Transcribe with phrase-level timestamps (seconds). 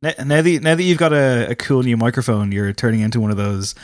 [0.00, 3.20] Now, now that now that you've got a, a cool new microphone, you're turning into
[3.20, 3.74] one of those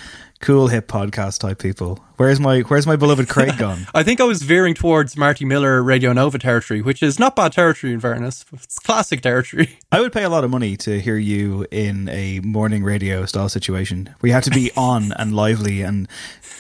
[0.41, 2.05] cool hip podcast type people.
[2.19, 3.89] Where's my Where's my beloved Craig gone?
[3.95, 7.53] I think I was veering towards Marty Miller Radio Nova territory, which is not bad
[7.53, 8.45] territory in fairness.
[8.53, 9.77] It's classic territory.
[9.93, 13.49] I would pay a lot of money to hear you in a morning radio style
[13.49, 16.07] situation where you have to be on and lively and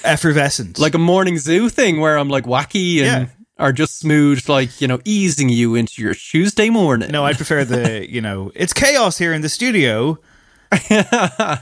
[0.02, 0.80] effervescent.
[0.80, 3.26] Like a morning zoo thing where I'm like wacky and Yeah.
[3.58, 7.10] Are just smooth, like, you know, easing you into your Tuesday morning.
[7.10, 10.18] no, I prefer the you know it's chaos here in the studio,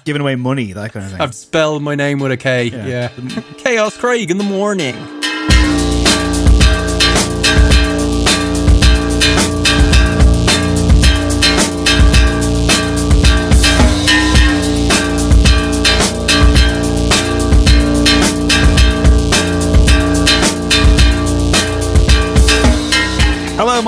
[0.05, 1.21] giving away money that kind of thing.
[1.21, 2.65] I've spelled my name with a K.
[2.67, 3.09] Yeah.
[3.59, 4.97] Chaos Craig in the morning.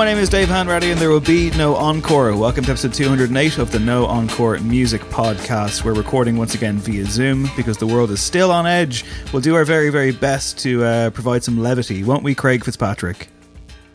[0.04, 2.36] My name is Dave Hanratty, and there will be no encore.
[2.36, 5.82] Welcome to episode 208 of the No Encore Music Podcast.
[5.82, 9.02] We're recording once again via Zoom because the world is still on edge.
[9.32, 13.28] We'll do our very, very best to uh, provide some levity, won't we, Craig Fitzpatrick?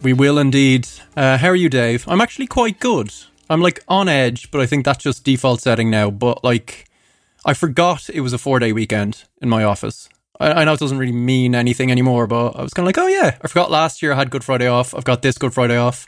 [0.02, 0.88] We will indeed.
[1.16, 2.08] Uh, how are you, Dave?
[2.08, 3.14] I'm actually quite good.
[3.48, 6.10] I'm like on edge, but I think that's just default setting now.
[6.10, 6.90] But like,
[7.46, 10.10] I forgot it was a four day weekend in my office.
[10.40, 12.98] I, I know it doesn't really mean anything anymore, but I was kind of like,
[12.98, 14.96] oh yeah, I forgot last year I had Good Friday off.
[14.96, 16.08] I've got this Good Friday off.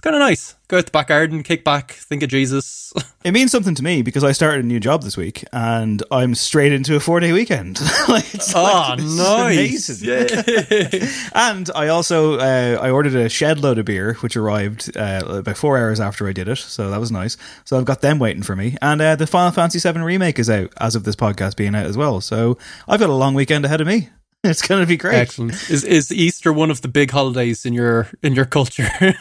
[0.00, 0.54] It's kind of nice.
[0.68, 2.90] Go out the back garden, kick back, think of Jesus.
[3.22, 6.34] It means something to me because I started a new job this week and I'm
[6.34, 7.78] straight into a four day weekend.
[8.08, 10.00] like, it's Oh, like- nice.
[10.00, 11.08] amazing.
[11.34, 15.58] and I also uh, I ordered a shed load of beer, which arrived uh, about
[15.58, 17.36] four hours after I did it, so that was nice.
[17.66, 20.48] So I've got them waiting for me, and uh, the Final Fantasy VII remake is
[20.48, 22.22] out as of this podcast being out as well.
[22.22, 22.56] So
[22.88, 24.08] I've got a long weekend ahead of me.
[24.44, 25.16] It's going to be great.
[25.16, 25.52] Excellent.
[25.70, 28.88] Is is Easter one of the big holidays in your in your culture?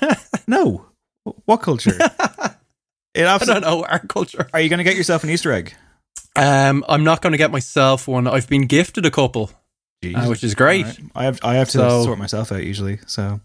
[0.48, 0.86] No,
[1.46, 1.92] what culture?
[3.14, 4.48] it I don't know our culture.
[4.52, 5.76] Are you going to get yourself an Easter egg?
[6.36, 8.26] Um, I'm not going to get myself one.
[8.26, 9.52] I've been gifted a couple,
[10.04, 10.86] uh, which is great.
[10.88, 11.00] Right.
[11.14, 12.98] I have I have to So- sort myself out usually.
[13.06, 13.42] So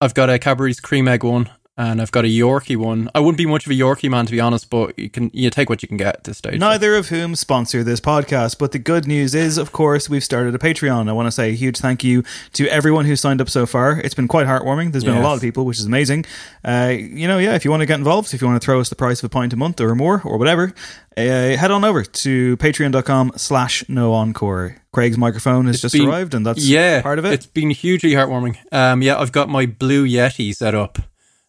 [0.00, 3.10] I've got a Cadbury's cream egg one, and I've got a Yorkie one.
[3.14, 5.50] I wouldn't be much of a Yorkie man to be honest, but you can you
[5.50, 6.58] take what you can get at this stage.
[6.60, 10.54] Neither of whom sponsor this podcast, but the good news is, of course, we've started
[10.54, 11.08] a Patreon.
[11.08, 12.22] I want to say a huge thank you
[12.52, 13.98] to everyone who signed up so far.
[14.00, 14.92] It's been quite heartwarming.
[14.92, 16.24] There's been a lot of people, which is amazing.
[16.64, 18.80] Uh, you know, yeah, if you want to get involved, if you want to throw
[18.80, 20.72] us the price of a pint a month or more or whatever,
[21.16, 24.76] uh, head on over to patreon.com slash no encore.
[24.92, 27.32] Craig's microphone has It's just been- arrived, and that's yeah, part of it.
[27.32, 28.56] It's been hugely heartwarming.
[28.72, 30.98] Um, yeah, I've got my Blue Yeti set up,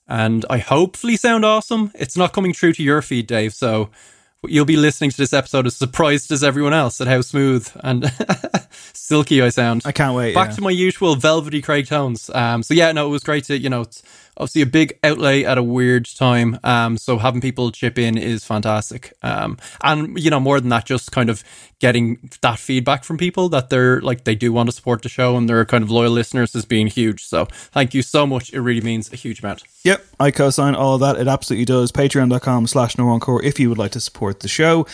[0.08, 1.92] and I hopefully sound awesome.
[1.96, 3.90] It's not coming through to your feed, Dave, so
[4.48, 8.12] you'll be listening to this episode as surprised as everyone else at how smooth and
[8.94, 9.84] silky I sound.
[9.86, 10.36] I can't wait.
[10.36, 10.56] Back yeah.
[10.56, 12.30] to my usual velvety Craig tones.
[12.34, 13.86] Um, so yeah, no, it was great to you know.
[14.38, 16.60] Obviously a big outlay at a weird time.
[16.64, 19.14] Um, so having people chip in is fantastic.
[19.24, 21.44] Um, and you know, more than that, just kind of
[21.80, 25.36] getting that feedback from people that they're like they do want to support the show
[25.36, 27.26] and they're kind of loyal listeners has been huge.
[27.26, 28.54] So thank you so much.
[28.54, 29.64] It really means a huge amount.
[29.84, 31.18] Yep, I co-sign all of that.
[31.18, 31.92] It absolutely does.
[31.92, 34.88] Patreon.com slash no encore if you would like to support the show.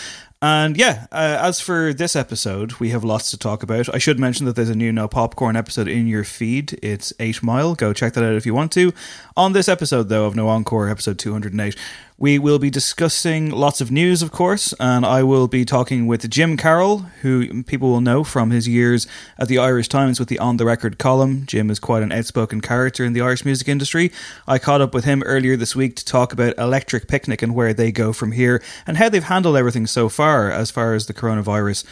[0.44, 3.94] And yeah, uh, as for this episode, we have lots to talk about.
[3.94, 6.80] I should mention that there's a new No Popcorn episode in your feed.
[6.82, 7.76] It's 8 Mile.
[7.76, 8.92] Go check that out if you want to.
[9.38, 11.78] On this episode, though, of No Encore, episode 208,
[12.22, 16.30] we will be discussing lots of news, of course, and I will be talking with
[16.30, 19.08] Jim Carroll, who people will know from his years
[19.40, 21.48] at the Irish Times with the On the Record column.
[21.48, 24.12] Jim is quite an outspoken character in the Irish music industry.
[24.48, 27.74] I caught up with him earlier this week to talk about Electric Picnic and where
[27.74, 31.16] they go from here and how they've handled everything so far as far as the
[31.16, 31.86] coronavirus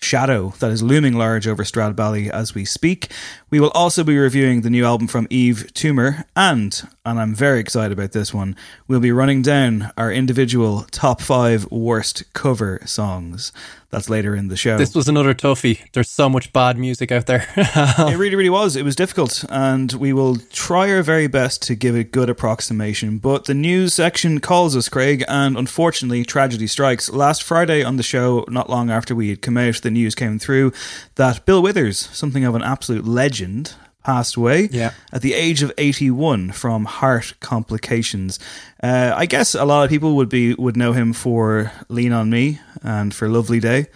[0.00, 3.12] shadow that is looming large over Stradbally as we speak.
[3.50, 7.60] We will also be reviewing the new album from Eve Toomer, and, and I'm very
[7.60, 8.56] excited about this one,
[8.86, 13.52] we'll be running down our individual top five worst cover songs.
[13.90, 14.76] That's later in the show.
[14.76, 15.80] This was another toughie.
[15.92, 17.46] There's so much bad music out there.
[17.56, 18.76] it really, really was.
[18.76, 23.16] It was difficult, and we will try our very best to give a good approximation.
[23.16, 27.08] But the news section calls us, Craig, and unfortunately, tragedy strikes.
[27.08, 30.38] Last Friday on the show, not long after we had come out, the news came
[30.38, 30.72] through
[31.14, 33.74] that Bill Withers, something of an absolute legend,
[34.08, 34.92] passed away yeah.
[35.12, 38.38] at the age of 81 from heart complications.
[38.82, 42.30] Uh, I guess a lot of people would be would know him for Lean on
[42.30, 43.88] Me and for Lovely Day.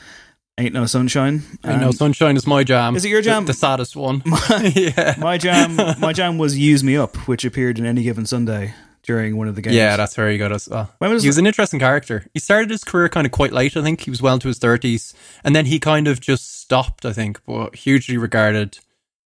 [0.59, 1.44] Ain't No Sunshine.
[1.64, 2.94] Ain't No Sunshine is my jam.
[2.94, 3.47] Is it your jam?
[3.47, 4.23] The, the saddest one.
[4.26, 5.14] My, yeah.
[5.19, 8.75] my jam my jam was Use Me Up, which appeared in any given Sunday
[9.05, 9.76] during one of the games.
[9.76, 10.70] Yeah, that's where he got us.
[10.70, 12.26] Uh, When was he was an interesting character.
[12.35, 14.03] He started his career kind of quite late, I think.
[14.03, 15.14] He was well into his 30s.
[15.43, 18.79] And then he kind of just stopped, I think, but hugely regarded.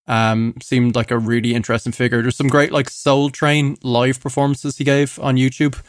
[0.09, 2.23] Um, seemed like a really interesting figure.
[2.23, 5.81] There's some great like Soul Train live performances he gave on YouTube,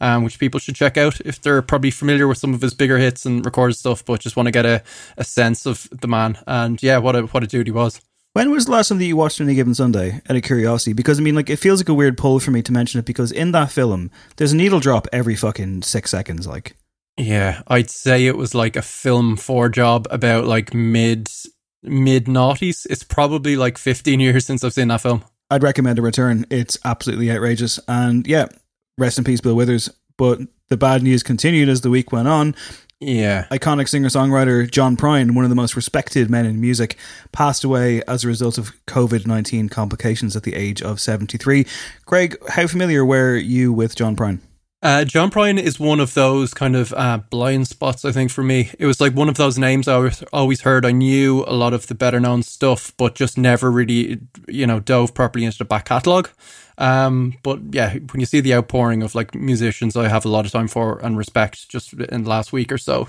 [0.00, 2.98] um, which people should check out if they're probably familiar with some of his bigger
[2.98, 4.82] hits and recorded stuff, but just want to get a,
[5.18, 6.38] a sense of the man.
[6.46, 8.00] And yeah, what a what a dude he was.
[8.36, 10.20] When was the last time that you watched any given Sunday?
[10.28, 12.60] Out of curiosity, because I mean, like, it feels like a weird pull for me
[12.60, 16.46] to mention it because in that film, there's a needle drop every fucking six seconds.
[16.46, 16.76] Like,
[17.16, 21.30] Yeah, I'd say it was like a film four job about like mid
[21.82, 22.86] mid noughties.
[22.88, 25.24] It's probably like 15 years since I've seen that film.
[25.50, 26.44] I'd recommend a return.
[26.50, 27.78] It's absolutely outrageous.
[27.86, 28.46] And yeah,
[28.98, 29.90] rest in peace, Bill Withers.
[30.16, 32.54] But the bad news continued as the week went on.
[32.98, 33.46] Yeah.
[33.50, 36.96] Iconic singer songwriter John Prine, one of the most respected men in music,
[37.30, 41.66] passed away as a result of COVID 19 complications at the age of 73.
[42.06, 44.40] Craig, how familiar were you with John Prine?
[44.86, 48.44] Uh, John Prine is one of those kind of uh, blind spots, I think, for
[48.44, 48.70] me.
[48.78, 50.86] It was like one of those names I always, heard.
[50.86, 54.78] I knew a lot of the better known stuff, but just never really, you know,
[54.78, 56.30] dove properly into the back catalogue.
[56.78, 60.46] Um, but yeah, when you see the outpouring of like musicians I have a lot
[60.46, 63.08] of time for and respect just in the last week or so,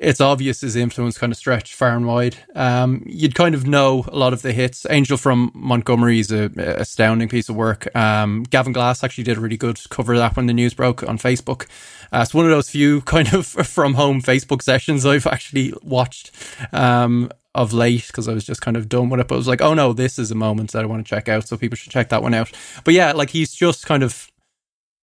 [0.00, 2.36] it's obvious his influence kind of stretched far and wide.
[2.54, 4.86] Um, you'd kind of know a lot of the hits.
[4.88, 7.94] Angel from Montgomery is a, a astounding piece of work.
[7.94, 11.02] Um, Gavin Glass actually did a really good cover of that when the news broke
[11.02, 11.66] on Facebook.
[12.10, 16.30] Uh, it's one of those few kind of from home Facebook sessions I've actually watched
[16.72, 19.28] um, of late because I was just kind of done with it.
[19.28, 21.28] But I was like, oh no, this is a moment that I want to check
[21.28, 21.46] out.
[21.46, 22.50] So people should check that one out.
[22.84, 24.29] But yeah, like he's just kind of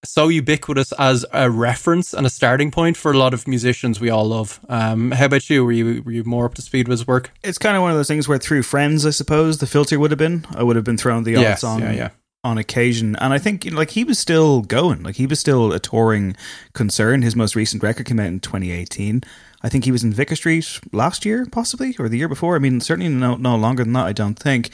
[0.09, 4.09] so ubiquitous as a reference and a starting point for a lot of musicians we
[4.09, 4.59] all love.
[4.69, 5.63] Um, how about you?
[5.65, 7.31] Were you were you more up to speed with his work?
[7.43, 10.11] It's kind of one of those things where through friends, I suppose, the filter would
[10.11, 10.45] have been.
[10.55, 12.09] I would have been thrown the odd Yes, song yeah, yeah.
[12.43, 13.15] on occasion.
[13.17, 15.03] And I think, you know, like, he was still going.
[15.03, 16.35] Like, he was still a touring
[16.73, 17.21] concern.
[17.21, 19.23] His most recent record came out in 2018.
[19.63, 22.55] I think he was in Vicar Street last year, possibly, or the year before.
[22.55, 24.69] I mean, certainly no, no longer than that, I don't think.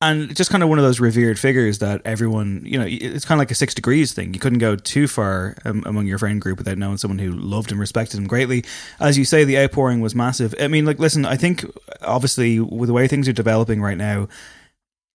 [0.00, 3.36] And just kind of one of those revered figures that everyone, you know, it's kind
[3.36, 4.32] of like a six degrees thing.
[4.32, 7.72] You couldn't go too far um, among your friend group without knowing someone who loved
[7.72, 8.64] and respected him greatly.
[9.00, 10.54] As you say, the outpouring was massive.
[10.60, 11.64] I mean, like, listen, I think
[12.00, 14.28] obviously with the way things are developing right now,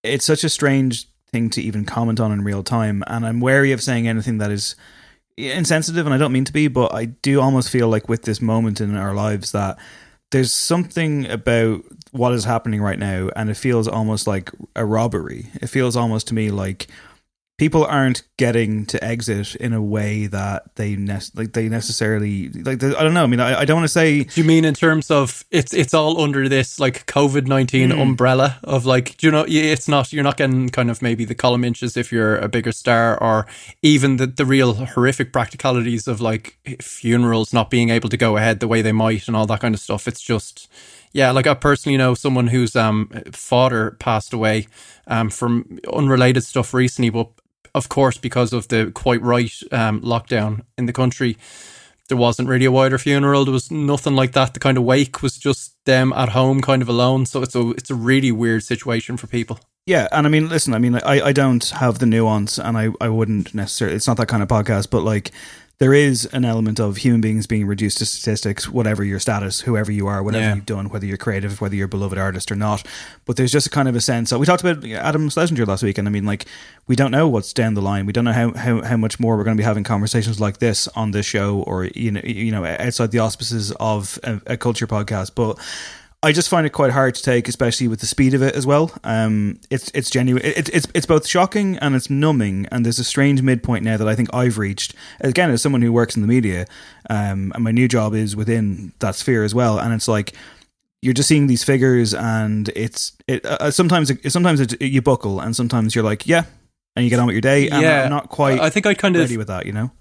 [0.04, 3.06] it's such a strange thing to even comment on in real time.
[3.08, 4.76] And I'm wary of saying anything that is
[5.38, 8.42] insensitive, and I don't mean to be, but I do almost feel like with this
[8.42, 9.78] moment in our lives that
[10.32, 15.48] there's something about what is happening right now, and it feels almost like a robbery.
[15.62, 16.88] It feels almost to me like
[17.60, 22.84] people aren't getting to exit in a way that they ne- like they necessarily like.
[22.84, 23.24] I don't know.
[23.24, 24.24] I mean, I, I don't want to say.
[24.24, 28.02] Do you mean in terms of it's it's all under this like COVID nineteen Mm.
[28.02, 31.36] umbrella of like do you know it's not you're not getting kind of maybe the
[31.36, 33.46] column inches if you're a bigger star or
[33.82, 38.60] even the the real horrific practicalities of like funerals not being able to go ahead
[38.60, 40.08] the way they might and all that kind of stuff.
[40.08, 40.68] It's just
[41.14, 44.68] yeah, like I personally know someone whose um father passed away
[45.08, 47.30] um from unrelated stuff recently, but
[47.76, 51.38] of course, because of the quite right um, lockdown in the country,
[52.08, 53.46] there wasn't really a wider funeral.
[53.46, 54.54] There was nothing like that.
[54.54, 57.26] The kind of wake was just them at home, kind of alone.
[57.26, 59.60] So it's a it's a really weird situation for people.
[59.86, 62.90] Yeah, and I mean, listen, I mean, I, I don't have the nuance, and I,
[63.02, 63.98] I wouldn't necessarily.
[63.98, 65.32] It's not that kind of podcast, but like,
[65.84, 69.92] there is an element of human beings being reduced to statistics, whatever your status, whoever
[69.92, 70.56] you are, whatever Yeah.
[70.56, 72.88] you've done, whether you're creative, whether you're a beloved artist or not.
[73.26, 74.32] But there's just a kind of a sense.
[74.32, 76.46] we talked about Adam Schlesinger last week, and I mean, like,
[76.88, 78.06] we don't know what's down the line.
[78.06, 80.60] We don't know how, how, how much more we're going to be having conversations like
[80.60, 84.56] this on this show, or you know, you know, outside the auspices of a, a
[84.58, 85.32] culture podcast.
[85.36, 85.60] But
[86.24, 88.66] I just find it quite hard to take, especially with the speed of it as
[88.66, 88.92] well.
[89.04, 90.42] Um, it's it's genuine.
[90.46, 92.66] It's it's it's both shocking and it's numbing.
[92.72, 94.96] And there's a strange midpoint now that I think I've reached.
[95.22, 96.66] Again, as someone who works in the media,
[97.10, 99.78] um, and my new job is within that sphere as well.
[99.80, 100.34] And it's like
[101.02, 103.46] you're just seeing these figures, and it's it.
[103.46, 106.46] Uh, sometimes it, sometimes it, you buckle, and sometimes you're like, yeah,
[106.96, 107.68] and you get on with your day.
[107.70, 108.04] And Yeah.
[108.06, 108.60] I'm not quite.
[108.62, 109.66] I think I kind of- ready with that.
[109.66, 109.92] You know.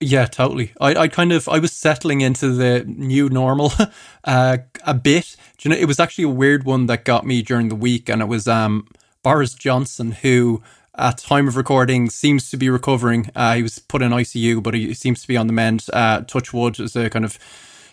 [0.00, 0.72] Yeah, totally.
[0.80, 3.72] I, I kind of I was settling into the new normal
[4.24, 5.36] uh, a bit.
[5.56, 8.08] Do you know, it was actually a weird one that got me during the week,
[8.08, 8.86] and it was um,
[9.22, 10.62] Boris Johnson, who
[10.96, 13.30] at time of recording seems to be recovering.
[13.34, 15.86] Uh, he was put in ICU, but he seems to be on the mend.
[15.92, 17.38] Uh, touch wood as a kind of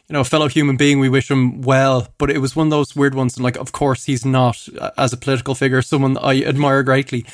[0.10, 1.00] you know fellow human being.
[1.00, 3.38] We wish him well, but it was one of those weird ones.
[3.38, 7.26] And like, of course, he's not uh, as a political figure someone I admire greatly.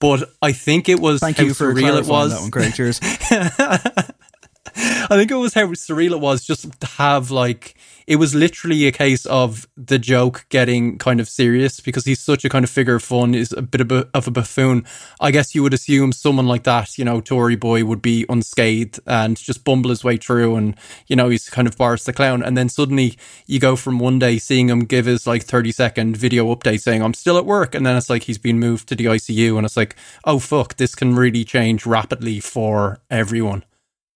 [0.00, 2.32] But I think it was Thank how you for surreal it was.
[2.32, 2.74] that one, Craig.
[2.74, 3.00] Cheers.
[4.76, 7.74] I think it was how surreal it was just to have like
[8.06, 12.44] it was literally a case of the joke getting kind of serious because he's such
[12.44, 14.84] a kind of figure of fun, is a bit of a, of a buffoon.
[15.20, 19.00] I guess you would assume someone like that, you know, Tory boy would be unscathed
[19.06, 22.42] and just bumble his way through and, you know, he's kind of Boris the clown.
[22.42, 26.16] And then suddenly you go from one day seeing him give his like 30 second
[26.16, 27.74] video update saying, I'm still at work.
[27.74, 30.76] And then it's like he's been moved to the ICU and it's like, oh fuck,
[30.76, 33.64] this can really change rapidly for everyone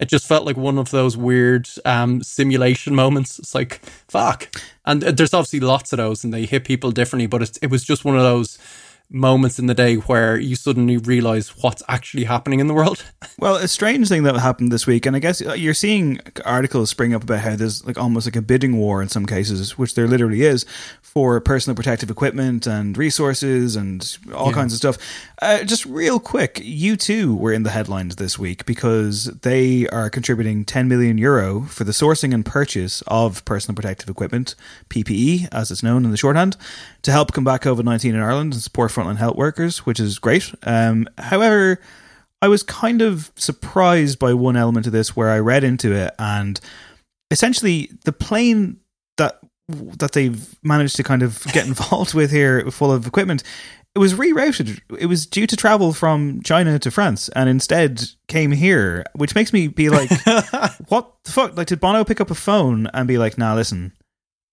[0.00, 3.38] it just felt like one of those weird um, simulation moments.
[3.38, 4.48] It's like fuck,
[4.84, 7.26] and uh, there's obviously lots of those, and they hit people differently.
[7.26, 8.58] But it, it was just one of those
[9.10, 13.04] moments in the day where you suddenly realize what's actually happening in the world.
[13.40, 16.90] Well, a strange thing that happened this week, and I guess uh, you're seeing articles
[16.90, 19.94] spring up about how there's like almost like a bidding war in some cases, which
[19.94, 20.66] there literally is
[21.02, 24.54] for personal protective equipment and resources and all Yeah.
[24.54, 24.98] kinds of stuff.
[25.40, 30.64] Uh, just real quick, U2 were in the headlines this week because they are contributing
[30.64, 34.56] 10 million euro for the sourcing and purchase of personal protective equipment,
[34.90, 36.56] PPE, as it's known in the shorthand,
[37.02, 40.52] to help combat COVID 19 in Ireland and support frontline health workers, which is great.
[40.64, 41.80] Um, however,
[42.40, 46.14] I was kind of surprised by one element of this where I read into it
[46.18, 46.60] and
[47.30, 48.78] essentially the plane
[49.16, 53.42] that that they've managed to kind of get involved with here full of equipment
[53.94, 54.80] it was rerouted.
[54.96, 59.52] It was due to travel from China to France and instead came here which makes
[59.52, 60.10] me be like
[60.88, 61.56] what the fuck?
[61.56, 63.92] Like did Bono pick up a phone and be like nah listen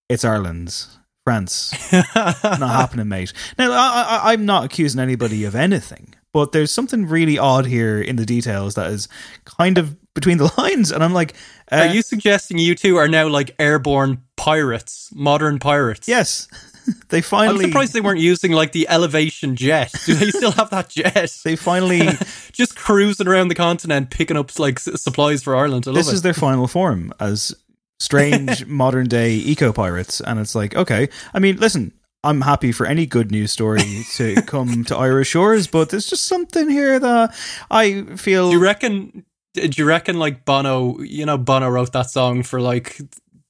[0.10, 6.16] it's Ireland's France not happening mate now I, I, I'm not accusing anybody of anything
[6.32, 9.10] but there's something really odd here in the details that is
[9.44, 11.34] kind of between the lines and I'm like
[11.72, 16.08] uh, are you suggesting U2 are now like airborne pirates, modern pirates?
[16.08, 16.48] yes
[17.10, 17.66] they finally.
[17.66, 19.94] I'm surprised they weren't using like the elevation jet.
[20.06, 21.36] Do they still have that jet?
[21.44, 22.10] they finally
[22.52, 25.86] Just cruising around the continent, picking up like supplies for Ireland.
[25.88, 26.16] I love this it.
[26.16, 27.56] is their final form as
[28.00, 32.86] strange modern day eco pirates and it's like okay i mean listen i'm happy for
[32.86, 37.34] any good news story to come to irish shores but there's just something here that
[37.72, 39.26] i feel Do you reckon?
[39.56, 41.00] Do you reckon like Bono?
[41.00, 43.00] You know, Bono wrote that song for like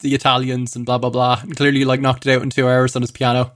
[0.01, 2.95] the Italians and blah blah blah, and clearly like knocked it out in two hours
[2.95, 3.53] on his piano.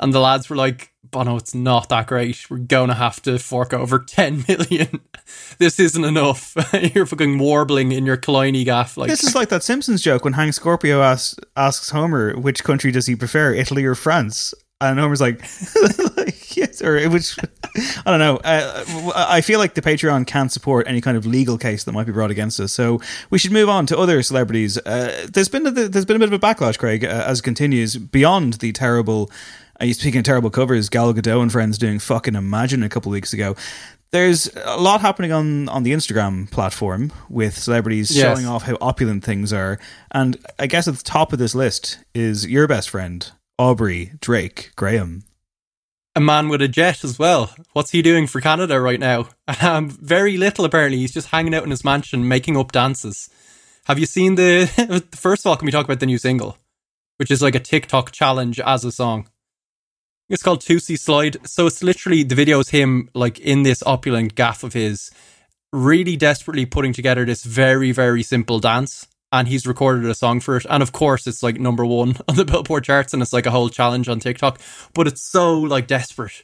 [0.00, 2.50] And the lads were like, "Bono, it's not that great.
[2.50, 5.00] We're gonna have to fork over ten million.
[5.58, 6.56] this isn't enough.
[6.94, 8.96] You're fucking warbling in your Killiney gaff.
[8.96, 12.90] Like this is like that simpsons joke when hank scorpio asks, asks homer which country
[12.90, 14.54] does he prefer italy or france
[14.90, 15.40] and Homer's like,
[16.16, 17.36] like, yes, or which
[18.04, 18.36] I don't know.
[18.38, 22.06] Uh, I feel like the Patreon can't support any kind of legal case that might
[22.06, 22.72] be brought against us.
[22.72, 23.00] So
[23.30, 24.78] we should move on to other celebrities.
[24.78, 27.42] Uh, there's been a, there's been a bit of a backlash, Craig, uh, as it
[27.42, 29.30] continues beyond the terrible.
[29.82, 33.32] Uh, speaking of terrible covers, Gal Gadot and friends doing fucking Imagine a couple weeks
[33.32, 33.56] ago.
[34.12, 38.22] There's a lot happening on on the Instagram platform with celebrities Yes.
[38.36, 39.78] showing off how opulent things are,
[40.10, 44.72] and I guess at the top of this list is your best friend Aubrey Drake
[44.76, 45.24] Graham.
[46.14, 47.54] a man with a jet as well.
[47.72, 49.28] What's he doing for Canada right now?
[49.62, 50.98] Um, very little apparently.
[50.98, 53.28] He's just hanging out in his mansion, making up dances.
[53.86, 54.66] Have you seen the?
[55.14, 56.58] First of all, can we talk about the new single,
[57.16, 59.28] which is like a TikTok challenge as a song?
[60.28, 61.36] It's called Tootsie Slide.
[61.46, 65.10] So it's literally the video is him like in this opulent gaff of his,
[65.72, 69.06] really desperately putting together this very, very simple dance.
[69.30, 70.66] And he's recorded a song for it.
[70.68, 73.50] And of course, it's like number one on the Billboard charts and it's like a
[73.50, 74.60] whole challenge on TikTok.
[74.94, 76.42] But it's so like desperate.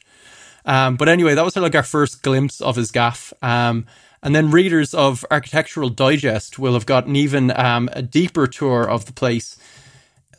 [0.65, 3.33] Um, but anyway, that was like our first glimpse of his gaff.
[3.41, 3.85] Um,
[4.21, 9.05] and then readers of Architectural Digest will have gotten even um, a deeper tour of
[9.05, 9.57] the place.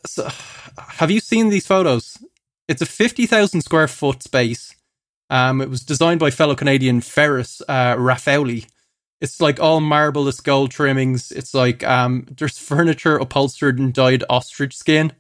[0.07, 0.29] So,
[0.79, 2.19] have you seen these photos?
[2.71, 4.77] It's a 50,000 square foot space.
[5.29, 8.69] Um, it was designed by fellow Canadian Ferris uh, Rafauli.
[9.21, 11.33] It's like all marbleless gold trimmings.
[11.33, 15.13] It's like um, there's furniture upholstered in dyed ostrich skin.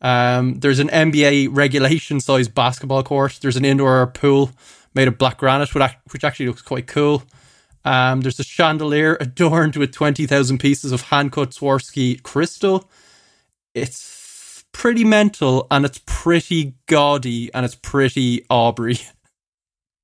[0.00, 3.38] Um, there's an NBA regulation size basketball court.
[3.42, 4.50] There's an indoor pool
[4.94, 7.22] made of black granite, which actually looks quite cool.
[7.84, 12.88] Um, there's a chandelier adorned with 20,000 pieces of hand cut Swarovski crystal.
[13.74, 14.17] It's
[14.78, 18.98] pretty mental and it's pretty gaudy and it's pretty Aubrey.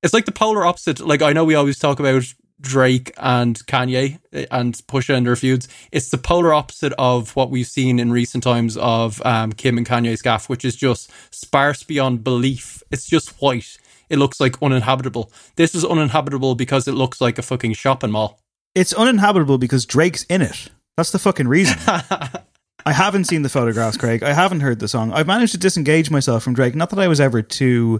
[0.03, 0.99] It's like the polar opposite.
[0.99, 2.21] Like, I know we always talk about
[2.61, 4.19] Drake and Kanye
[4.51, 5.67] and Pusha and their feuds.
[5.91, 9.87] It's the polar opposite of what we've seen in recent times of um, Kim and
[9.87, 12.83] Kanye's gaff, which is just sparse beyond belief.
[12.91, 13.79] It's just white
[14.09, 15.31] it looks like uninhabitable.
[15.55, 18.39] This is uninhabitable because it looks like a fucking shopping mall.
[18.75, 20.69] It's uninhabitable because Drake's in it.
[20.97, 21.79] That's the fucking reason.
[22.85, 24.21] I haven't seen the photographs, Craig.
[24.21, 25.11] I haven't heard the song.
[25.11, 26.75] I've managed to disengage myself from Drake.
[26.75, 27.99] Not that I was ever too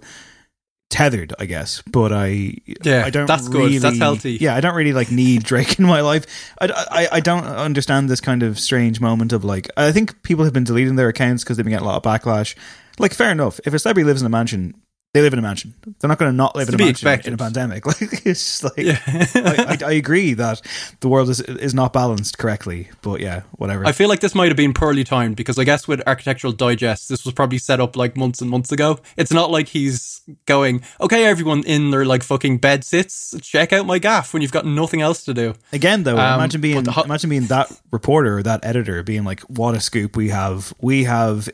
[0.91, 3.81] tethered, I guess, but I yeah, I don't that's really, good.
[3.81, 4.37] That's healthy.
[4.39, 6.53] Yeah, I don't really like need Drake in my life.
[6.61, 10.43] I, I, I don't understand this kind of strange moment of like I think people
[10.43, 12.55] have been deleting their accounts because they've been getting a lot of backlash.
[12.97, 13.59] Like, fair enough.
[13.65, 14.73] If a celebrity lives in a mansion,
[15.15, 15.73] they live in a mansion.
[15.99, 17.27] They're not going to not live in a mansion expected.
[17.29, 17.85] in a pandemic.
[17.95, 18.99] Like it's just like yeah.
[19.07, 20.59] I, I, I, agree that
[20.99, 23.85] the world is is not balanced correctly, but yeah, whatever.
[23.85, 27.07] I feel like this might have been poorly timed because I guess with Architectural Digest,
[27.07, 28.99] this was probably set up like months and months ago.
[29.15, 33.85] It's not like he's going, okay, everyone in their like fucking bed sits, check out
[33.85, 35.53] my gaff when you've got nothing else to do.
[35.71, 39.39] Again, though, um, imagine being the, imagine being that reporter or that editor being like,
[39.41, 40.73] what a scoop we have.
[40.81, 41.47] We have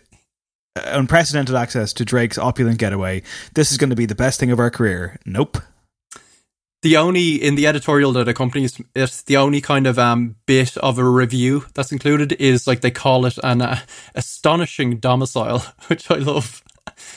[0.76, 3.24] unprecedented access to Drake's opulent getaway.
[3.54, 5.18] This is going to be the best thing of our career.
[5.26, 5.58] Nope.
[6.82, 10.98] The only in the editorial that accompanies it, the only kind of um bit of
[10.98, 13.80] a review that's included is like they call it an uh,
[14.16, 16.64] astonishing domicile, which I love,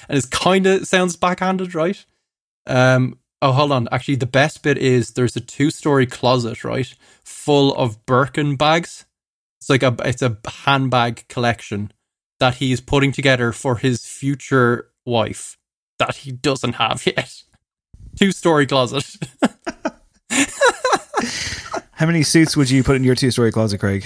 [0.07, 2.05] and it's kind of sounds backhanded, right?
[2.67, 3.19] Um.
[3.41, 3.89] Oh, hold on.
[3.91, 9.07] Actually, the best bit is there's a two story closet, right, full of Birkin bags.
[9.61, 11.91] It's like a it's a handbag collection
[12.41, 15.57] that he's putting together for his future wife
[15.99, 17.43] that he doesn't have yet.
[18.17, 19.17] Two story closet.
[21.93, 24.05] How many suits would you put in your two story closet, Craig?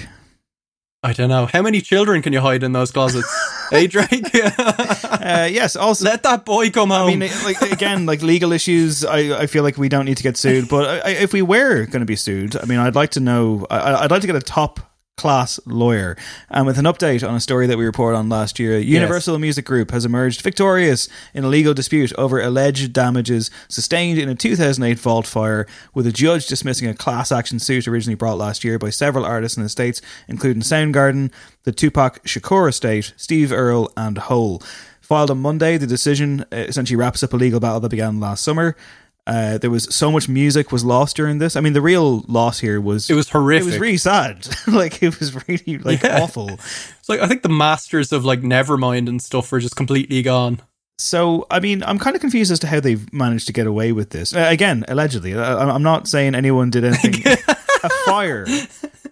[1.03, 1.47] I don't know.
[1.47, 3.33] How many children can you hide in those closets?
[3.71, 4.35] hey, Drake.
[4.35, 5.77] uh, yes.
[5.77, 7.09] Also, let that boy come home.
[7.09, 9.05] I mean, like again, like legal issues.
[9.05, 11.87] I, I feel like we don't need to get sued, but I, if we were
[11.87, 13.65] going to be sued, I mean, I'd like to know.
[13.71, 14.81] I, I'd like to get a top
[15.19, 16.17] class lawyer.
[16.49, 19.41] And with an update on a story that we reported on last year, Universal yes.
[19.41, 24.35] Music Group has emerged victorious in a legal dispute over alleged damages sustained in a
[24.35, 28.79] 2008 vault fire, with a judge dismissing a class action suit originally brought last year
[28.79, 31.33] by several artists in the States, including Soundgarden,
[31.65, 34.63] the Tupac Shakur estate, Steve Earle, and Hole.
[35.01, 38.45] Filed on Monday, the decision uh, essentially wraps up a legal battle that began last
[38.45, 38.77] summer.
[39.29, 41.55] Uh, there was so much music was lost during this.
[41.55, 43.65] I mean, the real loss here was it was horrific.
[43.65, 44.49] It was really sad.
[44.67, 46.23] like it was really like yeah.
[46.23, 46.49] awful.
[46.99, 50.61] It's like I think the masters of like Nevermind and stuff were just completely gone.
[50.99, 53.93] So, I mean, I'm kind of confused as to how they've managed to get away
[53.93, 54.35] with this.
[54.35, 57.23] Uh, again, allegedly, I, am not saying anyone did anything.
[57.85, 58.47] a fire,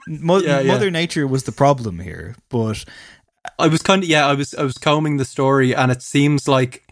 [0.09, 0.73] Mo- yeah, yeah.
[0.73, 2.85] Mother Nature was the problem here, but
[3.59, 4.27] I was kind of yeah.
[4.27, 6.86] I was I was combing the story, and it seems like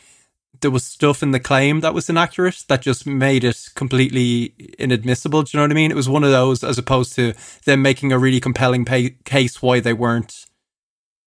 [0.60, 5.42] there was stuff in the claim that was inaccurate that just made it completely inadmissible.
[5.42, 5.90] Do you know what I mean?
[5.90, 9.60] It was one of those as opposed to them making a really compelling pay- case
[9.62, 10.46] why they weren't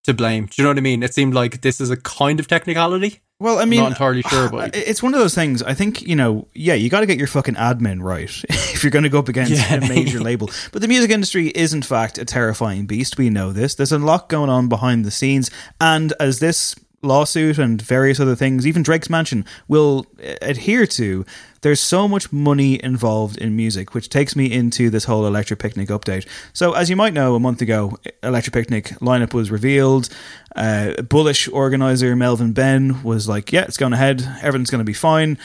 [0.04, 0.46] to blame.
[0.46, 1.04] Do you know what I mean?
[1.04, 3.22] It seemed like this is a kind of technicality.
[3.40, 5.62] Well, I mean, I'm not entirely sure, but it's one of those things.
[5.62, 8.90] I think you know, yeah, you got to get your fucking admin right if you're
[8.90, 9.76] going to go up against yeah.
[9.76, 10.50] a major label.
[10.72, 13.20] But the music industry is, in fact, a terrifying beast.
[13.20, 13.76] We know this.
[13.76, 18.36] There's a lot going on behind the scenes, and as this lawsuit and various other
[18.36, 20.06] things, even Drake's mansion will
[20.42, 21.26] adhere to.
[21.62, 25.90] There's so much money involved in music, which takes me into this whole Electric Picnic
[25.90, 26.28] update.
[26.54, 30.10] So, as you might know, a month ago, Electric Picnic lineup was revealed.
[30.56, 34.22] Uh, bullish organizer Melvin Benn was like, "Yeah, it's going ahead.
[34.42, 35.38] Everything's going to be fine."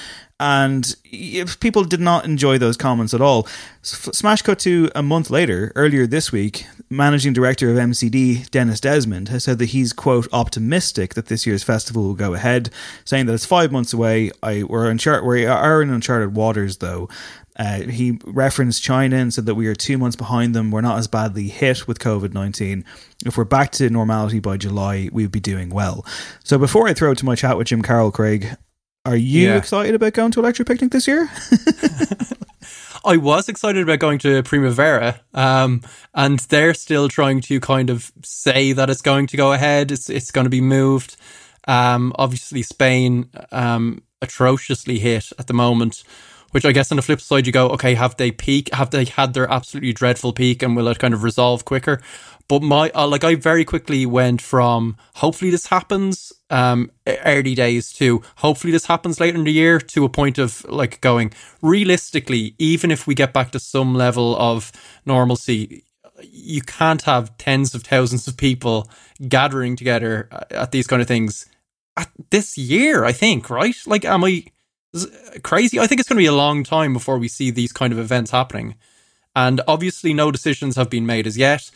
[0.42, 3.46] And if people did not enjoy those comments at all.
[3.82, 9.28] Smash cut to a month later, earlier this week, managing director of MCD, Dennis Desmond,
[9.28, 12.70] has said that he's, quote, optimistic that this year's festival will go ahead,
[13.04, 14.32] saying that it's five months away.
[14.42, 17.08] I, we're, we are in uncharted waters, though.
[17.56, 20.70] Uh, he referenced China and said that we are two months behind them.
[20.70, 22.84] We're not as badly hit with COVID 19.
[23.24, 26.04] If we're back to normality by July, we'd be doing well.
[26.44, 28.56] So before I throw to my chat with Jim Carroll, Craig,
[29.04, 29.56] are you yeah.
[29.56, 31.30] excited about going to Electric Picnic this year?
[33.04, 35.82] I was excited about going to Primavera, um,
[36.14, 39.90] and they're still trying to kind of say that it's going to go ahead.
[39.92, 41.16] It's it's going to be moved.
[41.66, 46.04] Um, obviously, Spain um, atrociously hit at the moment.
[46.52, 48.74] Which I guess on the flip side, you go, okay, have they peak?
[48.74, 51.98] Have they had their absolutely dreadful peak, and will it kind of resolve quicker?
[52.46, 56.90] But my uh, like I very quickly went from hopefully this happens um
[57.24, 61.00] early days to hopefully this happens later in the year to a point of like
[61.00, 61.32] going
[61.62, 64.70] realistically even if we get back to some level of
[65.06, 65.84] normalcy
[66.22, 68.86] you can't have tens of thousands of people
[69.28, 71.46] gathering together at these kind of things
[72.30, 74.44] this year I think right like am I
[75.42, 77.92] crazy I think it's going to be a long time before we see these kind
[77.92, 78.76] of events happening
[79.34, 81.70] and obviously no decisions have been made as yet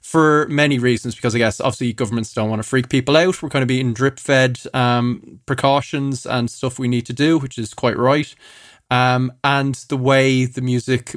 [0.00, 3.42] for many reasons, because I guess obviously governments don't want to freak people out.
[3.42, 7.58] We're kind of being drip fed um, precautions and stuff we need to do, which
[7.58, 8.34] is quite right.
[8.90, 11.14] Um, and the way the music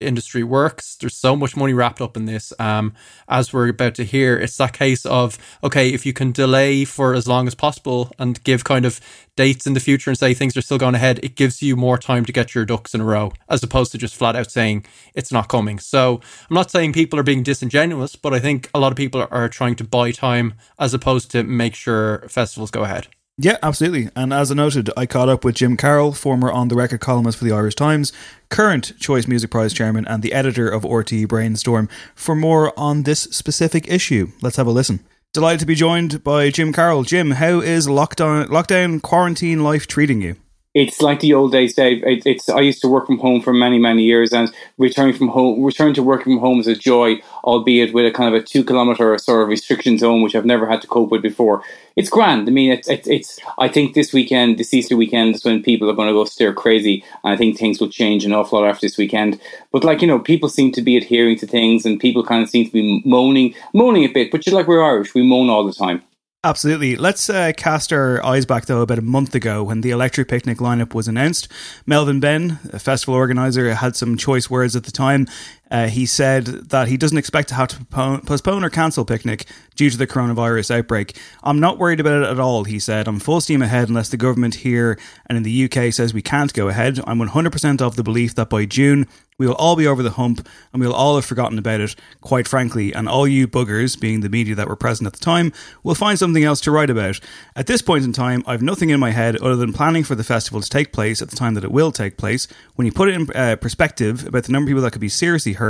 [0.00, 0.96] industry works.
[0.96, 2.52] There's so much money wrapped up in this.
[2.58, 2.94] Um,
[3.28, 7.14] as we're about to hear, it's that case of okay, if you can delay for
[7.14, 9.00] as long as possible and give kind of
[9.36, 11.98] dates in the future and say things are still going ahead, it gives you more
[11.98, 14.84] time to get your ducks in a row, as opposed to just flat out saying
[15.14, 15.78] it's not coming.
[15.78, 19.26] So I'm not saying people are being disingenuous, but I think a lot of people
[19.30, 23.08] are trying to buy time as opposed to make sure festivals go ahead.
[23.36, 24.10] Yeah, absolutely.
[24.14, 27.38] And as I noted, I caught up with Jim Carroll, former on the record columnist
[27.38, 28.12] for the Irish Times,
[28.48, 33.22] current Choice Music Prize chairman, and the editor of RTE Brainstorm, for more on this
[33.22, 34.28] specific issue.
[34.40, 35.00] Let's have a listen.
[35.32, 37.02] Delighted to be joined by Jim Carroll.
[37.02, 40.36] Jim, how is lockdown, lockdown quarantine life treating you?
[40.74, 42.02] It's like the old days, Dave.
[42.02, 45.28] It, it's I used to work from home for many, many years, and returning from
[45.28, 48.44] home, returning to working from home is a joy, albeit with a kind of a
[48.44, 51.62] two kilometer sort of restriction zone, which I've never had to cope with before.
[51.94, 52.48] It's grand.
[52.48, 53.06] I mean, it's it's.
[53.06, 56.24] it's I think this weekend, this Easter weekend, is when people are going to go
[56.24, 59.40] stir crazy, and I think things will change an awful lot after this weekend.
[59.70, 62.50] But like you know, people seem to be adhering to things, and people kind of
[62.50, 64.32] seem to be moaning, moaning a bit.
[64.32, 66.02] But just like we're Irish, we moan all the time.
[66.44, 66.94] Absolutely.
[66.96, 70.58] Let's uh, cast our eyes back, though, about a month ago when the Electric Picnic
[70.58, 71.48] lineup was announced.
[71.86, 75.26] Melvin Benn, a festival organizer, had some choice words at the time.
[75.74, 77.84] Uh, he said that he doesn't expect to have to
[78.24, 81.18] postpone or cancel Picnic due to the coronavirus outbreak.
[81.42, 83.08] I'm not worried about it at all, he said.
[83.08, 86.52] I'm full steam ahead unless the government here and in the UK says we can't
[86.52, 87.00] go ahead.
[87.08, 89.08] I'm 100% of the belief that by June
[89.38, 92.46] we will all be over the hump and we'll all have forgotten about it, quite
[92.46, 95.96] frankly, and all you buggers, being the media that were present at the time, will
[95.96, 97.18] find something else to write about.
[97.56, 100.22] At this point in time, I've nothing in my head other than planning for the
[100.22, 102.46] festival to take place at the time that it will take place.
[102.76, 105.08] When you put it in uh, perspective about the number of people that could be
[105.08, 105.63] seriously hurt,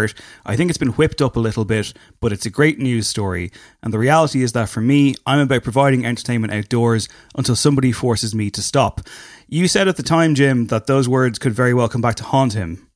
[0.45, 3.51] I think it's been whipped up a little bit, but it's a great news story.
[3.83, 8.35] And the reality is that for me, I'm about providing entertainment outdoors until somebody forces
[8.35, 9.01] me to stop.
[9.49, 12.25] You said at the time, Jim, that those words could very well come back to
[12.25, 12.89] haunt him.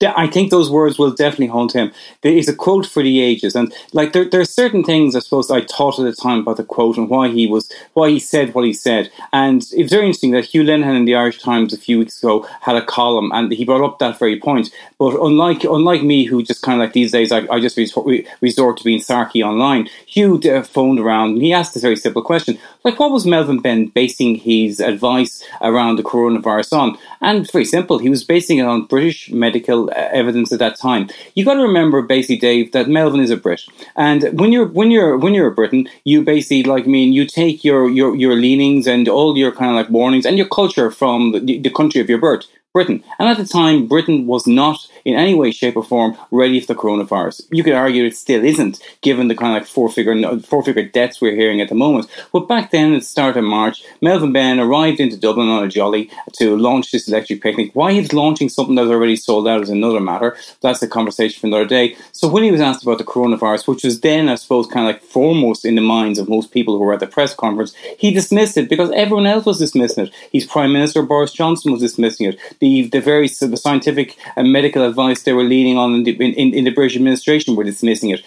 [0.00, 1.90] I think those words will definitely haunt him.
[2.22, 5.50] It's a quote for the ages, and like there, there are certain things I suppose
[5.50, 8.54] I thought at the time about the quote and why he was, why he said
[8.54, 9.10] what he said.
[9.32, 12.46] And it's very interesting that Hugh Linehan in the Irish Times a few weeks ago
[12.60, 14.70] had a column, and he brought up that very point.
[14.98, 18.76] But unlike unlike me, who just kind of like these days, I, I just resort
[18.78, 19.88] to being sarky online.
[20.06, 23.60] Hugh uh, phoned around and he asked a very simple question: like, what was Melvin
[23.60, 26.98] Benn basing his advice around the coronavirus on?
[27.20, 31.08] And very simple, he was basing it on British medical Uh, evidence at that time.
[31.34, 33.62] You got to remember, basically, Dave, that Melvin is a Brit,
[33.96, 37.26] and when you're when you're when you're a Briton, you basically like I mean, you
[37.26, 40.90] take your your your leanings and all your kind of like warnings and your culture
[40.90, 42.46] from the, the country of your birth.
[42.78, 43.02] Britain.
[43.18, 46.74] And at the time, Britain was not in any way, shape, or form ready for
[46.74, 47.42] the coronavirus.
[47.50, 50.84] You could argue it still isn't, given the kind of like four figure four figure
[50.84, 52.06] deaths we're hearing at the moment.
[52.32, 55.68] But back then, at the start of March, Melvin Benn arrived into Dublin on a
[55.68, 57.70] jolly to launch this electric picnic.
[57.74, 60.36] Why he's launching something that's already sold out is another matter.
[60.60, 61.96] That's a conversation for another day.
[62.12, 64.94] So when he was asked about the coronavirus, which was then, I suppose, kind of
[64.94, 68.12] like foremost in the minds of most people who were at the press conference, he
[68.12, 70.14] dismissed it because everyone else was dismissing it.
[70.30, 72.38] His Prime Minister Boris Johnson was dismissing it.
[72.60, 76.54] The the very the scientific and medical advice they were leaning on in the, in,
[76.54, 78.22] in the British administration were dismissing it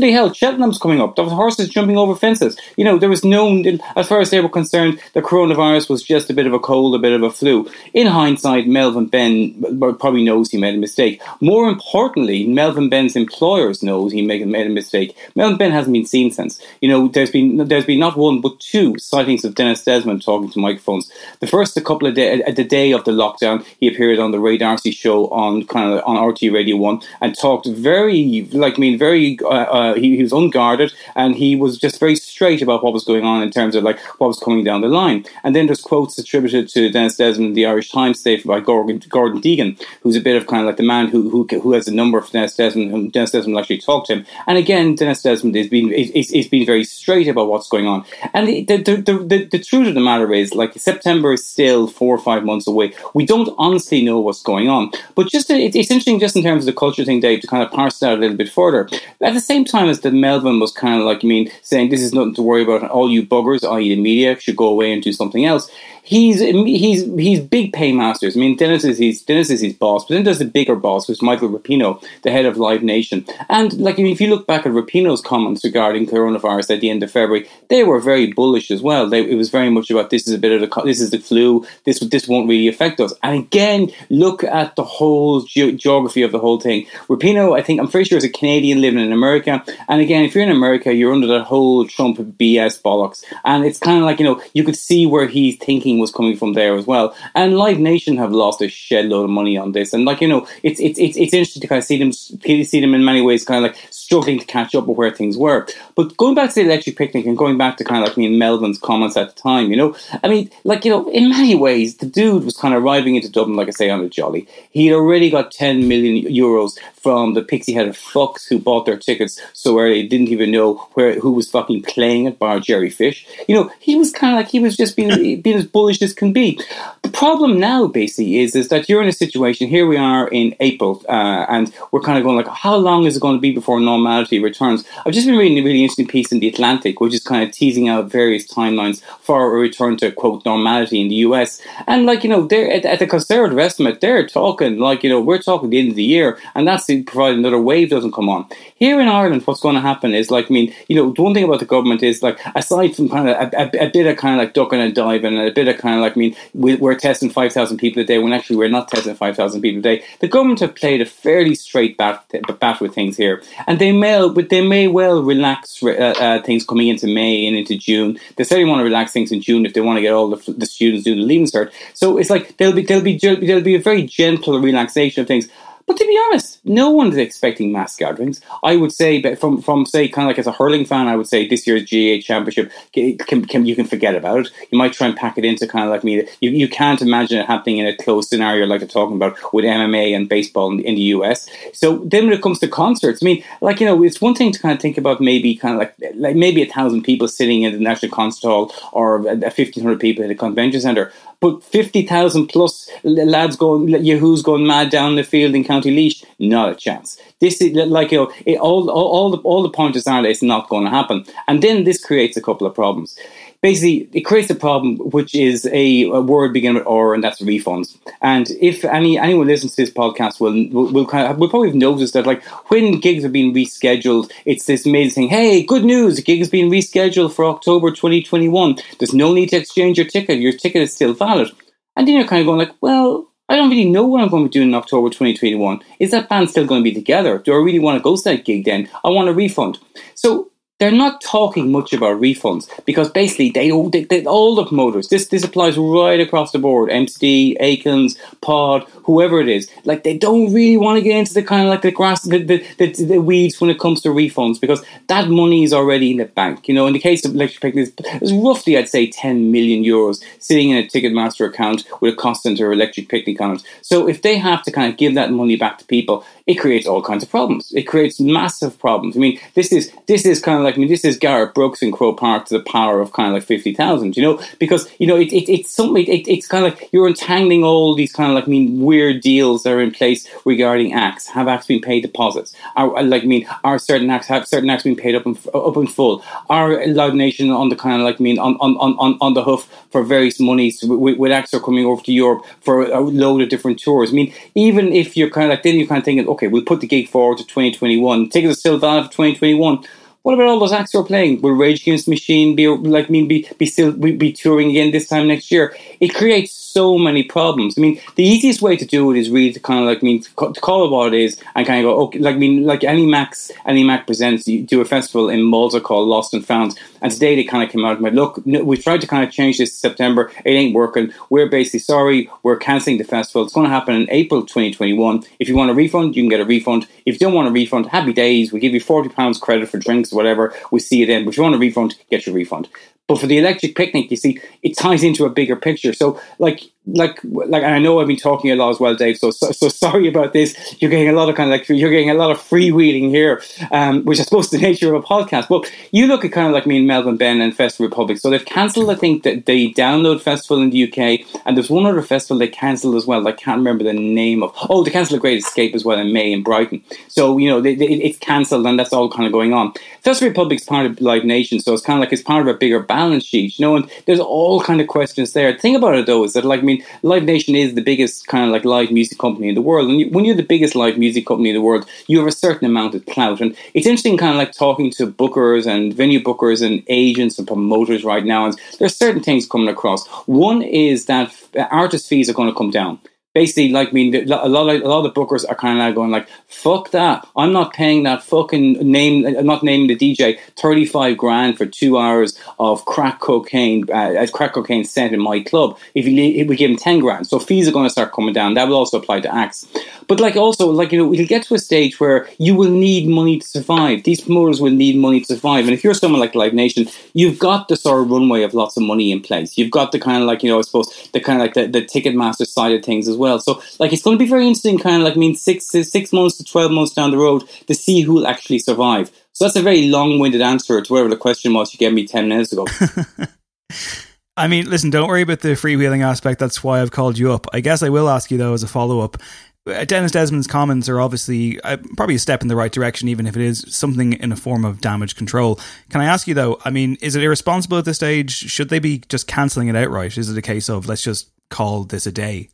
[0.00, 1.16] bloody hell, Cheltenham's coming up.
[1.16, 2.58] There was horses jumping over fences.
[2.76, 3.62] You know, there was no,
[3.96, 6.94] as far as they were concerned, the coronavirus was just a bit of a cold,
[6.94, 7.70] a bit of a flu.
[7.94, 11.22] In hindsight, Melvin Benn uh, probably knows he made a mistake.
[11.40, 15.16] More importantly, Melvin Benn's employers knows he made, made a mistake.
[15.36, 16.60] Melvin Benn hasn't been seen since.
[16.80, 20.50] You know, there's been there's been not one but two sightings of Dennis Desmond talking
[20.50, 21.10] to microphones.
[21.40, 24.18] The first, a couple of days, at uh, the day of the lockdown, he appeared
[24.18, 28.48] on the Ray D'Arcy show on kind of on RTE Radio One and talked very,
[28.52, 29.38] like, I mean, very.
[29.42, 32.92] Uh, uh uh, he, he was unguarded and he was just very straight about what
[32.92, 35.24] was going on in terms of like what was coming down the line.
[35.44, 39.40] And then there's quotes attributed to Dennis Desmond the Irish Times statement by Gordon, Gordon
[39.40, 39.70] Deegan,
[40.02, 42.18] who's a bit of kind of like the man who who, who has a number
[42.18, 44.26] of Dennis Desmond, Dennis Desmond actually talked to him.
[44.46, 48.04] And again, Dennis Desmond is being is, is being very straight about what's going on.
[48.34, 51.86] And the the, the, the, the truth of the matter is, like September is still
[51.86, 52.94] four or five months away.
[53.14, 54.92] We don't honestly know what's going on.
[55.14, 57.62] But just to, it's interesting, just in terms of the culture thing, Dave, to kind
[57.62, 58.88] of parse that a little bit further.
[59.20, 62.00] At the same time as that Melvin was kind of like, I mean, saying this
[62.02, 65.02] is nothing to worry about, all you buggers, i.e., the media, should go away and
[65.02, 65.70] do something else
[66.02, 68.36] he's he's he's big paymasters.
[68.36, 71.06] I mean, Dennis is his Dennis is his boss, but then there's the bigger boss,
[71.06, 73.24] who's Michael Rapino, the head of Live Nation.
[73.48, 76.90] And like, I mean, if you look back at Rapino's comments regarding coronavirus at the
[76.90, 79.08] end of February, they were very bullish as well.
[79.08, 81.18] They, it was very much about this is a bit of the this is the
[81.18, 81.64] flu.
[81.84, 83.14] This this won't really affect us.
[83.22, 86.86] And again, look at the whole ge- geography of the whole thing.
[87.08, 89.64] Rapino, I think I'm pretty sure is a Canadian living in America.
[89.88, 93.24] And again, if you're in America, you're under that whole Trump BS bollocks.
[93.44, 96.36] And it's kind of like you know you could see where he's thinking was coming
[96.36, 97.16] from there as well.
[97.34, 99.92] And Live Nation have lost a shed load of money on this.
[99.92, 102.80] And like you know, it's it's it's, it's interesting to kind of see them see
[102.80, 105.66] them in many ways kind of like struggling to catch up with where things were.
[105.94, 108.26] But going back to the electric picnic and going back to kind of like me
[108.26, 111.54] and Melvin's comments at the time, you know, I mean, like you know, in many
[111.54, 114.46] ways, the dude was kind of arriving into Dublin, like I say, on a jolly.
[114.70, 119.40] He'd already got ten million euros from the pixie headed fucks who bought their tickets
[119.52, 123.26] so early, didn't even know where who was fucking playing at bar Jerry Fish.
[123.48, 126.14] You know, he was kind of like he was just being being as bullish as
[126.14, 126.60] can be.
[127.02, 129.68] The problem now, basically, is is that you're in a situation.
[129.68, 133.16] Here we are in April, uh, and we're kind of going like, how long is
[133.16, 134.84] it going to be before normality returns?
[135.04, 137.88] I've just been reading a interesting piece in the Atlantic, which is kind of teasing
[137.88, 141.60] out various timelines for a return to quote normality in the US.
[141.86, 145.20] And like you know, they're at, at the conservative estimate, they're talking like you know,
[145.20, 148.46] we're talking the end of the year, and that's provided another wave doesn't come on.
[148.76, 151.44] Here in Ireland, what's going to happen is like, I mean, you know, one thing
[151.44, 154.34] about the government is like, aside from kind of a, a, a bit of kind
[154.34, 156.80] of like ducking and diving and a bit of kind of like, I mean, we,
[156.80, 160.04] are testing 5,000 people a day when actually we're not testing 5,000 people a day.
[160.20, 162.24] The government have played a fairly straight bat,
[162.58, 163.42] bat with things here.
[163.66, 167.76] And they may, they may well relax uh, uh, things coming into May and into
[167.76, 168.18] June.
[168.36, 170.52] They certainly want to relax things in June if they want to get all the,
[170.52, 171.72] the students doing the leaving cert.
[171.94, 175.48] So it's like there'll be, there'll be, there'll be a very gentle relaxation of things.
[175.86, 178.40] But to be honest, no one's expecting mass gatherings.
[178.62, 181.16] I would say, but from from say kind of like as a hurling fan, I
[181.16, 184.50] would say this year's GAA Championship can, can, you can forget about it.
[184.70, 186.26] You might try and pack it into kind of like me.
[186.40, 189.64] You, you can't imagine it happening in a closed scenario like they're talking about with
[189.64, 191.48] MMA and baseball in, in, the US.
[191.72, 194.52] So then when it comes to concerts, I mean, like you know, it's one thing
[194.52, 197.62] to kind of think about maybe kind of like like maybe a thousand people sitting
[197.62, 202.46] in the National Concert Hall or fifteen hundred people in the convention center but 50,000
[202.46, 207.18] plus lads going, Yahoos going mad down the field in County Laois, not a chance.
[207.40, 210.28] This is like, you know, it, all, all, all, the, all the pointers are that
[210.28, 211.24] it's not going to happen.
[211.48, 213.18] And then this creates a couple of problems
[213.62, 217.40] basically it creates a problem which is a, a, word beginning with R, and that's
[217.40, 221.68] refunds and if any anyone listens to this podcast will will, kind of will probably
[221.68, 225.84] have noticed that like when gigs are being rescheduled it's this amazing thing hey good
[225.84, 230.06] news the gig has been rescheduled for october 2021 there's no need to exchange your
[230.06, 231.48] ticket your ticket is still valid
[231.96, 234.44] and then you're kind of going like well I don't really know what I'm going
[234.44, 235.82] to be doing in October 2021.
[235.98, 237.36] Is that band still going to be together?
[237.36, 238.88] Do I really want to go to that gig then?
[239.04, 239.78] I want a refund.
[240.14, 245.10] So they're not talking much about refunds because basically they, they, they all the promoters.
[245.10, 246.88] This this applies right across the board.
[246.88, 249.70] MCD, Aikens, Pod, whoever it is.
[249.84, 252.42] Like they don't really want to get into the kind of like the grass, the,
[252.42, 256.18] the, the, the weeds when it comes to refunds because that money is already in
[256.18, 256.68] the bank.
[256.68, 260.22] You know, in the case of Electric Picnic, there's roughly I'd say 10 million euros
[260.38, 263.62] sitting in a Ticketmaster account with a cost center Electric Picnic on it.
[263.82, 266.86] So if they have to kind of give that money back to people, it creates
[266.86, 267.72] all kinds of problems.
[267.72, 269.16] It creates massive problems.
[269.16, 271.82] I mean, this is this is kind of like I mean, this is Gareth Brooks
[271.82, 274.16] in Croke Park to the power of kind of like fifty thousand.
[274.16, 276.04] You know, because you know it, it it's something.
[276.04, 279.22] It, it's kind of like you're entangling all these kind of like I mean weird
[279.22, 281.26] deals are in place regarding acts.
[281.36, 282.54] Have acts been paid deposits?
[282.76, 285.34] Are uh, like I mean, are certain acts have certain acts been paid up in,
[285.54, 286.22] up in full?
[286.50, 289.44] Are Live Nation on the kind of like I mean on on on on the
[289.48, 293.40] hoof for various monies with, with acts are coming over to Europe for a load
[293.40, 294.10] of different tours?
[294.10, 296.70] I mean, even if you're kind of like then you're kind of thinking okay, we'll
[296.72, 298.28] put the gig forward to 2021.
[298.28, 299.84] Tickets are still valid for 2021.
[300.22, 301.42] What about all those acts who are playing?
[301.42, 305.08] Will Rage Against Machine be like mean be be still be, be touring again this
[305.08, 305.76] time next year?
[305.98, 307.76] It creates so many problems.
[307.76, 310.06] I mean, the easiest way to do it is really to kind of like I
[310.06, 312.20] mean to call it what it is and kind of go okay.
[312.20, 315.80] Like I mean, like Annie Mac's Annie Mac presents you do a festival in Malta
[315.80, 318.76] called Lost and Found, and today they kind of came out and went, look, we
[318.76, 320.30] tried to kind of change this September.
[320.44, 321.12] It ain't working.
[321.30, 322.30] We're basically sorry.
[322.44, 323.42] We're cancelling the festival.
[323.42, 325.24] It's going to happen in April 2021.
[325.40, 326.86] If you want a refund, you can get a refund.
[327.06, 328.52] If you don't want a refund, happy days.
[328.52, 330.54] We give you forty pounds credit for drinks whatever.
[330.70, 331.24] We see it in.
[331.24, 332.68] But if you want a refund, get your refund.
[333.08, 335.92] But for the electric picnic, you see, it ties into a bigger picture.
[335.92, 339.16] So, like, like, like, I know I've been talking a lot as well, Dave.
[339.16, 340.56] So, so, so sorry about this.
[340.80, 343.40] You're getting a lot of kind of like you're getting a lot of freewheeling here,
[343.70, 345.48] um, which I suppose the nature of a podcast.
[345.48, 348.18] But you look at kind of like me and Melvin Benn and Festival Republic.
[348.18, 351.86] So they've cancelled, I think, that the Download Festival in the UK, and there's one
[351.86, 353.26] other festival they cancelled as well.
[353.28, 354.52] I can't remember the name of.
[354.68, 356.82] Oh, they cancelled Great Escape as well in May in Brighton.
[357.06, 359.72] So you know, they, they, it's cancelled, and that's all kind of going on.
[360.00, 362.58] Festival Republic's part of Live Nation, so it's kind of like it's part of a
[362.58, 363.76] bigger balance sheet, you know.
[363.76, 365.52] And there's all kind of questions there.
[365.52, 368.26] The thing about it though is that, like, I mean, Live Nation is the biggest
[368.26, 370.74] kind of like live music company in the world, and you, when you're the biggest
[370.74, 373.40] live music company in the world, you have a certain amount of clout.
[373.40, 377.46] And it's interesting, kind of like talking to bookers and venue bookers and agents and
[377.46, 378.46] promoters right now.
[378.46, 380.06] And there's certain things coming across.
[380.26, 382.98] One is that uh, artist fees are going to come down
[383.34, 385.78] basically like I mean a lot of a lot of the bookers are kind of
[385.78, 387.26] now going like fuck that.
[387.36, 391.98] I'm not paying that fucking name I'm not naming the DJ 35 grand for two
[391.98, 395.78] hours of crack cocaine uh, crack cocaine sent in my club.
[395.94, 397.26] If you if we give him 10 grand.
[397.26, 398.54] So fees are going to start coming down.
[398.54, 399.66] That will also apply to acts.
[400.08, 403.08] But like also like you know we'll get to a stage where you will need
[403.08, 404.04] money to survive.
[404.04, 405.64] These promoters will need money to survive.
[405.64, 408.76] And if you're someone like Live Nation you've got the sort of runway of lots
[408.76, 409.56] of money in place.
[409.56, 411.66] You've got the kind of like you know I suppose the kind of like the,
[411.66, 413.38] the Ticketmaster side of things as well well.
[413.38, 416.12] So like it's going to be very interesting, kind of like I mean six six
[416.12, 419.10] months to twelve months down the road to see who will actually survive.
[419.32, 422.28] So that's a very long-winded answer to whatever the question was you gave me ten
[422.28, 422.66] minutes ago.
[424.36, 426.40] I mean, listen, don't worry about the freewheeling aspect.
[426.40, 427.46] That's why I've called you up.
[427.52, 429.16] I guess I will ask you though as a follow up.
[429.64, 433.26] Uh, Denis Desmond's comments are obviously uh, probably a step in the right direction, even
[433.26, 435.60] if it is something in a form of damage control.
[435.90, 436.58] Can I ask you though?
[436.64, 438.32] I mean, is it irresponsible at this stage?
[438.32, 440.18] Should they be just cancelling it outright?
[440.18, 442.48] Is it a case of let's just call this a day?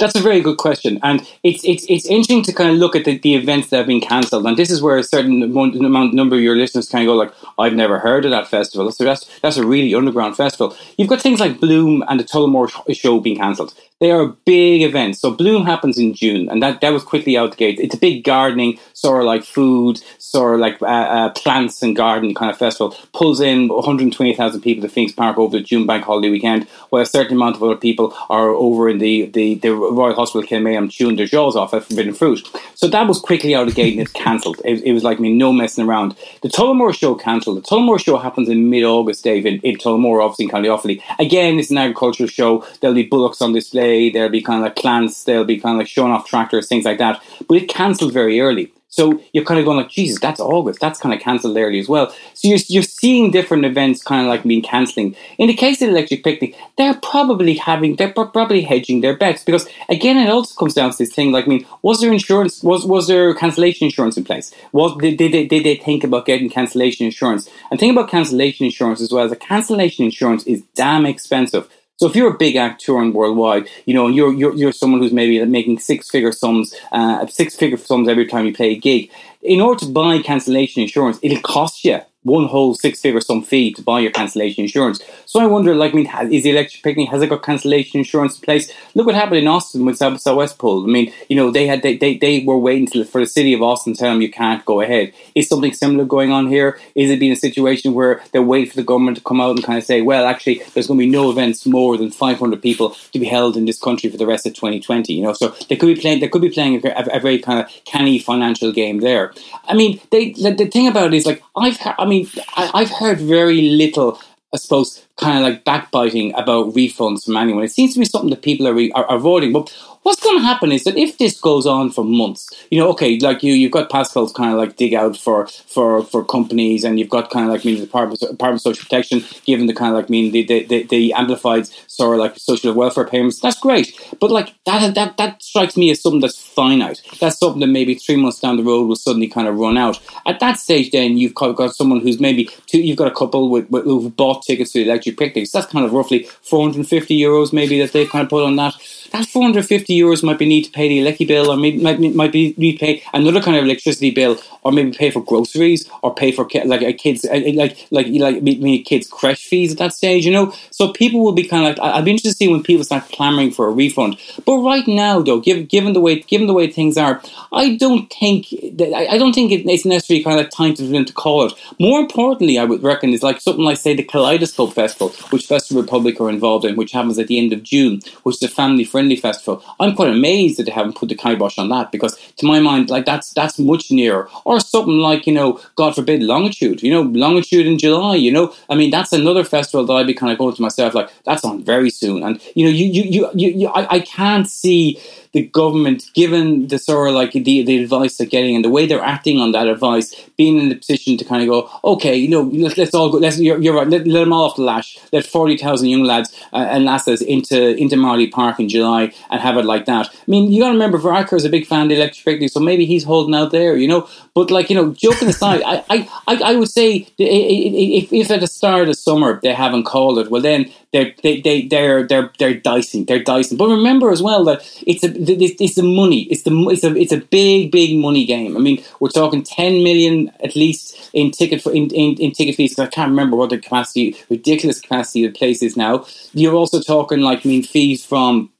[0.00, 3.04] That's a very good question, and it's it's it's interesting to kind of look at
[3.04, 6.34] the, the events that have been cancelled, and this is where a certain amount number
[6.34, 9.30] of your listeners kind of go like, "I've never heard of that festival." So that's
[9.40, 10.76] that's a really underground festival.
[10.96, 13.72] You've got things like Bloom and the Tullamore show being cancelled.
[14.00, 15.20] They are big events.
[15.20, 17.78] So Bloom happens in June, and that, that was quickly out the gate.
[17.78, 21.94] It's a big gardening, sort of like food, sort of like uh, uh, plants and
[21.94, 22.96] garden kind of festival.
[23.12, 27.06] Pulls in 120,000 people to Phoenix Park over the June bank holiday weekend, while a
[27.06, 31.16] certain amount of other people are over in the, the, the Royal Hospital Kilmainham chewing
[31.16, 32.40] their jaws off at Forbidden Fruit.
[32.74, 34.62] So that was quickly out the gate and it's cancelled.
[34.64, 36.16] It, it, was like, I mean, no messing around.
[36.40, 37.58] The Tullamore show cancelled.
[37.58, 41.02] The Tullamore show happens in mid August, Dave, in, in Tullamore, obviously in County Offaly.
[41.18, 42.64] Again, it's an agricultural show.
[42.80, 45.78] There'll be bullocks on display there'll be kind of like clans, there'll be kind of
[45.78, 47.22] like showing off tractors, things like that.
[47.48, 48.72] But it cancelled very early.
[48.92, 50.80] So you're kind of going like, Jesus, that's August.
[50.80, 52.12] That's kind of cancelled early as well.
[52.34, 55.14] So you're, you're seeing different events kind of like being cancelling.
[55.38, 59.44] In the case of the Electric Picnic, they're probably having, they're probably hedging their bets
[59.44, 62.64] because again, it also comes down to this thing like, I mean, was there insurance,
[62.64, 64.52] was was there cancellation insurance in place?
[64.72, 67.48] Was did, did, did they think about getting cancellation insurance?
[67.70, 69.24] And think about cancellation insurance as well.
[69.24, 71.70] As a cancellation insurance is damn expensive.
[72.00, 75.12] So if you're a big act touring worldwide, you know, you're you're, you're someone who's
[75.12, 79.10] maybe making six figure sums, uh, six figure sums every time you play a gig.
[79.42, 83.72] In order to buy cancellation insurance, it'll cost you one whole six figure sum fee
[83.72, 85.00] to buy your cancellation insurance.
[85.24, 88.36] So I wonder, like, I mean, is the electric picnic has it got cancellation insurance
[88.36, 88.70] in place?
[88.94, 90.84] Look what happened in Austin with South Southwest Pull.
[90.84, 93.62] I mean, you know, they had they, they, they were waiting for the city of
[93.62, 95.14] Austin to tell them you can't go ahead.
[95.34, 96.78] Is something similar going on here?
[96.94, 99.64] Is it being a situation where they're waiting for the government to come out and
[99.64, 102.90] kind of say, well, actually, there's going to be no events more than 500 people
[103.12, 105.12] to be held in this country for the rest of 2020?
[105.12, 107.38] You know, so they could be playing they could be playing a, a, a very
[107.38, 109.32] kind of canny financial game there.
[109.64, 112.90] I mean, they the, the thing about it is like I've I mean I, I've
[112.90, 114.20] heard very little
[114.52, 117.62] I suppose, kind of like backbiting about refunds from anyone.
[117.62, 119.52] It seems to be something that people are, re- are avoiding.
[119.52, 122.90] But what's going to happen is that if this goes on for months, you know,
[122.90, 126.82] okay, like you, you've got Paschal's kind of like dig out for for for companies,
[126.82, 129.74] and you've got kind of like mean the Department, Department of Social Protection given the
[129.74, 133.38] kind of like mean the the, the, the amplified sort of like social welfare payments.
[133.38, 137.00] That's great, but like that that that strikes me as something that's finite.
[137.20, 139.98] That's something that maybe three months down the road will suddenly kind of run out.
[140.26, 143.70] At that stage, then you've got, someone who's maybe two, you've got a couple with,
[143.70, 145.52] with, who've bought tickets to the electric picnics.
[145.52, 148.74] That's kind of roughly 450 euros maybe that they've kind of put on that.
[149.12, 152.32] That 450 euros might be need to pay the electric bill or maybe might, might
[152.32, 156.14] be need to pay another kind of electricity bill or maybe pay for groceries or
[156.14, 160.26] pay for like a kids like like like me kids crash fees at that stage
[160.26, 162.62] you know so people will be kind of like I'd be interested to see when
[162.62, 166.46] people start clamoring for a refund but right now though given given the way given
[166.50, 167.22] the way things are
[167.52, 168.48] I don't think
[168.78, 171.52] that, I don't think it's necessarily kind of time for them to call it.
[171.78, 175.82] More importantly I would reckon is like something like say the Kaleidoscope Festival which Festival
[175.82, 178.84] Republic are involved in which happens at the end of June which is a family
[178.84, 179.62] friendly festival.
[179.78, 182.90] I'm quite amazed that they haven't put the kibosh on that because to my mind
[182.90, 184.28] like that's that's much nearer.
[184.44, 186.82] Or something like you know God forbid Longitude.
[186.82, 188.54] You know Longitude in July you know?
[188.68, 191.44] I mean that's another festival that I'd be kind of going to myself like that's
[191.44, 192.22] on very soon.
[192.22, 195.00] And you know you you you, you, you I, I can't see
[195.32, 198.86] the government, given the sort of like the, the advice they're getting and the way
[198.86, 202.28] they're acting on that advice, being in the position to kind of go, okay, you
[202.28, 204.62] know, let's, let's all go, let's, you're, you're right, let, let them all off the
[204.62, 209.40] lash, let 40,000 young lads uh, and lasses into, into Marlay Park in July and
[209.40, 210.08] have it like that.
[210.08, 212.60] I mean, you got to remember, Varadkar is a big fan of the electric so
[212.60, 216.08] maybe he's holding out there, you know, but like, you know, joking aside, I, I,
[216.26, 220.42] I would say if, if at the start of summer they haven't called it, well
[220.42, 223.56] then they're, they, they, they're, they're, they're dicing, they're dicing.
[223.56, 226.22] But remember as well that it's a, it's the money.
[226.24, 228.56] It's the it's a it's a big big money game.
[228.56, 232.56] I mean, we're talking ten million at least in ticket for, in, in, in ticket
[232.56, 232.78] fees.
[232.78, 236.06] I can't remember what the capacity, ridiculous capacity of the place is now.
[236.32, 238.50] You're also talking like I mean fees from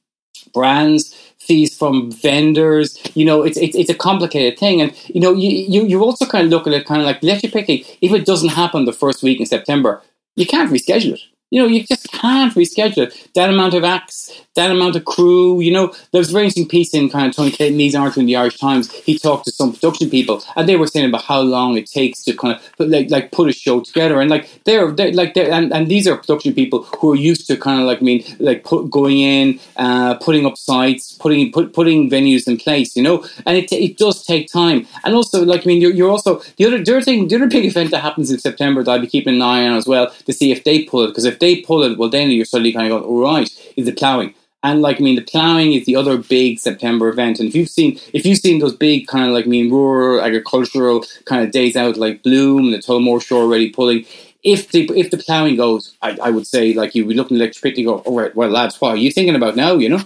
[0.53, 2.97] brands, fees from vendors.
[3.15, 6.25] You know, it's it's, it's a complicated thing, and you know you, you you also
[6.25, 7.83] kind of look at it kind of like let you picking.
[8.01, 10.01] If it doesn't happen the first week in September,
[10.35, 11.21] you can't reschedule it.
[11.51, 13.29] You know, you just can't reschedule it.
[13.35, 15.59] That amount of acts, that amount of crew.
[15.59, 18.21] You know, there was a very interesting piece in kind of Tony Clayton Lea's article
[18.21, 18.89] in the Irish Times.
[18.89, 22.23] He talked to some production people, and they were saying about how long it takes
[22.23, 24.21] to kind of put, like like put a show together.
[24.21, 27.47] And like they're, they're like they're, and, and these are production people who are used
[27.47, 31.51] to kind of like I mean like put, going in, uh, putting up sites, putting
[31.51, 32.95] put, putting venues in place.
[32.95, 34.87] You know, and it, it does take time.
[35.03, 37.47] And also, like I mean, you're, you're also the other the other thing, the other
[37.47, 40.13] big event that happens in September that I'll be keeping an eye on as well
[40.25, 42.71] to see if they pull it because if they pull it, well, then you're suddenly
[42.71, 44.33] kind of going, all right, is the ploughing.
[44.63, 47.39] And like I mean, the ploughing is the other big September event.
[47.39, 50.21] And if you've seen, if you've seen those big kind of like I mean rural
[50.21, 54.05] agricultural kind of days out like Bloom, and the Tullamore Show already pulling.
[54.43, 57.41] If the if the ploughing goes, I, I would say like you'd be looking at
[57.41, 57.83] electricity.
[57.83, 59.75] Go, all right, well, lads, what are you thinking about now?
[59.75, 60.03] You know.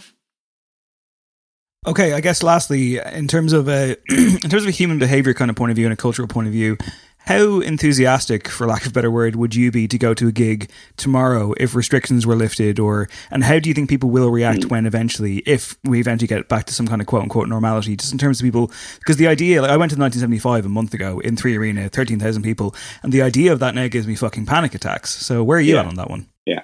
[1.87, 5.51] Okay, I guess lastly, in terms of a in terms of a human behavior kind
[5.51, 6.77] of point of view and a cultural point of view,
[7.25, 10.31] how enthusiastic, for lack of a better word, would you be to go to a
[10.31, 14.63] gig tomorrow if restrictions were lifted, or and how do you think people will react
[14.63, 14.69] hmm.
[14.69, 18.11] when eventually, if we eventually get back to some kind of quote unquote normality, just
[18.11, 18.71] in terms of people?
[18.99, 22.43] Because the idea, like I went to 1975 a month ago in Three Arena, 13,000
[22.43, 25.11] people, and the idea of that now gives me fucking panic attacks.
[25.11, 25.81] So where are you Yeah.
[25.81, 26.27] at on that one?
[26.45, 26.61] Yeah.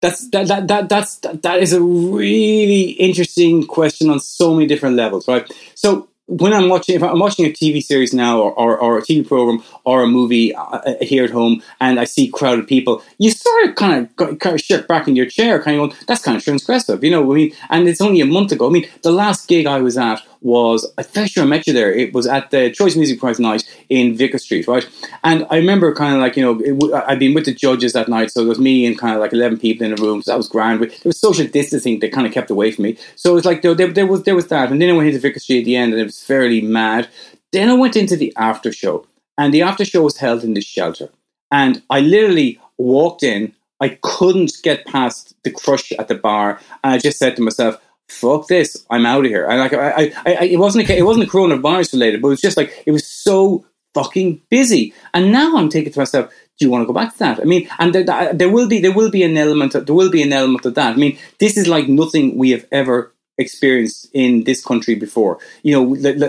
[0.00, 4.66] That's that, that that that's that, that is a really interesting question on so many
[4.66, 5.50] different levels, right?
[5.74, 9.02] So when I'm watching, if I'm watching a TV series now, or, or, or a
[9.02, 13.30] TV program, or a movie uh, here at home, and I see crowded people, you
[13.30, 16.22] sort of kind of kind of shift back in your chair, kind of going, "That's
[16.22, 17.32] kind of transgressive," you know.
[17.32, 18.68] I mean, and it's only a month ago.
[18.68, 21.72] I mean, the last gig I was at was I'm fairly sure I met you
[21.72, 21.92] there.
[21.92, 24.88] It was at the Choice Music Prize night in Vicar Street, right?
[25.24, 27.92] And I remember kind of like you know it, w- I'd been with the judges
[27.94, 30.22] that night, so there was me and kind of like eleven people in a room.
[30.22, 30.80] So that was grand.
[30.80, 32.98] But there was social distancing that kind of kept away from me.
[33.16, 35.08] So it was like there, there, there was there was that, and then I went
[35.08, 37.08] into Vicar Street at the end, and it was fairly mad.
[37.52, 39.06] Then I went into the after show,
[39.36, 41.10] and the after show was held in this shelter,
[41.50, 43.54] and I literally walked in.
[43.80, 47.80] I couldn't get past the crush at the bar, and I just said to myself,
[48.08, 49.46] fuck this, I'm out of here.
[49.46, 52.40] And like, I, I, I, it wasn't, a, it wasn't coronavirus related, but it was
[52.40, 53.64] just like, it was so
[53.94, 54.94] fucking busy.
[55.14, 57.40] And now I'm thinking to myself, do you want to go back to that?
[57.40, 60.10] I mean, and there, there will be there will be an element of, there will
[60.10, 60.94] be an element of that.
[60.94, 65.38] I mean, this is like nothing we have ever experienced in this country before.
[65.62, 65.82] You know,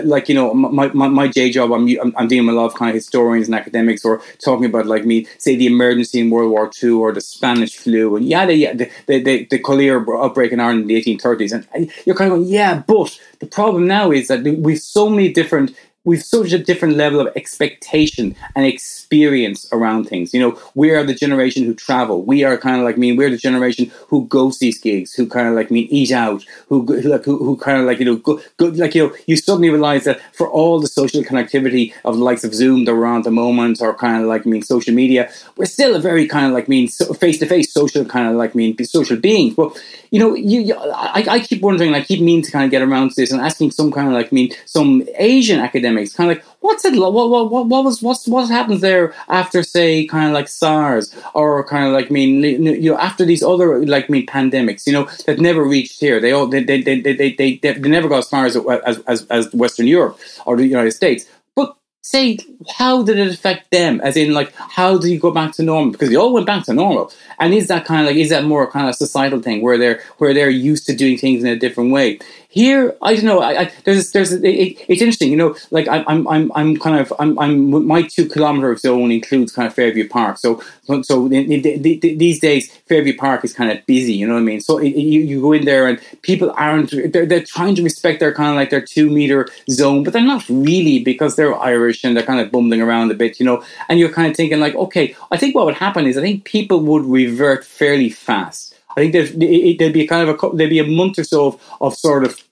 [0.04, 2.74] like you know, my my, my day job, I'm, I'm dealing with a lot of
[2.74, 6.50] kind of historians and academics or talking about like me, say the emergency in World
[6.50, 8.66] War II or the Spanish flu, and yeah, the
[9.06, 12.48] the the, the, cholera outbreak in Ireland in the 1830s, and you're kind of going,
[12.48, 15.74] yeah, but the problem now is that we've so many different
[16.04, 20.32] we've such a different level of expectation and experience around things.
[20.32, 22.22] You know, we are the generation who travel.
[22.22, 23.12] We are kind of like me.
[23.12, 26.82] We're the generation who goes these gigs, who kind of like me eat out, who
[26.84, 29.70] like who, who kind of like you know go, go like you know you suddenly
[29.70, 33.18] realize that for all the social connectivity of the likes of Zoom that we're on
[33.18, 36.46] at the moment, or kind of like me social media, we're still a very kind
[36.46, 39.54] of like me face to face social kind of like me social beings.
[39.54, 39.78] But
[40.10, 42.82] you know, you, you I, I keep wondering, I keep meaning to kind of get
[42.82, 46.30] around to this and asking some kind of like me some Asian academic academics, kind
[46.30, 46.98] of like what's it?
[46.98, 51.14] What what what, what was what's what happens there after say kind of like SARS
[51.34, 54.92] or kind of like I mean you know after these other like mean pandemics, you
[54.92, 56.20] know that never reached here.
[56.20, 58.98] They all they they they they they, they, they never got as far as as
[59.06, 62.38] as, as Western Europe or the United States but say
[62.76, 65.92] how did it affect them as in like how do you go back to normal
[65.92, 68.44] because they all went back to normal and is that kind of like is that
[68.44, 71.56] more kind of societal thing where they're where they're used to doing things in a
[71.56, 72.18] different way
[72.50, 76.04] here I don't know I, I there's there's it, it's interesting you know like I,
[76.08, 80.08] I'm I'm I'm kind of I'm, I'm my two kilometer zone includes kind of Fairview
[80.08, 80.60] Park so
[81.02, 84.60] so, these days Fairview Park is kind of busy you know what I mean?
[84.60, 88.18] So it, you, you go in there and people aren't they're, they're trying to respect
[88.18, 92.02] their kind of like their two meter zone but they're not really because they're Irish
[92.02, 93.62] and they're kind of bumbling around a bit you know?
[93.88, 96.44] And you're kind of thinking like okay I think what would happen is I think
[96.44, 100.86] people would revert fairly fast I think there'd, be kind of a there'd be a
[100.86, 102.42] month or so of, of sort of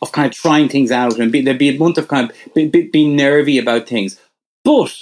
[0.00, 2.54] of kind of trying things out, and be, there'd be a month of kind of
[2.54, 4.18] be, be, being nervy about things.
[4.64, 4.92] But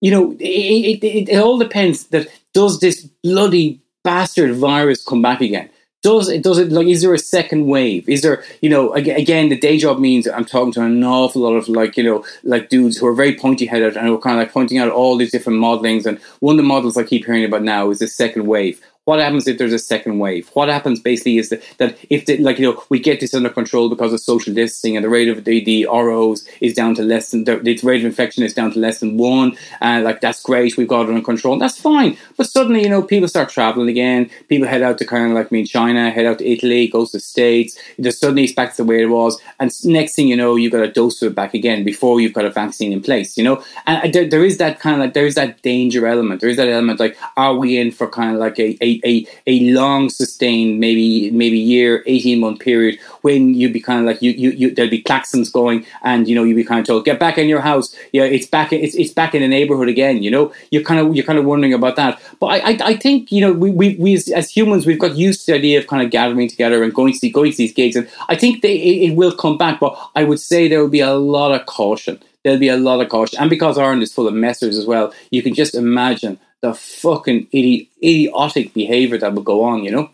[0.00, 2.04] you know, it, it, it all depends.
[2.08, 5.70] That does this bloody bastard virus come back again?
[6.02, 6.42] Does it?
[6.42, 6.72] Does it?
[6.72, 8.08] Like, is there a second wave?
[8.08, 8.42] Is there?
[8.62, 11.98] You know, again, the day job means I'm talking to an awful lot of like
[11.98, 14.52] you know, like dudes who are very pointy headed and who are kind of like
[14.52, 16.06] pointing out all these different modelings.
[16.06, 19.18] And one of the models I keep hearing about now is the second wave what
[19.18, 20.48] happens if there's a second wave?
[20.52, 23.48] What happens basically is that, that if the, like you know we get this under
[23.48, 27.02] control because of social distancing and the rate of the, the ROs is down to
[27.02, 30.20] less than the, the rate of infection is down to less than one, and like
[30.20, 32.16] that's great, we've got it under control, and that's fine.
[32.36, 35.50] But suddenly you know people start traveling again, people head out to kind of like
[35.50, 38.72] me in China, head out to Italy, goes to the States, just suddenly it's back
[38.72, 41.32] to the way it was, and next thing you know you've got a dose of
[41.32, 44.44] it back again before you've got a vaccine in place, you know, and there, there
[44.44, 47.16] is that kind of like there is that danger element, there is that element like
[47.38, 51.58] are we in for kind of like a, a a, a, long sustained maybe maybe
[51.58, 55.02] year 18 month period when you'd be kind of like you, you, you there'd be
[55.02, 57.94] claxons going and you know you'd be kind of told get back in your house.
[58.12, 60.52] Yeah it's back it's, it's back in the neighborhood again you know?
[60.70, 62.20] You're kind of you're kind of wondering about that.
[62.40, 65.16] But I, I, I think you know we, we, we as, as, humans we've got
[65.16, 67.56] used to the idea of kind of gathering together and going to see, going to
[67.56, 70.68] these gigs and I think they, it, it will come back but I would say
[70.68, 72.20] there will be a lot of caution.
[72.42, 73.38] There'll be a lot of caution.
[73.38, 77.46] And because Ireland is full of messers as well you can just imagine the fucking
[77.48, 80.10] idi- idiotic behavior that would go on, you know?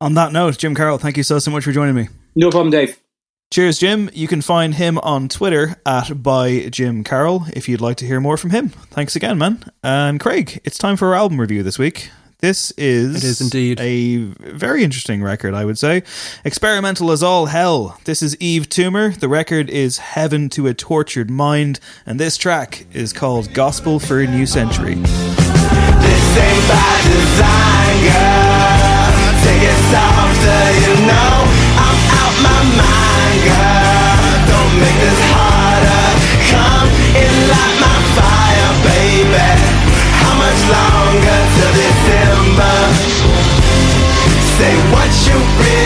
[0.00, 2.08] On that note, Jim Carroll, thank you so, so much for joining me.
[2.34, 2.98] No problem, Dave.
[3.52, 4.10] Cheers, Jim.
[4.12, 8.20] You can find him on Twitter at by Jim Carroll if you'd like to hear
[8.20, 8.70] more from him.
[8.90, 9.64] Thanks again, man.
[9.82, 12.10] And Craig, it's time for our album review this week.
[12.40, 14.16] This is it is indeed a
[14.52, 16.02] very interesting record, I would say.
[16.44, 17.98] Experimental as all hell.
[18.04, 19.10] This is Yves Tumor.
[19.10, 24.20] The record is Heaven to a Tortured Mind, and this track is called Gospel for
[24.20, 24.96] a New Century.
[26.36, 29.08] Ain't by design, girl.
[29.40, 31.32] Take it softer, you know.
[31.80, 34.20] I'm out my mind, girl.
[34.50, 36.06] Don't make this harder.
[36.52, 39.48] Come in, light my fire, baby.
[40.20, 42.76] How much longer till December?
[44.60, 45.85] Say what you really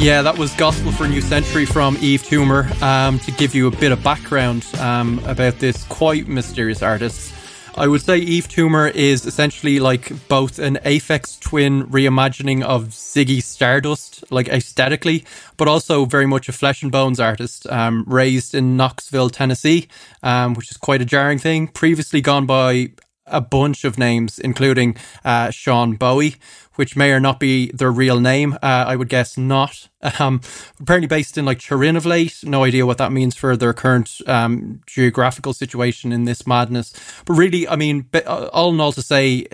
[0.00, 2.66] Yeah, that was Gospel for a New Century from Yves Tumor.
[2.80, 7.34] Um, to give you a bit of background um, about this quite mysterious artist.
[7.76, 13.42] I would say Yves Tumor is essentially like both an Aphex Twin reimagining of Ziggy
[13.42, 15.22] Stardust, like aesthetically,
[15.58, 19.86] but also very much a flesh and bones artist, um, raised in Knoxville, Tennessee,
[20.22, 21.68] um, which is quite a jarring thing.
[21.68, 22.92] Previously gone by
[23.26, 24.96] a bunch of names, including
[25.26, 26.36] uh, Sean Bowie,
[26.80, 28.54] which may or not be their real name.
[28.54, 29.88] Uh, I would guess not.
[30.18, 30.40] Um,
[30.80, 32.38] apparently based in like Turin of late.
[32.42, 36.94] No idea what that means for their current um, geographical situation in this madness.
[37.26, 39.46] But really, I mean, uh, all in all, to say,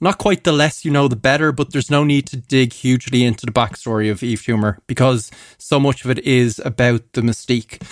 [0.00, 1.50] not quite the less you know, the better.
[1.50, 5.80] But there's no need to dig hugely into the backstory of Yves Tumor because so
[5.80, 7.82] much of it is about the mystique.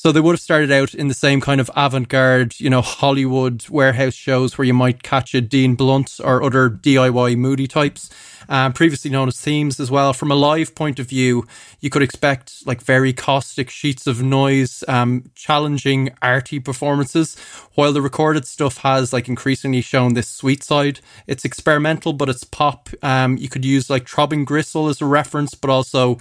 [0.00, 2.82] So they would have started out in the same kind of avant garde, you know,
[2.82, 8.08] Hollywood warehouse shows where you might catch a Dean Blunt or other DIY moody types,
[8.48, 10.12] um, previously known as Teams as well.
[10.12, 11.48] From a live point of view,
[11.80, 17.36] you could expect like very caustic sheets of noise, um, challenging arty performances,
[17.74, 21.00] while the recorded stuff has like increasingly shown this sweet side.
[21.26, 22.88] It's experimental, but it's pop.
[23.02, 26.18] Um, you could use like Throbbing Gristle as a reference, but also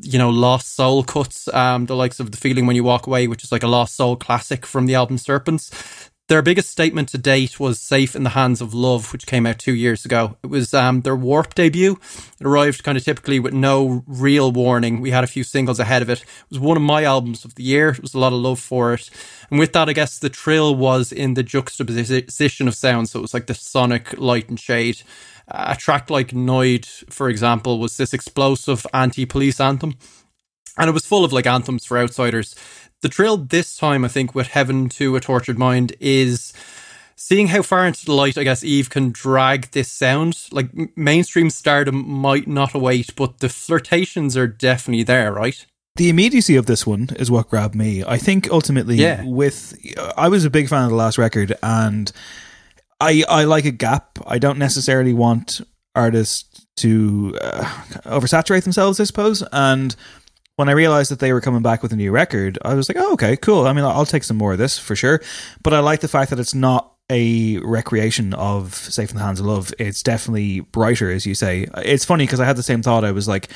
[0.00, 3.26] you know, Lost Soul cuts, um, the likes of The Feeling When You Walk Away,
[3.26, 6.10] which is like a Lost Soul classic from the album Serpents.
[6.32, 9.58] Their biggest statement to date was Safe in the Hands of Love, which came out
[9.58, 10.38] two years ago.
[10.42, 11.98] It was um, their Warp debut.
[12.40, 15.02] It arrived kind of typically with no real warning.
[15.02, 16.22] We had a few singles ahead of it.
[16.22, 17.90] It was one of my albums of the year.
[17.90, 19.10] It was a lot of love for it.
[19.50, 23.10] And with that, I guess the trill was in the juxtaposition of sound.
[23.10, 25.02] So it was like the sonic light and shade
[25.48, 29.96] a track like Noid, for example, was this explosive anti police anthem.
[30.78, 32.54] And it was full of like anthems for outsiders.
[33.02, 36.52] The trill this time, I think, with Heaven to a Tortured Mind is
[37.16, 40.38] seeing how far into the light, I guess, Yves can drag this sound.
[40.52, 45.66] Like mainstream stardom might not await, but the flirtations are definitely there, right?
[45.96, 48.02] The immediacy of this one is what grabbed me.
[48.04, 49.22] I think ultimately, Yeah.
[49.24, 49.76] with
[50.16, 52.10] I was a big fan of the last record, and
[53.00, 54.18] I I like a gap.
[54.26, 55.60] I don't necessarily want
[55.94, 57.64] artists to uh,
[58.06, 59.42] oversaturate themselves, I suppose.
[59.52, 59.94] And
[60.56, 62.98] when I realized that they were coming back with a new record, I was like,
[62.98, 63.66] oh, okay, cool.
[63.66, 65.20] I mean, I'll take some more of this for sure.
[65.62, 69.40] But I like the fact that it's not a recreation of Safe in the Hands
[69.40, 69.72] of Love.
[69.78, 71.66] It's definitely brighter, as you say.
[71.78, 73.04] It's funny because I had the same thought.
[73.04, 73.48] I was like,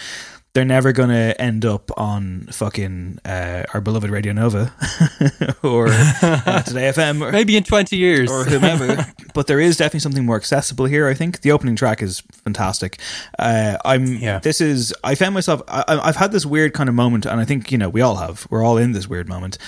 [0.55, 4.73] they're never going to end up on fucking uh, our beloved Radio Nova
[5.63, 7.21] or uh, Today FM.
[7.21, 8.31] Or, Maybe in 20 years.
[8.31, 9.07] or whomever.
[9.37, 11.07] but there is definitely something more accessible here.
[11.07, 12.99] I think the opening track is fantastic.
[13.39, 14.17] Uh, I'm.
[14.17, 14.41] Yeah.
[14.41, 14.93] This is.
[15.05, 15.63] I found myself.
[15.69, 18.17] I, I've had this weird kind of moment, and I think you know we all
[18.17, 18.47] have.
[18.51, 19.59] We're all in this weird moment.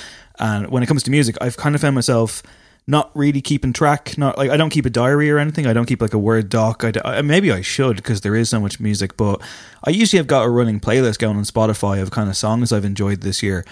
[0.40, 2.42] And when it comes to music, I've kind of found myself
[2.86, 4.16] not really keeping track.
[4.16, 5.66] Not like I don't keep a diary or anything.
[5.66, 6.82] I don't keep like a word doc.
[6.84, 9.16] I, I- maybe I should because there is so much music.
[9.18, 9.42] But
[9.84, 12.86] I usually have got a running playlist going on Spotify of kind of songs I've
[12.86, 13.64] enjoyed this year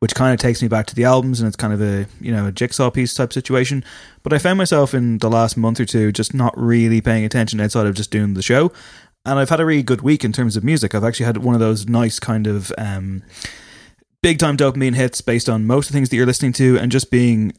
[0.00, 2.32] which kind of takes me back to the albums and it's kind of a you
[2.32, 3.84] know a jigsaw piece type situation.
[4.22, 7.60] But i found myself in the last month or two just not really paying attention
[7.60, 8.72] outside of just doing the show.
[9.26, 10.94] And i've had a really good week in terms of music.
[10.94, 13.22] I've actually had one of those nice kind of um,
[14.22, 16.90] big time dopamine hits based on most of the things that you're listening to and
[16.90, 17.52] just being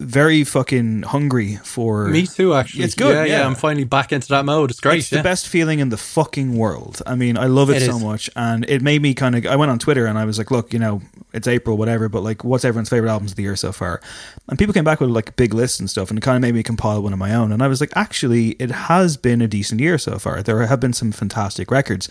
[0.00, 2.84] very fucking hungry for Me too, actually.
[2.84, 3.40] It's good, Yeah, yeah.
[3.40, 3.46] yeah.
[3.46, 4.70] I'm finally back into that mode.
[4.70, 4.98] It's great.
[4.98, 5.18] It's yeah.
[5.18, 7.00] the best feeling in the fucking world.
[7.06, 8.02] I mean, I love it, It so is.
[8.02, 9.46] much, and it made me kind of.
[9.46, 11.02] I went on Twitter and I was like, "Look, you know,
[11.32, 14.00] it's April, whatever, but like, what's everyone's favorite albums of the year so far?"
[14.48, 16.54] And people came back with like big lists and stuff, and it kind of made
[16.54, 17.52] me compile one of my own.
[17.52, 20.42] And I was like, actually, it has been a decent year so far.
[20.42, 22.08] There have been some fantastic records,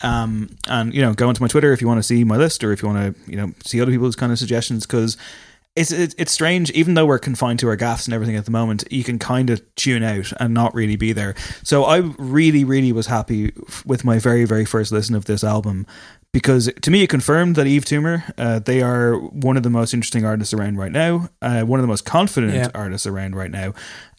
[0.00, 2.64] um, and you know, go into my Twitter if you want to see my list
[2.64, 5.18] or if you want to, you know, see other people's kind of suggestions because
[5.76, 6.70] it's, it's it's strange.
[6.72, 9.50] Even though we're confined to our gaffs and everything at the moment, you can kind
[9.50, 11.34] of tune out and not really be there.
[11.62, 13.52] So I really, really was happy
[13.84, 15.86] with my very, very first listen of this album
[16.32, 19.94] because to me it confirmed that Yves Tumor, uh, they are one of the most
[19.94, 22.68] interesting artists around right now, uh, one of the most confident Yeah.
[22.74, 23.72] artists around right now,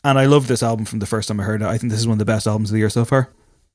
[0.03, 1.67] and I love this album from the first time I heard it.
[1.67, 3.29] I think this is one of the best albums of the year so far.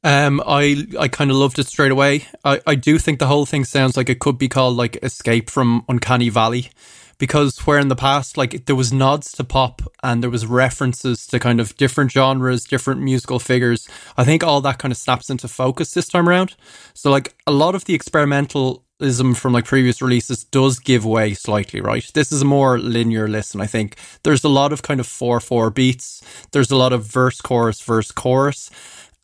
[0.05, 2.27] Um, I I kind of loved it straight away.
[2.45, 5.49] I, I do think the whole thing sounds like it could be called like Escape
[5.49, 6.71] from Uncanny Valley,
[7.19, 11.27] because where in the past like there was nods to pop and there was references
[11.27, 13.89] to kind of different genres, different musical figures.
[14.17, 16.55] I think all that kind of snaps into focus this time around.
[16.95, 21.81] So like a lot of the experimentalism from like previous releases does give way slightly,
[21.81, 22.09] right?
[22.15, 23.61] This is a more linear listen.
[23.61, 26.23] I think there's a lot of kind of four four beats.
[26.53, 28.71] There's a lot of verse chorus verse chorus.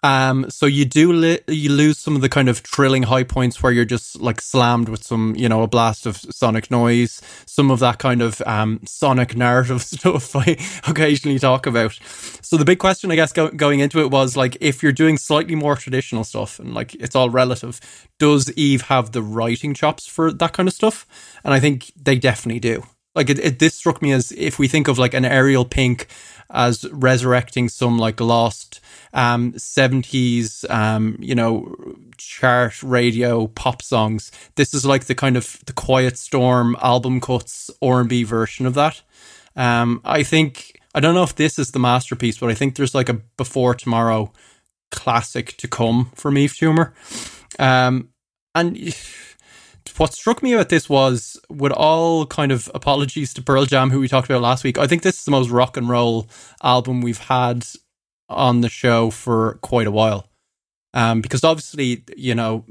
[0.03, 3.63] Um, so you do li- you lose some of the kind of trilling high points
[3.63, 7.21] where you're just like slammed with some, you know, a blast of sonic noise.
[7.47, 11.99] Some of that kind of um sonic narrative stuff I occasionally talk about.
[12.43, 15.19] So the big question, I guess, go- going into it was like, if you're doing
[15.19, 17.81] slightly more traditional stuff and like it's all relative,
[18.19, 21.07] does Yves have the writing chops for that kind of stuff?
[21.45, 22.85] And I think they definitely do.
[23.17, 26.07] Like it, it this struck me as if we think of like an Ariel Pink
[26.51, 28.81] as resurrecting some like lost
[29.13, 31.75] um 70s um you know
[32.17, 34.31] chart radio pop songs.
[34.57, 39.03] This is like the kind of the quiet storm album cuts r&b version of that.
[39.57, 42.95] Um i think i don't know if this is the masterpiece but i think there's
[42.95, 44.33] like a before tomorrow
[44.91, 46.95] classic to come from yves tumor
[47.59, 48.09] um
[48.55, 48.77] and
[49.99, 54.01] what struck me about this was with all kind of apologies to Pearl Jam, who
[54.01, 56.29] we talked about last week, I think this is the most rock and roll
[56.63, 57.67] album we've had
[58.29, 60.29] on the show for quite a while.
[60.95, 62.65] Um, because obviously, you know,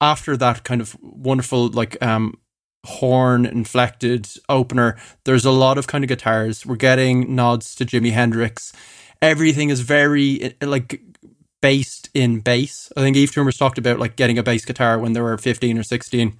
[0.00, 2.38] after that kind of wonderful like um
[2.84, 4.96] horn inflected opener.
[5.24, 6.64] There's a lot of kind of guitars.
[6.64, 8.72] We're getting nods to Jimi Hendrix.
[9.22, 11.00] Everything is very like
[11.62, 12.92] based in bass.
[12.96, 15.78] I think Yves Tumor's talked about like getting a bass guitar when they were 15
[15.78, 16.38] or 16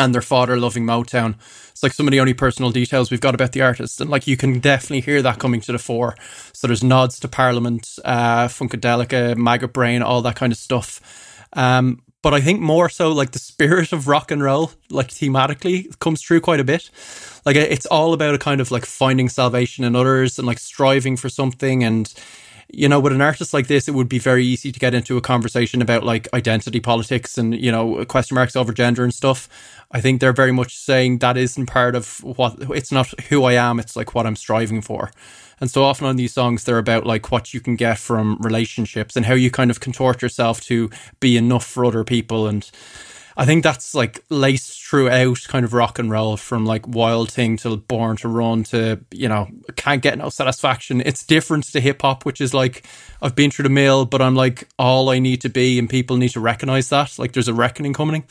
[0.00, 1.34] and their father loving Motown.
[1.70, 4.00] It's like some of the only personal details we've got about the artist.
[4.00, 6.16] And like you can definitely hear that coming to the fore.
[6.52, 11.46] So there's nods to Parliament, uh, Funkadelica, Maggot Brain, all that kind of stuff.
[11.52, 15.98] Um, but I think more so like the spirit of rock and roll, like thematically,
[16.00, 16.90] comes through quite a bit.
[17.44, 21.16] Like it's all about a kind of like finding salvation in others and like striving
[21.16, 22.12] for something and
[22.72, 25.16] you know, with an artist like this, it would be very easy to get into
[25.16, 29.48] a conversation about like identity politics and, you know, question marks over gender and stuff.
[29.90, 33.54] I think they're very much saying that isn't part of what it's not who I
[33.54, 35.10] am, it's like what I'm striving for.
[35.60, 39.16] And so often on these songs, they're about like what you can get from relationships
[39.16, 40.90] and how you kind of contort yourself to
[41.20, 42.46] be enough for other people.
[42.46, 42.70] And
[43.40, 47.56] I think that's like laced throughout kind of rock and roll from like Wild Thing
[47.58, 51.00] to Born to Run to, you know, Can't Get No Satisfaction.
[51.00, 52.86] It's different to hip hop, which is like,
[53.22, 56.18] I've been through the mill, but I'm like all I need to be and people
[56.18, 57.18] need to recognize that.
[57.18, 58.24] Like there's a reckoning coming.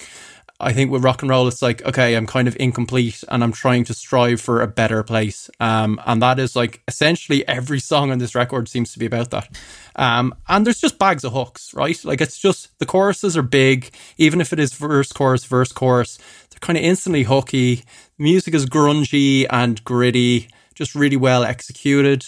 [0.62, 3.54] I think with rock and roll, it's like, okay, I'm kind of incomplete and I'm
[3.54, 5.50] trying to strive for a better place.
[5.60, 9.32] Um, and that is like essentially every song on this record seems to be about
[9.32, 9.58] that.
[9.96, 12.04] Um, and there's just bags of hooks, right?
[12.04, 16.18] Like it's just the choruses are big, even if it is verse, chorus, verse, chorus,
[16.50, 17.76] they're kind of instantly hooky.
[18.18, 22.26] The music is grungy and gritty, just really well executed.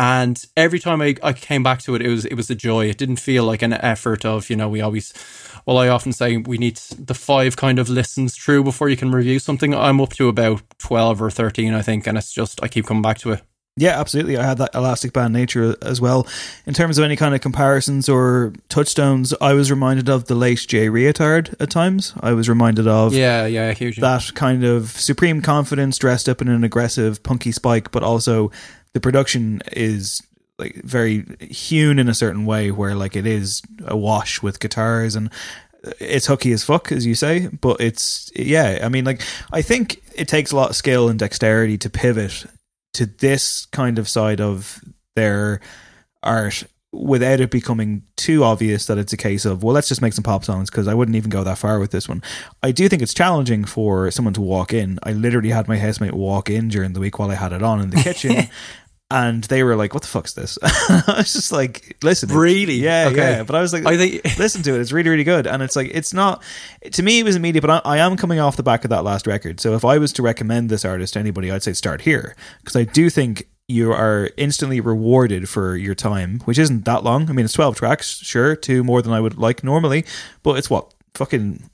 [0.00, 2.86] And every time I, I came back to it, it was it was a joy.
[2.86, 5.12] It didn't feel like an effort of, you know, we always
[5.66, 9.12] well, I often say we need the five kind of listens through before you can
[9.12, 9.74] review something.
[9.74, 13.02] I'm up to about 12 or 13, I think, and it's just, I keep coming
[13.02, 13.42] back to it.
[13.78, 14.36] Yeah, absolutely.
[14.36, 16.26] I had that elastic band nature as well.
[16.66, 20.64] In terms of any kind of comparisons or touchstones, I was reminded of the late
[20.66, 22.12] Jay Reatard at times.
[22.18, 23.98] I was reminded of yeah, yeah, huge.
[23.98, 28.50] that kind of supreme confidence dressed up in an aggressive punky spike, but also
[28.94, 30.22] the production is
[30.58, 35.14] like very hewn in a certain way where like it is a wash with guitars
[35.14, 35.30] and
[36.00, 40.02] it's hooky as fuck as you say but it's yeah i mean like i think
[40.16, 42.44] it takes a lot of skill and dexterity to pivot
[42.92, 44.80] to this kind of side of
[45.14, 45.60] their
[46.22, 50.14] art without it becoming too obvious that it's a case of well let's just make
[50.14, 52.22] some pop songs because i wouldn't even go that far with this one.
[52.62, 54.98] I do think it's challenging for someone to walk in.
[55.02, 57.80] I literally had my housemate walk in during the week while i had it on
[57.80, 58.48] in the kitchen
[59.10, 62.74] and they were like, "What the fuck's this?" I was just like, "Listen, really?
[62.74, 63.16] Yeah, okay.
[63.16, 65.46] yeah." But I was like, I think listen to it; it's really, really good.
[65.46, 66.42] And it's like, it's not
[66.92, 67.20] to me.
[67.20, 69.60] It was immediate, but I, I, am coming off the back of that last record.
[69.60, 72.76] So if I was to recommend this artist to anybody, I'd say start here because
[72.76, 77.30] I do think you are instantly rewarded for your time, which isn't that long.
[77.30, 80.04] I mean, it's twelve tracks, sure, two more than I would like normally,
[80.42, 81.70] but it's what fucking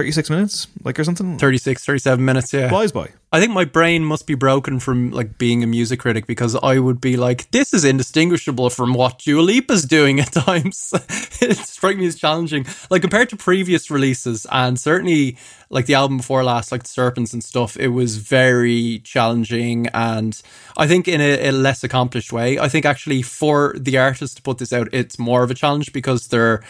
[0.00, 4.04] 36 minutes like or something 36 37 minutes yeah flies by i think my brain
[4.04, 7.72] must be broken from like being a music critic because i would be like this
[7.72, 10.92] is indistinguishable from what Dua Lipa's doing at times.
[11.40, 12.66] It strikes me as challenging.
[12.90, 15.36] Like compared to previous releases and certainly
[15.68, 20.42] like the album before last like the serpents and stuff it was very challenging and
[20.76, 22.58] i think in a, a less accomplished way.
[22.58, 25.92] I think actually for the artist to put this out it's more of a challenge
[25.92, 26.62] because they're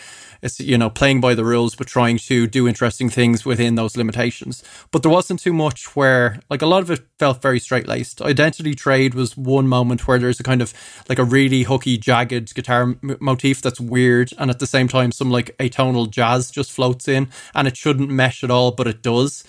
[0.43, 3.97] it's you know playing by the rules but trying to do interesting things within those
[3.97, 4.63] limitations.
[4.91, 8.20] But there wasn't too much where like a lot of it felt very straight laced
[8.20, 10.74] identity trade was one moment where there's a kind of
[11.09, 15.12] like a really hooky jagged guitar m- motif that's weird and at the same time
[15.12, 19.03] some like atonal jazz just floats in and it shouldn't mesh at all but it
[19.03, 19.44] does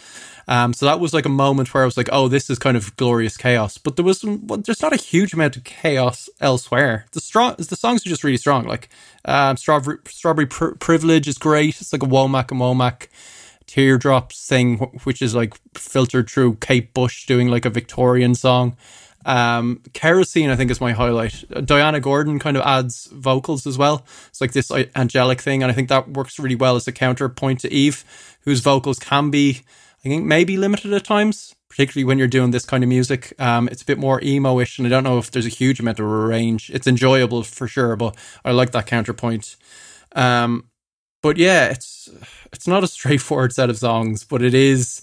[0.48, 2.76] um, so that was like a moment where I was like, "Oh, this is kind
[2.76, 6.30] of glorious chaos." But there was some, well, there's not a huge amount of chaos
[6.40, 7.06] elsewhere.
[7.12, 8.66] The strong, the songs are just really strong.
[8.66, 8.90] Like
[9.26, 11.80] um, strawberry, strawberry Pr- privilege is great.
[11.80, 13.08] It's like a Womack and Womack
[13.72, 18.76] teardrops thing, which is like filtered through Kate Bush doing like a Victorian song.
[19.26, 21.46] Um, kerosene, I think, is my highlight.
[21.66, 24.06] Diana Gordon kind of adds vocals as well.
[24.28, 27.62] It's like this angelic thing, and I think that works really well as a counterpoint
[27.62, 28.04] to Yves,
[28.42, 29.62] whose vocals can be
[30.04, 33.34] I think maybe limited at times, particularly when you're doing this kind of music.
[33.40, 36.00] Um, it's a bit more emo-ish, and I don't know if there's a huge amount
[36.00, 36.72] of range.
[36.74, 39.56] It's enjoyable for sure, but I like that counterpoint.
[40.14, 40.66] Um,
[41.22, 42.10] but yeah, it's
[42.52, 45.02] it's not a straightforward set of songs, but it is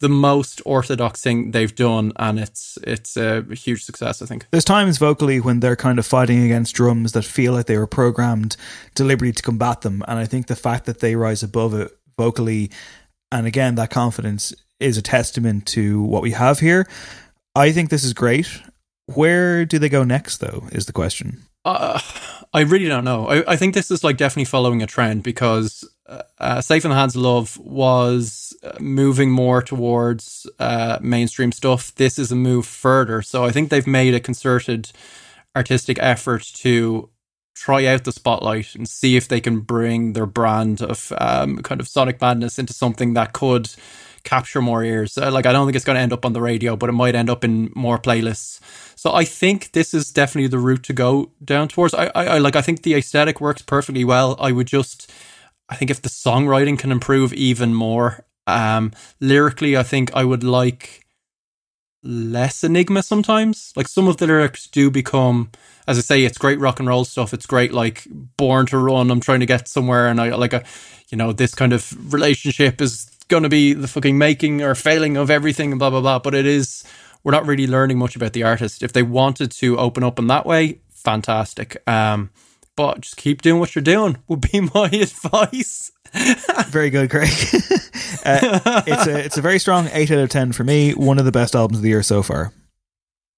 [0.00, 4.22] the most orthodox thing they've done, and it's it's a huge success.
[4.22, 7.66] I think there's times vocally when they're kind of fighting against drums that feel like
[7.66, 8.56] they were programmed
[8.94, 12.70] deliberately to combat them, and I think the fact that they rise above it vocally
[13.32, 16.86] and again, that confidence is a testament to what we have here.
[17.54, 18.60] I think this is great.
[19.06, 21.42] Where do they go next, though, is the question.
[21.64, 22.00] Uh,
[22.52, 23.28] I really don't know.
[23.28, 25.88] I, I think this is like definitely following a trend because
[26.38, 31.94] uh, Safe in the Hands of Love was uh, moving more towards uh, mainstream stuff.
[31.94, 33.22] This is a move further.
[33.22, 34.90] So I think they've made a concerted
[35.54, 37.10] artistic effort to
[37.54, 41.80] try out the spotlight and see if they can bring their brand of um, kind
[41.80, 43.70] of Sonic Madness into something that could
[44.24, 45.16] capture more ears.
[45.18, 46.92] Uh, like I don't think it's going to end up on the radio, but it
[46.92, 48.60] might end up in more playlists.
[48.96, 51.94] So I think this is definitely the route to go down towards.
[51.94, 52.56] I, I, I like.
[52.56, 54.36] I think the aesthetic works perfectly well.
[54.38, 55.10] I would just,
[55.68, 60.44] I think if the songwriting can improve even more, um, lyrically, I think I would
[60.44, 61.06] like
[62.02, 63.72] less enigma sometimes.
[63.76, 65.50] Like some of the lyrics do become,
[65.86, 67.32] as I say, it's great rock and roll stuff.
[67.32, 69.10] It's great, like born to run.
[69.10, 70.64] I'm trying to get somewhere, and I like a,
[71.10, 75.16] you know, this kind of relationship is going to be the fucking making or failing
[75.16, 76.18] of everything, and blah blah blah.
[76.18, 76.84] But it is,
[77.24, 78.82] we're not really learning much about the artist.
[78.82, 81.82] If they wanted to open up in that way, fantastic.
[81.88, 82.30] Um,
[82.76, 85.92] but just keep doing what you're doing would be my advice.
[86.68, 87.30] very good, Craig.
[88.24, 90.92] uh, it's a it's a very strong eight out of ten for me.
[90.92, 92.52] One of the best albums of the year so far.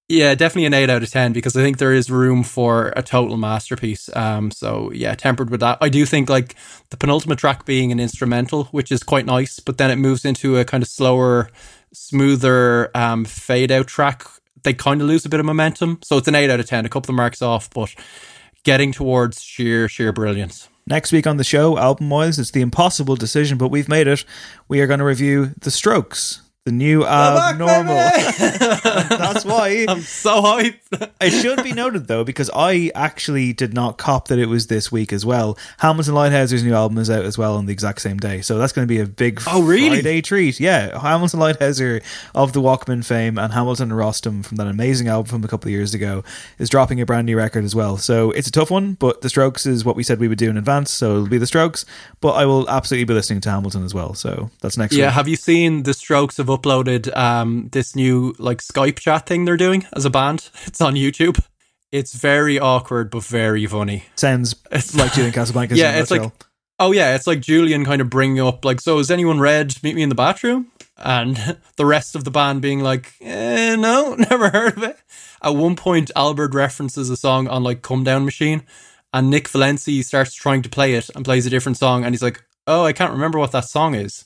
[0.09, 3.01] Yeah, definitely an eight out of ten because I think there is room for a
[3.01, 4.09] total masterpiece.
[4.15, 5.77] Um, so yeah, tempered with that.
[5.81, 6.55] I do think like
[6.89, 10.57] the penultimate track being an instrumental, which is quite nice, but then it moves into
[10.57, 11.49] a kind of slower,
[11.93, 14.25] smoother um, fade out track.
[14.63, 16.85] They kind of lose a bit of momentum, so it's an eight out of ten.
[16.85, 17.95] A couple of marks off, but
[18.63, 20.69] getting towards sheer sheer brilliance.
[20.85, 24.25] Next week on the show, album wise, it's the impossible decision, but we've made it.
[24.67, 27.93] We are going to review The Strokes, the new uh, abnormal.
[29.17, 31.11] That's why I'm so hyped.
[31.19, 34.89] it should be noted though, because I actually did not cop that it was this
[34.89, 35.57] week as well.
[35.79, 38.71] Hamilton Leithauser's new album is out as well on the exact same day, so that's
[38.71, 40.59] going to be a big oh really Friday treat.
[40.59, 42.01] Yeah, Hamilton Leithauser
[42.33, 45.73] of the Walkmen fame and Hamilton Rostam from that amazing album from a couple of
[45.73, 46.23] years ago
[46.59, 47.97] is dropping a brand new record as well.
[47.97, 50.49] So it's a tough one, but The Strokes is what we said we would do
[50.49, 51.85] in advance, so it'll be The Strokes.
[52.21, 54.13] But I will absolutely be listening to Hamilton as well.
[54.13, 54.95] So that's next.
[54.95, 55.13] Yeah, week.
[55.15, 59.57] have you seen The Strokes of uploaded um, this new like Skype chat thing they're
[59.57, 60.49] doing as a band.
[60.65, 61.43] It's on YouTube.
[61.91, 64.05] It's very awkward but very funny.
[64.15, 65.75] Sounds It's like Julian Casablancas.
[65.75, 66.31] yeah, it's like
[66.79, 69.95] oh yeah, it's like Julian kind of bringing up like, so has anyone read Meet
[69.95, 74.49] me in the bathroom, and the rest of the band being like, eh, no, never
[74.49, 74.97] heard of it.
[75.41, 78.63] At one point, Albert references a song on like Come Down Machine,
[79.13, 82.23] and Nick Valensi starts trying to play it and plays a different song, and he's
[82.23, 84.25] like, oh, I can't remember what that song is.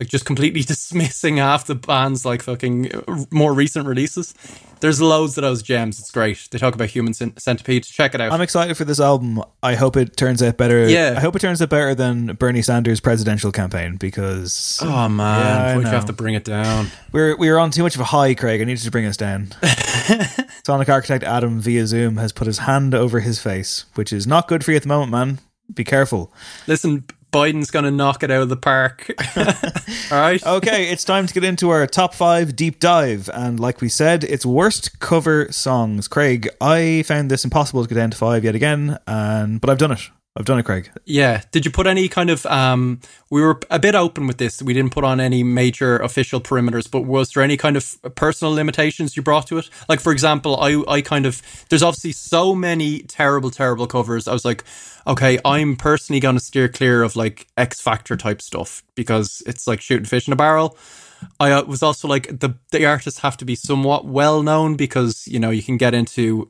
[0.00, 4.34] Like just completely dismissing half the band's like fucking uh, more recent releases.
[4.80, 6.00] There's loads of those gems.
[6.00, 6.48] It's great.
[6.50, 7.84] They talk about Human Cent- Centipede.
[7.84, 8.32] Check it out.
[8.32, 9.40] I'm excited for this album.
[9.62, 10.88] I hope it turns out better.
[10.88, 11.14] Yeah.
[11.16, 15.64] I hope it turns out better than Bernie Sanders' presidential campaign because oh man, Yeah,
[15.64, 16.88] I why'd have to bring it down?
[17.12, 18.60] we're we were on too much of a high, Craig.
[18.60, 19.48] I needed to bring us down.
[20.66, 24.48] Sonic architect Adam via Zoom has put his hand over his face, which is not
[24.48, 25.38] good for you at the moment, man.
[25.72, 26.32] Be careful.
[26.66, 27.04] Listen,
[27.34, 29.10] Biden's gonna knock it out of the park.
[30.12, 30.44] All right.
[30.46, 33.28] Okay, it's time to get into our top five deep dive.
[33.34, 36.06] And like we said, it's worst cover songs.
[36.06, 39.78] Craig, I found this impossible to get down to five yet again, and but I've
[39.78, 40.10] done it.
[40.36, 40.90] I've done it, Craig.
[41.04, 41.42] Yeah.
[41.52, 44.60] Did you put any kind of um we were a bit open with this.
[44.60, 48.52] We didn't put on any major official perimeters, but was there any kind of personal
[48.52, 49.70] limitations you brought to it?
[49.88, 54.26] Like for example, I I kind of there's obviously so many terrible terrible covers.
[54.26, 54.64] I was like,
[55.06, 59.68] okay, I'm personally going to steer clear of like X Factor type stuff because it's
[59.68, 60.76] like shooting fish in a barrel.
[61.38, 65.28] I uh, was also like the the artists have to be somewhat well known because
[65.28, 66.48] you know you can get into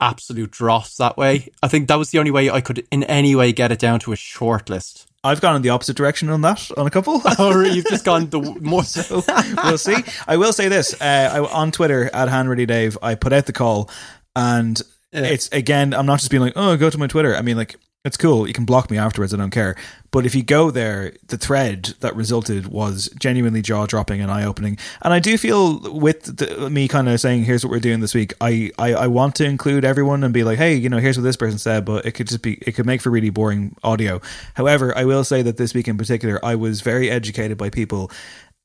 [0.00, 1.48] absolute dross that way.
[1.62, 4.00] I think that was the only way I could in any way get it down
[4.00, 5.06] to a short list.
[5.24, 7.22] I've gone in the opposite direction on that on a couple.
[7.38, 9.22] or you've just gone the more so
[9.64, 9.96] we'll see.
[10.28, 13.52] I will say this: uh, I, on Twitter at Hanready Dave, I put out the
[13.52, 13.90] call,
[14.36, 14.80] and
[15.12, 15.94] it's again.
[15.94, 18.46] I'm not just being like, "Oh, go to my Twitter." I mean, like, it's cool.
[18.46, 19.32] You can block me afterwards.
[19.32, 19.76] I don't care.
[20.10, 24.44] But if you go there, the thread that resulted was genuinely jaw dropping and eye
[24.44, 24.78] opening.
[25.02, 28.14] And I do feel with the, me kind of saying, "Here's what we're doing this
[28.14, 31.16] week." I, I I want to include everyone and be like, "Hey, you know, here's
[31.16, 33.74] what this person said," but it could just be it could make for really boring
[33.82, 34.20] audio.
[34.54, 38.10] However, I will say that this week in particular, I was very educated by people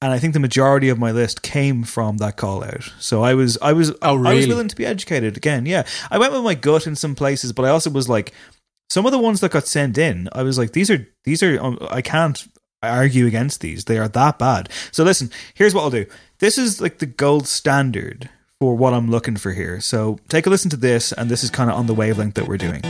[0.01, 2.89] and I think the majority of my list came from that call out.
[2.99, 4.31] So I was I was Oh, really?
[4.31, 5.65] I was willing to be educated again.
[5.65, 8.33] Yeah, I went with my gut in some places, but I also was like
[8.89, 10.29] some of the ones that got sent in.
[10.33, 12.47] I was like these are these are um, I can't
[12.81, 13.85] argue against these.
[13.85, 14.69] They are that bad.
[14.91, 16.05] So listen, here's what I'll do.
[16.39, 18.29] This is like the gold standard
[18.59, 19.79] for what I'm looking for here.
[19.81, 22.47] So take a listen to this, and this is kind of on the wavelength that
[22.47, 22.81] we're doing.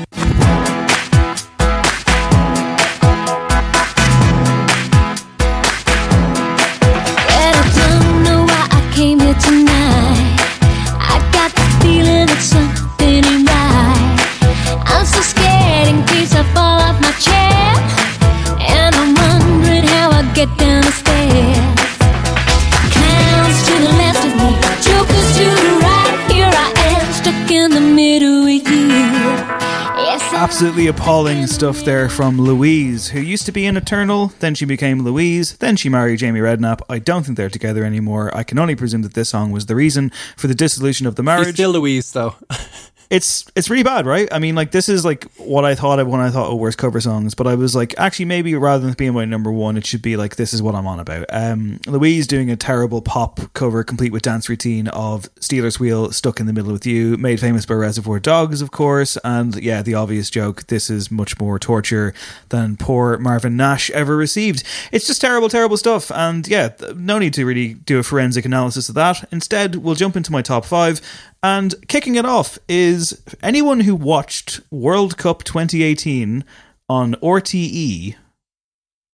[30.60, 35.04] Absolutely appalling stuff there from Louise, who used to be an Eternal, then she became
[35.04, 36.82] Louise, then she married Jamie Redknapp.
[36.90, 38.30] I don't think they're together anymore.
[38.36, 41.24] I can only presume that this song was the reason for the dissolution of the
[41.24, 41.54] marriage.
[41.54, 42.36] still Louise, though.
[43.10, 44.30] it's it's really bad, right?
[44.32, 46.78] I mean, like this is like what I thought of when I thought of worst
[46.78, 49.86] cover songs, but I was like, actually, maybe rather than being my number one, it
[49.86, 51.26] should be like this is what I'm on about.
[51.30, 56.40] Um, Louise doing a terrible pop cover, complete with dance routine of Stealers Wheel, "Stuck
[56.40, 59.96] in the Middle with You," made famous by Reservoir Dogs, of course, and yeah, the
[59.96, 62.14] obvious joke: this is much more torture
[62.50, 64.64] than poor Marvin Nash ever received.
[64.92, 68.88] It's just terrible, terrible stuff, and yeah, no need to really do a forensic analysis
[68.88, 69.28] of that.
[69.32, 71.02] Instead, we'll jump into my top five.
[71.42, 76.44] And kicking it off is anyone who watched World Cup 2018
[76.90, 78.16] on RTE.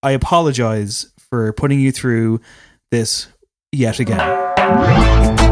[0.01, 2.41] I apologize for putting you through
[2.89, 3.27] this
[3.71, 5.44] yet again.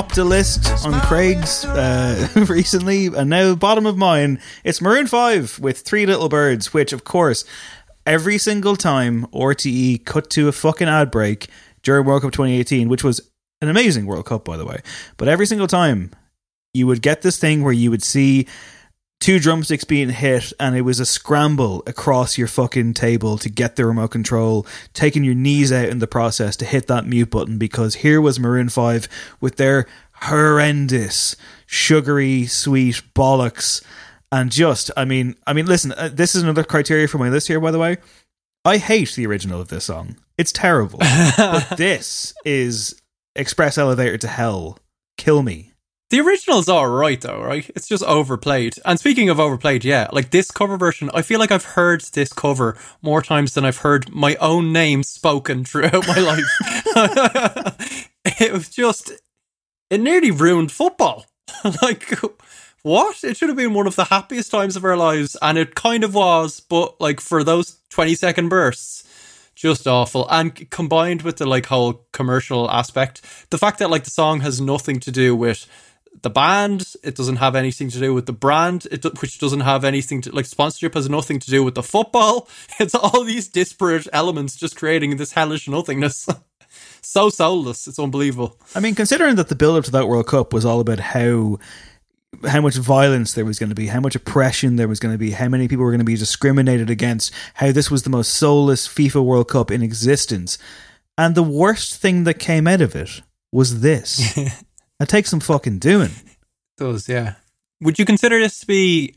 [0.00, 5.58] Topped a list on Craig's uh, recently, and now bottom of mine, it's Maroon 5
[5.58, 7.44] with Three Little Birds, which, of course,
[8.06, 11.48] every single time RTE cut to a fucking ad break
[11.82, 13.20] during World Cup 2018, which was
[13.60, 14.80] an amazing World Cup, by the way,
[15.18, 16.12] but every single time
[16.72, 18.46] you would get this thing where you would see
[19.20, 23.76] two drumsticks being hit and it was a scramble across your fucking table to get
[23.76, 27.58] the remote control taking your knees out in the process to hit that mute button
[27.58, 29.06] because here was maroon 5
[29.40, 29.86] with their
[30.22, 33.82] horrendous sugary sweet bollocks.
[34.32, 37.48] And just i mean i mean listen uh, this is another criteria for my list
[37.48, 37.98] here by the way.
[38.64, 40.16] I hate the original of this song.
[40.36, 40.98] It's terrible.
[41.36, 43.00] But this is
[43.34, 44.78] express elevator to hell.
[45.16, 45.69] Kill me
[46.10, 47.70] The original's alright though, right?
[47.76, 48.74] It's just overplayed.
[48.84, 52.32] And speaking of overplayed, yeah, like this cover version, I feel like I've heard this
[52.32, 58.10] cover more times than I've heard my own name spoken throughout my life.
[58.40, 59.12] it was just,
[59.88, 61.26] it nearly ruined football.
[61.82, 62.12] like,
[62.82, 63.22] what?
[63.22, 66.02] It should have been one of the happiest times of our lives, and it kind
[66.02, 69.04] of was, but like for those 20 second bursts,
[69.54, 74.10] just awful and combined with the like whole commercial aspect the fact that like the
[74.10, 75.66] song has nothing to do with
[76.22, 79.84] the band it doesn't have anything to do with the brand it which doesn't have
[79.84, 82.48] anything to like sponsorship has nothing to do with the football
[82.80, 86.28] it's all these disparate elements just creating this hellish nothingness
[87.00, 90.52] so soulless it's unbelievable I mean, considering that the build up to that World Cup
[90.52, 91.58] was all about how
[92.46, 95.18] how much violence there was going to be, how much oppression there was going to
[95.18, 98.32] be, how many people were going to be discriminated against, how this was the most
[98.32, 100.56] soulless FIFA World Cup in existence.
[101.18, 104.38] And the worst thing that came out of it was this.
[105.00, 106.10] it takes some fucking doing.
[106.76, 107.34] does yeah
[107.80, 109.14] would you consider this to be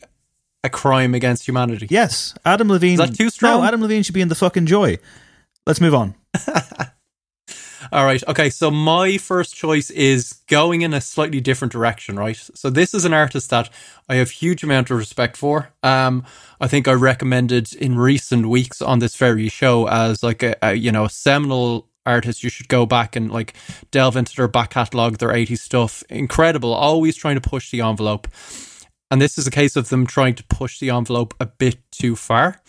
[0.64, 2.94] a crime against humanity Yes, Adam Levine.
[2.94, 3.62] Is that too strong?
[3.62, 4.98] No, Adam Levine should be in the fucking joy.
[5.68, 6.16] Let's move on.
[7.92, 8.24] All right.
[8.28, 8.50] Okay.
[8.50, 12.36] So my first choice is going in a slightly different direction, right?
[12.36, 13.70] So this is an artist that
[14.10, 15.70] I have huge amount of respect for.
[15.84, 16.26] Um,
[16.60, 20.74] I think I recommended in recent weeks on this very show as like a, a
[20.74, 22.44] you know a seminal artist.
[22.44, 23.54] You should go back and like
[23.92, 26.04] delve into their back catalog, their 80s stuff.
[26.10, 26.74] Incredible.
[26.74, 28.28] Always trying to push the envelope.
[29.12, 32.16] And this is a case of them trying to push the envelope a bit too
[32.16, 32.62] far.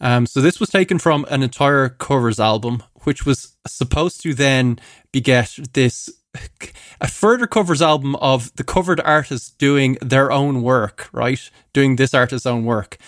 [0.00, 4.78] Um, so this was taken from an entire covers album, which was supposed to then
[5.12, 6.10] beget this
[7.00, 11.50] a further covers album of the covered artists doing their own work, right?
[11.72, 12.98] Doing this artist's own work.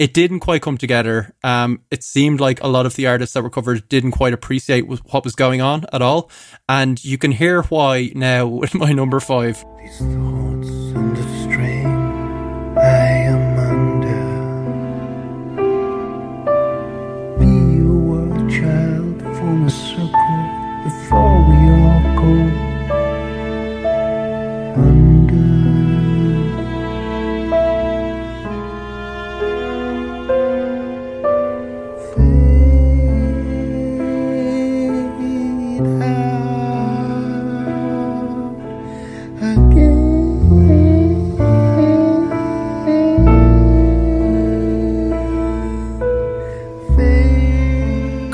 [0.00, 1.34] It didn't quite come together.
[1.44, 4.88] Um, it seemed like a lot of the artists that were covered didn't quite appreciate
[4.88, 6.30] what was going on at all,
[6.70, 9.62] and you can hear why now with my number five.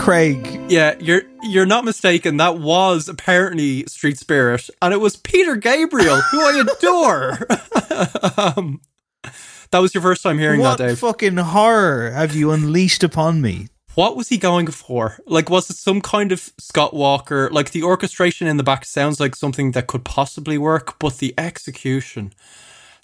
[0.06, 0.70] Craig.
[0.70, 2.36] Yeah, you're you're not mistaken.
[2.36, 7.32] That was apparently Street Spirit, and it was Peter Gabriel, who I adore.
[8.56, 8.80] um,
[9.72, 11.02] that was your first time hearing what that, Dave.
[11.02, 13.66] What fucking horror have you unleashed upon me?
[13.96, 15.18] What was he going for?
[15.26, 17.50] Like, was it some kind of Scott Walker?
[17.50, 21.34] Like, the orchestration in the back sounds like something that could possibly work, but the
[21.36, 22.32] execution.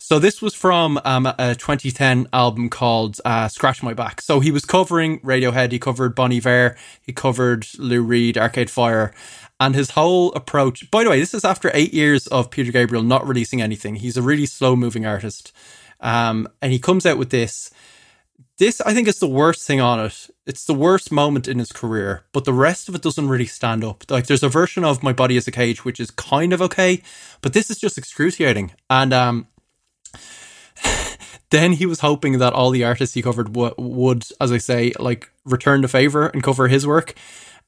[0.05, 4.21] So, this was from um, a 2010 album called uh, Scratch My Back.
[4.21, 9.15] So, he was covering Radiohead, he covered Bon Iver, he covered Lou Reed, Arcade Fire.
[9.61, 13.05] And his whole approach, by the way, this is after eight years of Peter Gabriel
[13.05, 13.95] not releasing anything.
[13.95, 15.53] He's a really slow moving artist.
[16.01, 17.71] Um, and he comes out with this
[18.59, 20.29] this I think is the worst thing on it.
[20.47, 23.83] It's the worst moment in his career, but the rest of it doesn't really stand
[23.85, 24.05] up.
[24.11, 27.03] Like there's a version of My Body Is a Cage which is kind of okay,
[27.41, 28.73] but this is just excruciating.
[28.91, 29.47] And um
[31.51, 34.93] then he was hoping that all the artists he covered w- would, as I say,
[34.99, 37.15] like return the favor and cover his work.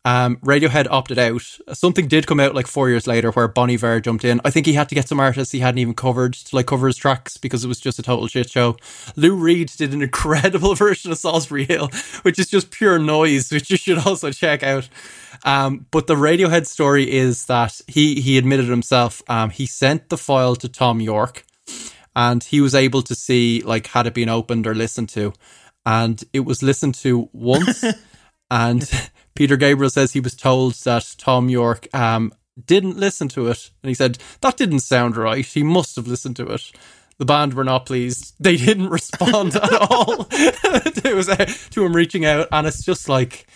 [0.07, 1.43] Um, Radiohead opted out.
[1.73, 4.39] Something did come out like four years later where Bon Iver jumped in.
[4.45, 6.89] I think he had to get some artists he hadn't even covered to like cover
[6.89, 8.77] his tracks because it was just a total shit show.
[9.17, 11.89] Lou Reed did an incredible version of Solsbury Hill,
[12.23, 14.91] which is just pure noise, which you should also check out.
[15.43, 19.23] Um, but the Radiohead story is that he he admitted himself.
[19.29, 21.45] Um, he sent the file to Thom Yorke,
[22.17, 25.33] and he was able to see like had it been opened or listened to,
[25.85, 27.85] and it was listened to once,
[28.51, 28.91] and.
[29.35, 32.33] Peter Gabriel says he was told that Thom Yorke um,
[32.67, 33.71] didn't listen to it.
[33.83, 35.45] And he said, that didn't sound right.
[35.45, 36.73] He must have listened to it.
[37.19, 38.35] The band were not pleased.
[38.41, 42.49] They didn't respond at all to, his, uh, to him reaching out.
[42.53, 43.47] And it's just like,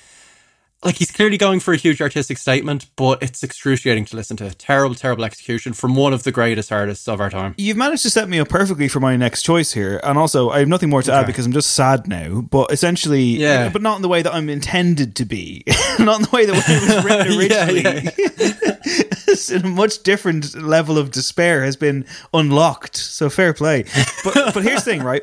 [0.85, 4.55] like he's clearly going for a huge artistic statement, but it's excruciating to listen to.
[4.55, 7.55] Terrible, terrible execution from one of the greatest artists of our time.
[7.59, 10.61] You've managed to set me up perfectly for my next choice here, and also I
[10.61, 12.43] have nothing more to add because I'm just sad now.
[12.43, 13.71] But essentially, Yeah.
[13.71, 15.65] but not in the way that I'm intended to be,
[15.99, 18.75] not in the way that it was written Yeah, originally.
[19.31, 22.97] It's a much different level of despair has been unlocked.
[22.97, 23.85] So fair play.
[24.25, 25.23] But but here's the thing, right?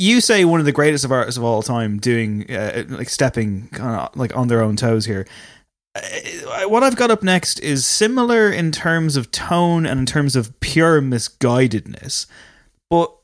[0.00, 3.68] You say one of the greatest of artists of all time doing uh, like stepping
[3.68, 5.26] kind of like on their own toes here.
[5.94, 10.36] Uh, what I've got up next is similar in terms of tone and in terms
[10.36, 12.26] of pure misguidedness,
[12.88, 13.14] but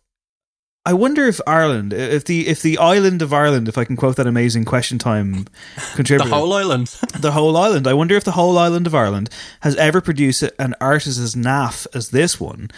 [0.87, 4.15] I wonder if Ireland, if the if the island of Ireland, if I can quote
[4.17, 5.47] that amazing question time
[5.95, 6.87] contributor, The whole island.
[7.19, 7.89] the whole island.
[7.89, 9.29] I wonder if the whole island of Ireland
[9.61, 12.71] has ever produced an artist as naff as this one.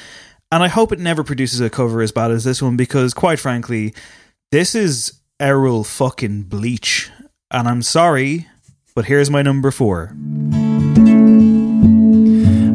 [0.50, 3.38] And I hope it never produces a cover as bad as this one because, quite
[3.38, 3.92] frankly,
[4.50, 7.10] this is Errol fucking Bleach.
[7.50, 8.46] And I'm sorry,
[8.94, 10.14] but here's my number four.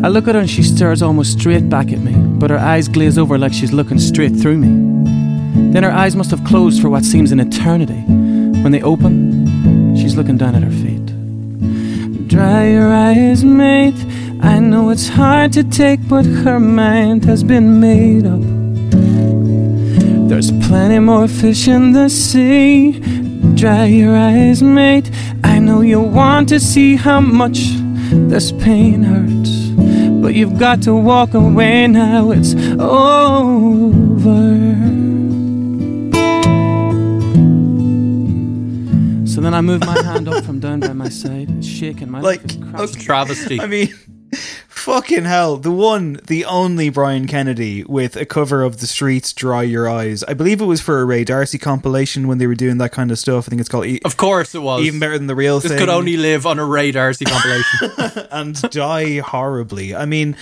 [0.04, 2.88] I look at her and she stares almost straight back at me, but her eyes
[2.88, 5.72] glaze over like she's looking straight through me.
[5.72, 8.02] Then her eyes must have closed for what seems an eternity.
[8.62, 12.28] When they open, she's looking down at her feet.
[12.28, 13.98] Dry your eyes, mate.
[14.44, 18.42] I know it's hard to take, but her mind has been made up.
[20.30, 23.00] There's plenty more fish in the sea.
[23.56, 25.10] Dry your eyes, mate.
[25.46, 27.60] I know you want to see how much
[28.12, 29.70] this pain hurts.
[30.22, 34.44] But you've got to walk away now, it's over.
[39.26, 42.42] So then I move my hand up from down by my side, shaking my Like,
[42.46, 43.60] It's travesty.
[43.60, 43.94] I mean,
[44.36, 45.58] fucking hell.
[45.58, 50.24] The one, the only Brian Kennedy with a cover of The Streets Dry Your Eyes.
[50.24, 53.12] I believe it was for a Ray Darcy compilation when they were doing that kind
[53.12, 53.48] of stuff.
[53.48, 54.84] I think it's called e- Of course it was.
[54.84, 55.80] Even better than the real this thing.
[55.80, 58.28] could only live on a Ray Darcy compilation.
[58.32, 59.96] and die horribly.
[59.96, 60.36] I mean,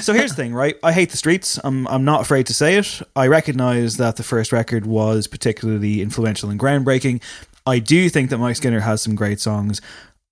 [0.00, 0.76] so here's the thing, right?
[0.82, 1.58] I hate the streets.
[1.64, 3.00] I'm I'm not afraid to say it.
[3.16, 7.22] I recognize that the first record was particularly influential and groundbreaking.
[7.66, 9.82] I do think that Mike Skinner has some great songs.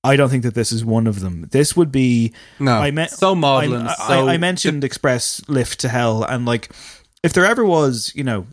[0.07, 1.46] I don't think that this is one of them.
[1.50, 5.80] This would be No, I meant so maudlin, I, so- I, I mentioned Express Lift
[5.80, 6.70] to Hell, and like
[7.22, 8.46] if there ever was, you know,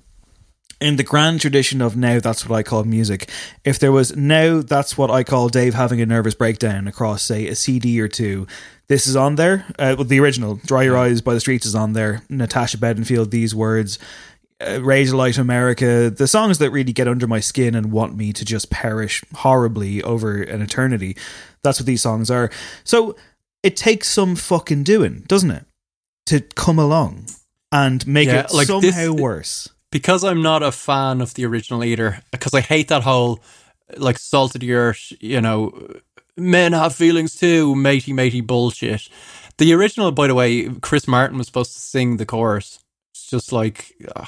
[0.82, 3.30] in the grand tradition of now that's what I call music.
[3.64, 7.48] If there was now that's what I call Dave having a nervous breakdown across say
[7.48, 8.48] a CD or two.
[8.88, 9.66] This is on there.
[9.80, 12.24] Uh, well, the original "Dry Your Eyes" by the Streets is on there.
[12.30, 13.98] Natasha Bedingfield, these words,
[14.64, 18.46] uh, "Razorlight America," the songs that really get under my skin and want me to
[18.46, 21.16] just perish horribly over an eternity.
[21.64, 22.50] That's what these songs are.
[22.84, 23.16] So
[23.62, 25.66] it takes some fucking doing, doesn't it,
[26.28, 27.28] to come along
[27.72, 29.70] and make Yeah, it like this- somehow worse.
[29.92, 33.40] because I'm not a fan of the original either, because I hate that whole
[33.98, 35.72] like salted earth, you know,
[36.36, 39.08] men have feelings too, matey matey bullshit.
[39.60, 42.80] The original, by the way, Chris Martin was supposed to sing the chorus.
[43.14, 44.24] It's just like oh,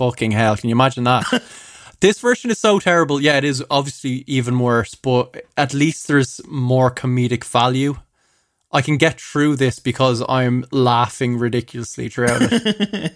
[0.00, 0.56] fucking hell.
[0.56, 1.24] Can you imagine that?
[2.00, 3.20] This version is so terrible.
[3.20, 7.96] Yeah, it is obviously even worse, but at least there's more comedic value.
[8.72, 13.12] I can get through this because I'm laughing ridiculously throughout it.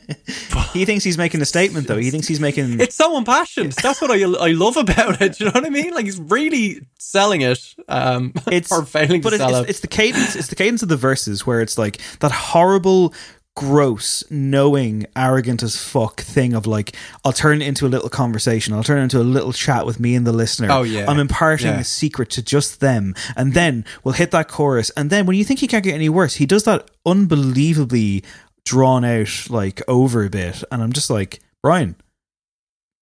[0.73, 1.97] he thinks he's making a statement, though.
[1.97, 2.81] He thinks he's making.
[2.85, 3.73] It's so impassioned.
[3.73, 5.39] That's what I I love about it.
[5.39, 5.95] Do you know what I mean?
[5.95, 7.75] Like he's really selling it.
[7.89, 9.71] Um, it's or failing but to it's, sell it's, it.
[9.71, 10.35] it's the cadence.
[10.37, 13.15] It's the cadence of the verses where it's like that horrible,
[13.57, 18.75] gross, knowing, arrogant as fuck thing of like, I'll turn it into a little conversation.
[18.75, 20.69] I'll turn it into a little chat with me and the listener.
[20.71, 21.09] Oh, yeah.
[21.09, 21.81] I'm imparting Yeah.
[21.81, 24.91] a secret to just them, and then we'll hit that chorus.
[24.97, 28.25] And then when you think he can't get any worse, he does that unbelievably
[28.65, 31.97] drawn out, like over a bit, and I'm just like, Brian.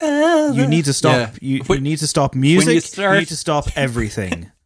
[0.00, 1.14] Uh, you need to stop.
[1.14, 1.30] Yeah.
[1.40, 2.96] You, you need to stop music.
[2.96, 4.50] you you need to stop everything.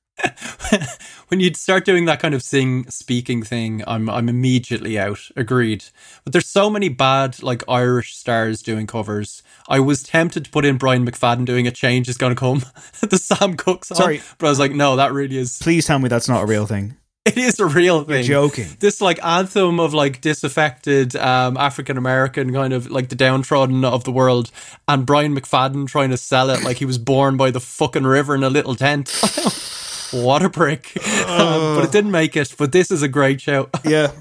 [1.28, 5.30] when you start doing that kind of sing speaking thing, I'm I'm immediately out.
[5.36, 5.84] Agreed.
[6.24, 9.42] But there's so many bad like Irish stars doing covers.
[9.68, 12.62] I was tempted to put in Brian McFadden doing a change is gonna come,
[13.00, 13.96] the Sam Cooke song.
[13.96, 14.22] Sorry.
[14.38, 15.58] but I was like, no, that really is.
[15.58, 16.96] Please tell me that's not a real thing.
[17.26, 18.22] It is a real thing.
[18.22, 18.68] joking.
[18.78, 24.04] This like anthem of like disaffected um, African American kind of like the downtrodden of
[24.04, 24.52] the world,
[24.86, 28.36] and Brian McFadden trying to sell it like he was born by the fucking river
[28.36, 29.08] in a little tent.
[30.12, 30.92] what a prick!
[31.26, 32.54] Um, but it didn't make it.
[32.56, 33.68] But this is a great show.
[33.84, 34.12] yeah,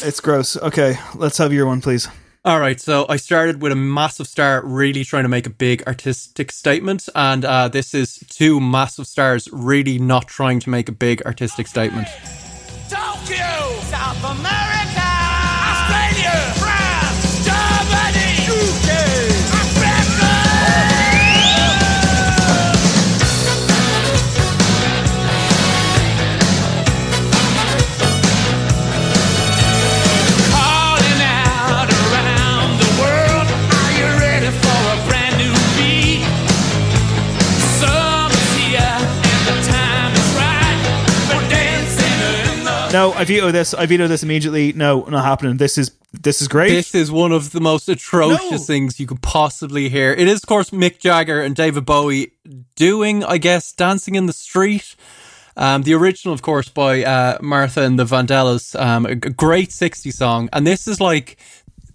[0.00, 0.56] it's gross.
[0.56, 2.08] Okay, let's have your one, please.
[2.44, 5.82] All right, so I started with a massive star really trying to make a big
[5.86, 10.92] artistic statement, and uh, this is two massive stars really not trying to make a
[10.92, 12.08] big artistic statement.
[12.88, 14.63] Tokyo, South America,
[42.94, 43.74] No, I veto this.
[43.74, 44.72] I veto this immediately.
[44.72, 45.56] No, not happening.
[45.56, 46.68] This is this is great.
[46.68, 48.58] This is one of the most atrocious No.
[48.58, 50.12] things you could possibly hear.
[50.12, 52.30] It is, of course, Mick Jagger and David Bowie
[52.76, 54.94] doing, I guess, Dancing in the Street.
[55.56, 58.78] Um, the original, of course, by uh, Martha and the Vandellas.
[58.80, 60.48] Um, a great 60 song.
[60.52, 61.36] And this is like,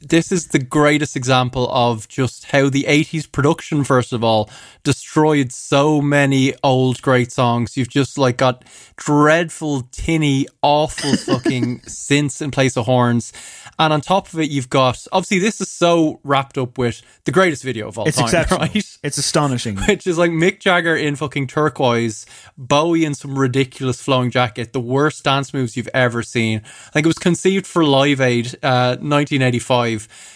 [0.01, 4.49] this is the greatest example of just how the 80s production, first of all,
[4.83, 7.75] destroyed so many old great songs.
[7.75, 8.63] You've just like got
[8.95, 13.33] dreadful, tinny, awful fucking synths in place of horns.
[13.77, 17.31] And on top of it, you've got obviously this is so wrapped up with the
[17.31, 18.97] greatest video of all it's time, right?
[19.03, 19.77] It's astonishing.
[19.87, 22.25] Which is like Mick Jagger in fucking turquoise,
[22.57, 26.61] Bowie in some ridiculous flowing jacket, the worst dance moves you've ever seen.
[26.95, 29.88] Like it was conceived for Live Aid, uh, 1985.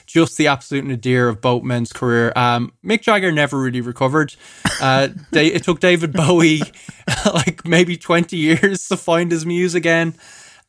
[0.06, 2.34] Just the absolute nadir of Boatman's career.
[2.36, 4.36] Um, Mick Jagger never really recovered.
[4.82, 6.62] Uh, they, it took David Bowie
[7.26, 10.16] like maybe 20 years to find his muse again.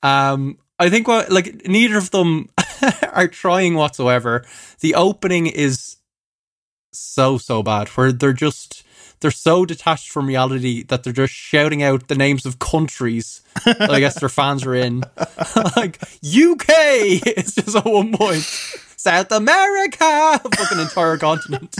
[0.03, 2.51] Um, I think what like neither of them
[3.13, 4.45] are trying whatsoever.
[4.81, 5.97] The opening is
[6.93, 8.85] so so bad where they're just
[9.21, 13.91] they're so detached from reality that they're just shouting out the names of countries that
[13.91, 15.01] I guess their fans are in.
[15.77, 18.43] like UK it's just at one point.
[18.97, 21.73] South America, fucking entire continent.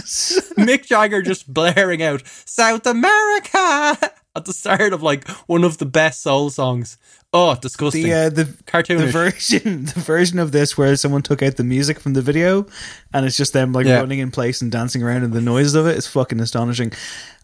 [0.59, 3.97] Mick Jagger just blaring out South America
[4.35, 6.97] at the start of like one of the best soul songs.
[7.37, 8.03] Oh, disgusting.
[8.03, 8.99] the uh, the Cartoonish.
[8.99, 12.65] the version the version of this where someone took out the music from the video
[13.13, 13.99] and it's just them like Yeah.
[13.99, 16.91] running in place and dancing around and the noise of it is fucking astonishing.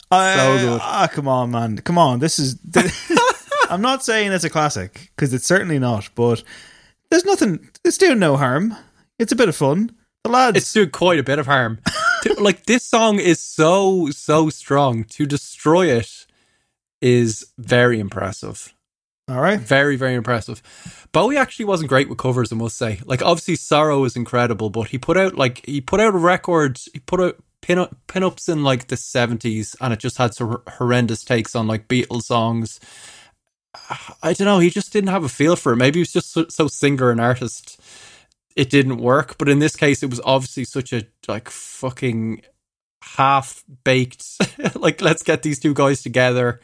[0.10, 0.80] Uh, So good.
[0.84, 2.20] Ah, come on, man, come on.
[2.20, 2.58] This is.
[3.70, 6.44] I'm not saying it's a classic because it's certainly not, but
[7.10, 7.70] there's nothing.
[7.86, 8.76] It's doing no harm.
[9.20, 9.92] It's a bit of fun.
[10.24, 10.58] The lads.
[10.58, 11.80] It's doing quite a bit of harm.
[12.38, 15.06] Like this song is so so strong.
[15.06, 16.28] To destroy it
[17.02, 18.74] is very impressive.
[19.32, 19.60] All right.
[19.60, 20.62] Very very impressive.
[21.12, 23.00] Bowie actually wasn't great with covers, I must say.
[23.06, 26.80] Like obviously Sorrow is incredible, but he put out like he put out a record.
[26.94, 30.62] He put out pin up pin-ups in like the seventies, and it just had some
[30.68, 32.80] horrendous takes on like Beatles songs.
[34.24, 34.60] I don't know.
[34.60, 35.78] He just didn't have a feel for it.
[35.78, 37.80] Maybe he was just so, so singular an artist.
[38.56, 39.38] It didn't work.
[39.38, 42.42] But in this case, it was obviously such a like fucking
[43.04, 44.26] half baked.
[44.76, 46.60] like, let's get these two guys together.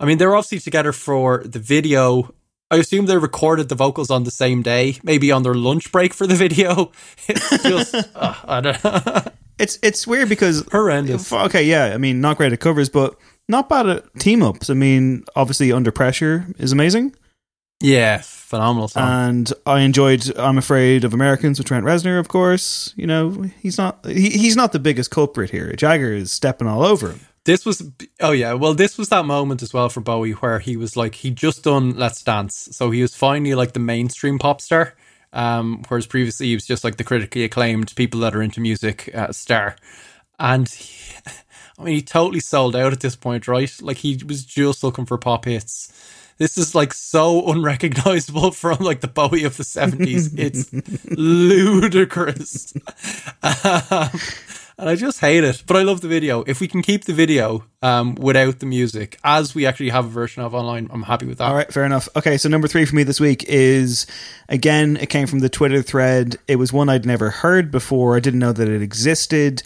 [0.00, 2.34] I mean, they're obviously together for the video.
[2.70, 6.14] I assume they recorded the vocals on the same day, maybe on their lunch break
[6.14, 6.90] for the video.
[7.28, 9.22] It's just, uh, I don't know.
[9.60, 11.30] It's it's weird because horrendous.
[11.30, 11.92] Okay, yeah.
[11.92, 13.14] I mean, not great at covers, but
[13.46, 14.70] not bad at team ups.
[14.70, 17.14] I mean, obviously, under pressure is amazing.
[17.82, 19.02] Yeah, phenomenal song.
[19.02, 22.18] And I enjoyed "I'm Afraid of Americans" with Trent Reznor.
[22.18, 25.70] Of course, you know he's not he, he's not the biggest culprit here.
[25.76, 27.20] Jagger is stepping all over him.
[27.44, 27.82] This was
[28.20, 31.14] oh yeah, well this was that moment as well for Bowie where he was like
[31.16, 34.94] he just done Let's Dance, so he was finally like the mainstream pop star.
[35.32, 39.10] Um, whereas previously he was just like the critically acclaimed people that are into music
[39.14, 39.76] uh, star,
[40.38, 41.16] and he,
[41.78, 43.72] I mean he totally sold out at this point, right?
[43.80, 45.92] Like he was just looking for pop hits.
[46.36, 50.34] This is like so unrecognizable from like the Bowie of the seventies.
[50.34, 50.70] it's
[51.04, 52.74] ludicrous.
[53.42, 54.10] Um,
[54.80, 55.62] and I just hate it.
[55.66, 56.42] But I love the video.
[56.46, 60.08] If we can keep the video um, without the music, as we actually have a
[60.08, 61.48] version of online, I'm happy with that.
[61.48, 62.08] All right, fair enough.
[62.16, 64.06] Okay, so number three for me this week is
[64.48, 66.36] again, it came from the Twitter thread.
[66.48, 68.16] It was one I'd never heard before.
[68.16, 69.62] I didn't know that it existed.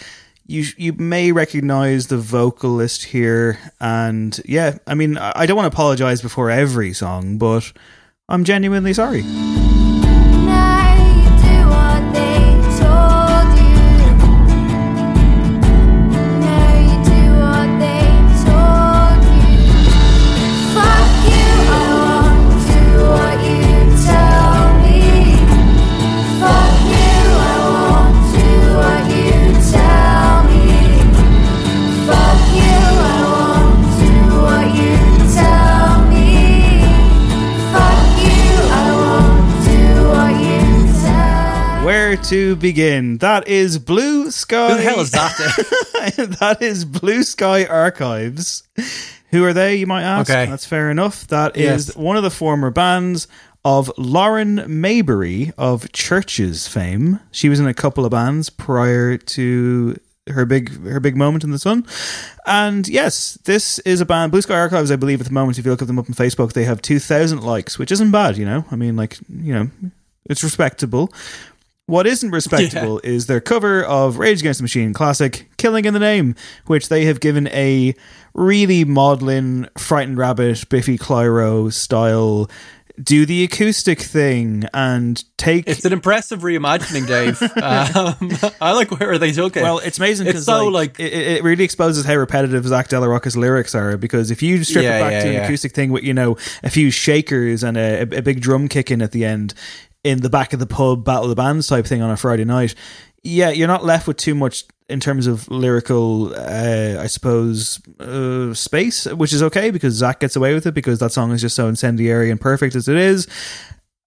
[0.46, 5.72] You you may recognize the vocalist here, and yeah, I mean, I I don't want
[5.72, 7.72] to apologize before every song, but
[8.28, 9.22] I'm genuinely sorry.
[42.64, 43.18] Begin?
[43.18, 44.70] That is Blue Sky.
[44.70, 46.36] Who the hell is that?
[46.40, 48.62] that is Blue Sky Archives.
[49.32, 50.30] Who are they, you might ask?
[50.30, 50.46] Okay.
[50.46, 51.26] That's fair enough.
[51.26, 51.94] That is Yes.
[51.96, 53.28] one of the former bands
[53.66, 57.20] of Lauren Mayberry of Chvrches fame.
[57.32, 59.98] She was in a couple of bands prior to
[60.30, 61.86] her big her big moment in the sun.
[62.46, 65.66] And yes, this is a band Blue Sky Archives, I believe at the moment if
[65.66, 68.46] you look at them up on Facebook, they have 2000 likes, which isn't bad, you
[68.46, 68.64] know.
[68.70, 69.70] I mean like, you know,
[70.30, 71.12] it's respectable.
[71.86, 76.00] What isn't respectable is their cover of Rage Against the Machine classic Killing in the
[76.00, 76.34] Name,
[76.66, 77.94] which they have given a
[78.34, 82.48] really maudlin Frightened Rabbit, Biffy Clyro style
[83.02, 87.42] do the acoustic thing and take It's an impressive reimagining, Dave.
[87.62, 89.62] um, I like where they took it.
[89.62, 93.00] well, it's amazing because so like, like it, it really exposes how repetitive Zach De
[93.00, 93.96] Rocca's lyrics are.
[93.96, 95.44] Because if you strip Yeah, it back yeah, to an yeah.
[95.44, 99.02] acoustic thing with you know a few shakers and a, a big drum kick in
[99.02, 99.54] at the end
[100.04, 102.44] in the back of the pub battle of the bands type thing on a Friday
[102.44, 102.74] night,
[103.22, 108.52] yeah, you're not left with too much in terms of lyrical, uh, I suppose, uh,
[108.52, 111.56] space, which is okay because Zach gets away with it because that song is just
[111.56, 113.26] so incendiary and perfect as it is.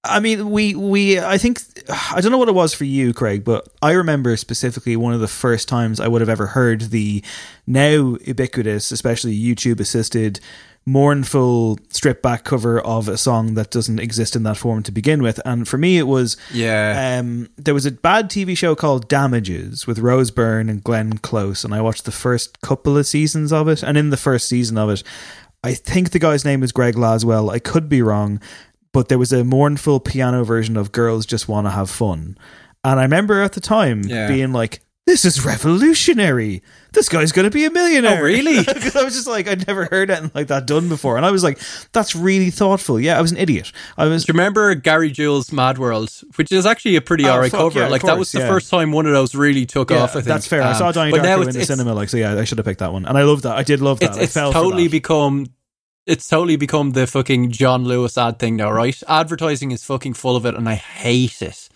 [0.04, 3.44] I mean, we we I think I don't know what it was for you, Craig,
[3.44, 7.24] but I remember specifically one of the first times I would have ever heard the
[7.66, 10.40] now ubiquitous, especially YouTube assisted,
[10.88, 15.22] mournful stripped back cover of a song that doesn't exist in that form to begin
[15.22, 15.40] with.
[15.46, 17.20] And for me, it was Yeah.
[17.20, 21.64] Um, there was a bad TV show called Damages with Rose Byrne and Glenn Close,
[21.66, 23.84] and I watched the first couple of seasons of it.
[23.84, 25.04] And in the first season of it,
[25.64, 27.52] I think the guy's name is Greg Laswell.
[27.52, 28.40] I could be wrong,
[28.94, 32.38] but there was a mournful piano version of "Girls Just Want to Have Fun,"
[32.86, 34.28] and I remember at the time Yeah.
[34.30, 34.80] being like.
[35.08, 36.62] This is revolutionary.
[36.92, 38.20] This guy's going to be a millionaire.
[38.20, 38.62] Oh, really?
[38.66, 41.16] 'Cause I was just like, I'd never heard anything like that done before.
[41.16, 41.60] And I was like,
[41.94, 43.00] that's really thoughtful.
[43.00, 43.72] Yeah, I was an idiot.
[43.98, 44.26] I was.
[44.26, 47.80] Do you remember Gary Jules' Mad World, which is actually a pretty Oh, alright cover?
[47.80, 48.48] yeah, like that was the yeah.
[48.50, 50.10] first time one of those really took Yeah, off.
[50.12, 50.62] I think that's fair.
[50.62, 52.18] I Um, saw Donnie now Darko in the it's- cinema, like so.
[52.18, 53.56] Yeah, I should have picked that one, and I love that.
[53.56, 54.10] I did love that.
[54.10, 55.48] It's, I it's totally become.
[56.06, 58.98] It's totally become the fucking John Lewis ad thing now, right?
[59.10, 61.68] Advertising is fucking full of it, and I hate it.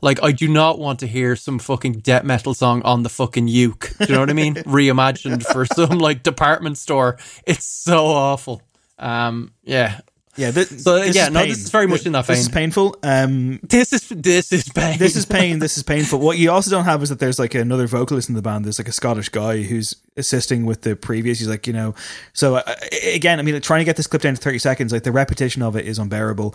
[0.00, 3.48] Like, I do not want to hear some fucking death metal song on the fucking
[3.48, 3.92] uke.
[3.98, 4.54] Do you know what I mean?
[4.54, 7.18] Reimagined for some like department store.
[7.46, 8.62] It's so awful.
[8.98, 10.00] Um, yeah,
[10.36, 10.50] yeah.
[10.50, 11.48] This, so this yeah, no, pain.
[11.48, 12.36] this is very much in that vein.
[12.36, 12.96] This is painful.
[13.02, 14.98] Um, this is this is pain.
[14.98, 15.58] this is pain.
[15.58, 16.18] This is painful.
[16.18, 18.64] What you also don't have is that there's like another vocalist in the band.
[18.64, 21.38] There's like a Scottish guy who's assisting with the previous.
[21.38, 21.94] He's like, you know,
[22.32, 22.74] so uh,
[23.04, 25.62] again, I mean, trying to get this clip down to 30 seconds, like the repetition
[25.62, 26.54] of it is unbearable.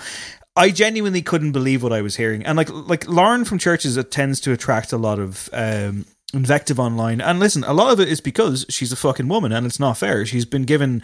[0.56, 4.12] I genuinely couldn't believe what I was hearing, and like like Lauren from Chvrches, it
[4.12, 5.50] tends to attract a lot of.
[5.54, 9.52] Um, invective online and listen a lot of it is because she's a fucking woman
[9.52, 11.04] and it's not fair she's been given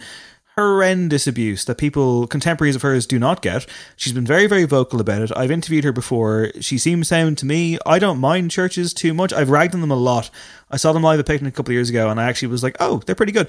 [0.58, 3.64] horrendous abuse that people contemporaries of hers do not get.
[3.94, 5.30] She's been very very vocal about it.
[5.36, 6.50] I've interviewed her before.
[6.60, 7.78] She seems sound to me.
[7.86, 9.32] I don't mind Chvrches too much.
[9.32, 10.30] I've ragged on them a lot.
[10.68, 12.64] I saw them live at Picnic a couple of years ago and I actually was
[12.64, 13.48] like, "Oh, they're pretty good."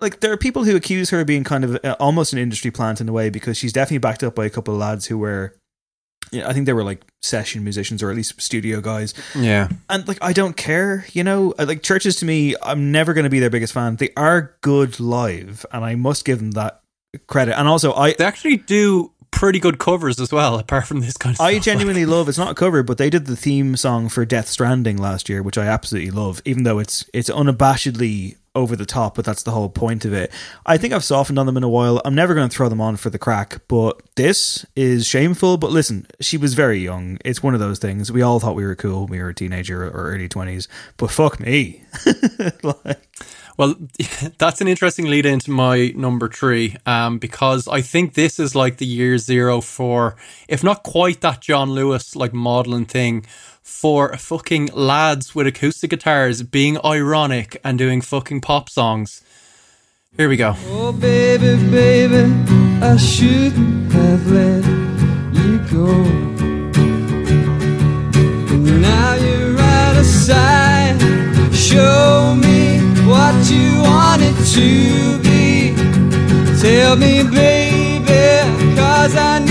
[0.00, 2.70] Like there are people who accuse her of being kind of uh, almost an industry
[2.70, 5.18] plant in a way because she's definitely backed up by a couple of lads who
[5.18, 5.54] were
[6.32, 9.14] yeah, I think they were like session musicians or at least studio guys.
[9.34, 9.68] Yeah.
[9.88, 13.24] And like I don't care, you know, Uh, like Chvrches to me, I'm never going
[13.24, 13.96] to be their biggest fan.
[13.96, 16.80] They are good live and I must give them that
[17.26, 17.58] credit.
[17.58, 21.34] And also I They actually do pretty good covers as well, apart from this kind
[21.34, 21.64] of I stuff.
[21.64, 22.28] genuinely love.
[22.28, 25.42] It's not a cover, but they did the theme song for Death Stranding last year,
[25.42, 26.42] which I absolutely love.
[26.44, 30.32] Even though it's it's unabashedly over the top, but that's the whole point of it.
[30.66, 32.00] I think I've softened on them in a while.
[32.04, 35.56] I'm never going to throw them on for the crack, but this is shameful.
[35.56, 37.18] But listen, she was very young.
[37.24, 38.10] It's one of those things.
[38.10, 41.10] We all thought we were cool when we were a teenager or early twenties, but
[41.10, 41.84] fuck me.
[43.60, 43.74] Well,
[44.38, 48.78] that's an interesting lead into my number three, um, because I think this is like
[48.78, 50.16] the year zero for,
[50.48, 53.26] if not quite that John Lewis like modeling thing,
[53.70, 59.22] for fucking lads with acoustic guitars being ironic and doing fucking pop songs.
[60.16, 60.54] Here we go.
[60.66, 62.30] Oh, baby, baby,
[62.82, 64.64] I shouldn't have let
[65.34, 65.86] you go.
[68.80, 70.98] Now you're out of sight.
[71.54, 75.74] Show me what you want it to be.
[76.60, 79.49] Tell me, baby, cause I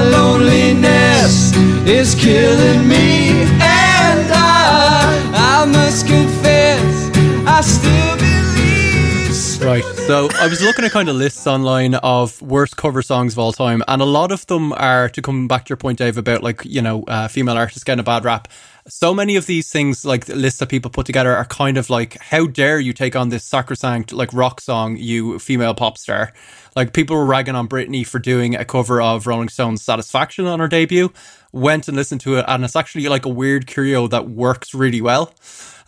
[0.00, 1.54] my loneliness
[1.86, 3.42] is killing me.
[3.60, 7.10] And I, I must confess,
[7.46, 9.62] I still believe.
[9.62, 9.84] Right.
[10.06, 13.52] So I was looking at kind of lists online of worst cover songs of all
[13.52, 16.42] time, and a lot of them are to come back to your point, Dave, about
[16.42, 18.48] like you know uh, female artists getting a bad rap.
[18.88, 21.90] So many of these things, like the lists that people put together, are kind of
[21.90, 26.32] like, how dare you take on this sacrosanct like rock song, you female pop star?
[26.76, 30.60] Like people were ragging on Britney for doing a cover of Rolling Stone's "Satisfaction" on
[30.60, 31.12] her debut.
[31.52, 35.00] Went and listened to it, and it's actually like a weird curio that works really
[35.00, 35.34] well.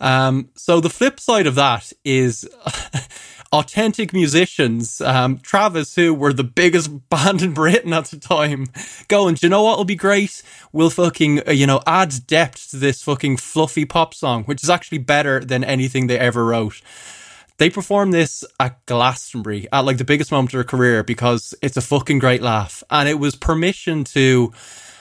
[0.00, 2.48] Um, so the flip side of that is
[3.52, 8.66] authentic musicians, um, Travis, who were the biggest band in Britain at the time,
[9.08, 10.42] going, do you know what will be great?
[10.72, 14.70] We'll fucking, uh, you know, add depth to this fucking fluffy pop song, which is
[14.70, 16.80] actually better than anything they ever wrote.
[17.58, 21.76] They performed this at Glastonbury at like the biggest moment of their career because it's
[21.76, 22.82] a fucking great laugh.
[22.90, 24.52] And it was permission to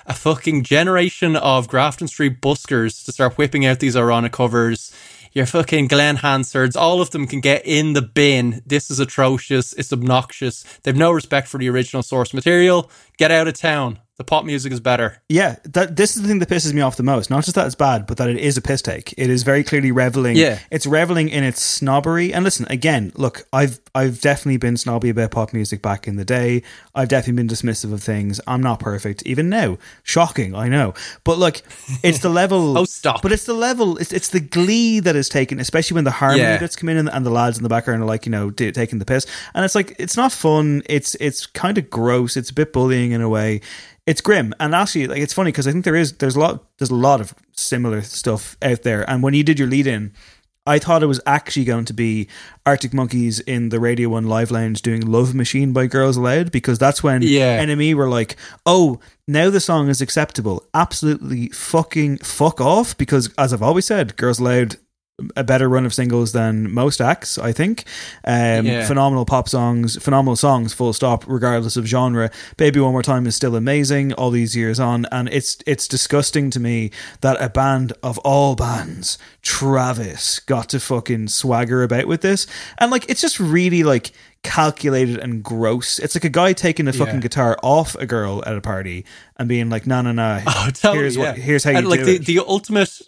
[0.06, 4.94] a fucking generation of Grafton Street buskers to start whipping out these ironic covers.
[5.34, 8.62] Your fucking Glenn Hansards, all of them can get in the bin.
[8.66, 9.72] This is atrocious.
[9.74, 10.64] It's obnoxious.
[10.84, 12.92] They've no respect for the original source material.
[13.22, 14.00] Get out of town.
[14.18, 15.18] The pop music is better.
[15.30, 17.32] Yeah, that this is the thing that pisses me off the most.
[17.32, 19.16] Not just that it's bad, but that it is a piss take.
[19.18, 20.36] It is very clearly reveling.
[20.38, 20.60] Yeah.
[20.70, 22.32] it's reveling in its snobbery.
[22.32, 26.26] And listen, again, look, I've I've definitely been snobby about pop music back in the
[26.26, 26.62] day.
[26.94, 28.40] I've definitely been dismissive of things.
[28.46, 29.80] I'm not perfect, even now.
[30.04, 30.94] Shocking, I know.
[31.24, 31.62] But look,
[32.04, 32.78] it's the level.
[32.78, 33.24] oh, stop!
[33.24, 33.98] But it's the level.
[33.98, 36.58] It's it's the glee that is taken, especially when the harmony Yeah.
[36.58, 39.00] that's come in and, and the lads in the background are like, you know, taking
[39.00, 39.26] the piss.
[39.56, 40.84] And it's like it's not fun.
[40.86, 42.38] It's it's kind of gross.
[42.38, 43.62] It's a bit bullying in a way.
[44.08, 44.54] It's grim.
[44.60, 46.96] And actually like it's funny because i think there is there's a lot there's a
[46.96, 49.08] lot of similar stuff out there.
[49.10, 50.12] And when you did your lead in
[50.68, 52.28] i thought it was actually going to be
[52.68, 56.78] arctic monkeys in the radio one live lounge doing love machine by girls aloud because
[56.78, 57.58] that's when Yeah.
[57.60, 58.36] enemy were like
[58.66, 60.64] oh now the song is acceptable.
[60.74, 62.96] Absolutely fucking fuck off.
[62.98, 64.76] Because as i've always said girls aloud
[65.36, 67.86] a better run of singles than most acts, I think.
[68.26, 68.86] Um, Yeah.
[68.86, 72.30] Phenomenal pop songs, phenomenal songs, full stop, regardless of genre.
[72.58, 76.50] Baby One More Time is still amazing all these years on, and it's it's disgusting
[76.52, 76.92] to me
[77.22, 82.92] that a band of all bands, Travis, got to fucking swagger about with this, and
[82.92, 84.12] like it's just really like
[84.44, 86.00] calculated and gross.
[86.00, 87.20] It's like a guy taking a fucking Yeah.
[87.22, 89.06] guitar off a girl at a party
[89.38, 90.40] and being like, "No, no, no,
[90.82, 91.24] here's yeah.
[91.32, 93.00] what, here's how you and like do the, it." the ultimate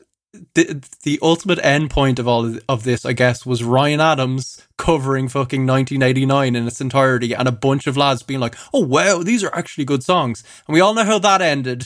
[0.56, 5.28] the, the ultimate end point of all of- this i guess was ryan adams covering
[5.28, 9.44] fucking 1989 in its entirety and a bunch of lads being like oh wow these
[9.44, 11.86] are actually good songs and we all know how that ended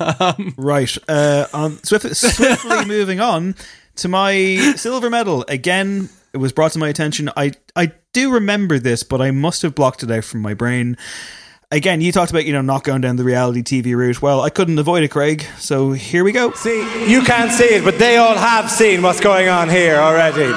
[0.00, 0.96] um, Right.
[1.08, 3.54] Uh, on swift, swiftly moving on
[3.94, 6.08] to my silver medal again.
[6.32, 7.30] It was brought to my attention.
[7.36, 10.96] I I do remember this, but I must have blocked it out from my brain.
[11.72, 14.22] Again, you talked about you know not going down the reality TV route.
[14.22, 15.44] Well, I couldn't avoid it, Craig.
[15.58, 16.52] So here we go.
[16.52, 20.52] See, you can't see it, but they all have seen what's going on here already.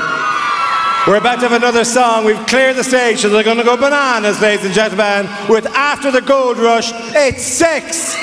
[1.07, 2.25] We're about to have another song.
[2.25, 6.11] We've cleared the stage, so they're going to go bananas, ladies and gentlemen, with After
[6.11, 6.91] the Gold Rush.
[7.15, 8.15] It's six.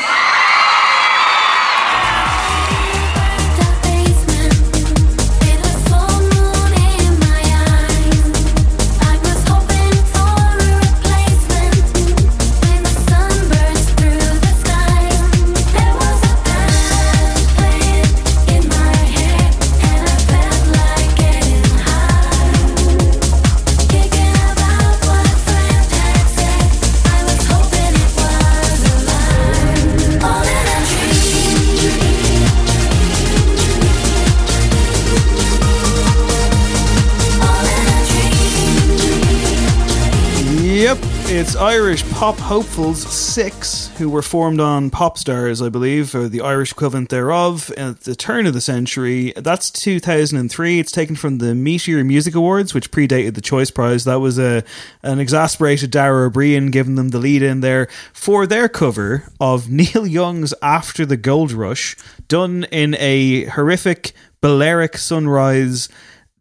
[41.39, 46.73] It's Irish pop hopefuls Six, who were formed on Popstars, I believe, or the Irish
[46.73, 49.35] equivalent thereof, at the turn of the century.
[49.37, 50.81] That's 2003.
[50.81, 54.05] It's taken from the Meteor Music Awards, which predated the Choice Prize.
[54.05, 54.65] That was a
[55.03, 59.69] an exasperated Dara Ó Briain giving them the lead in there for their cover of
[59.71, 61.99] Neil Young's After the Gold Rush,
[62.29, 65.91] done in a horrific Balearic sunrise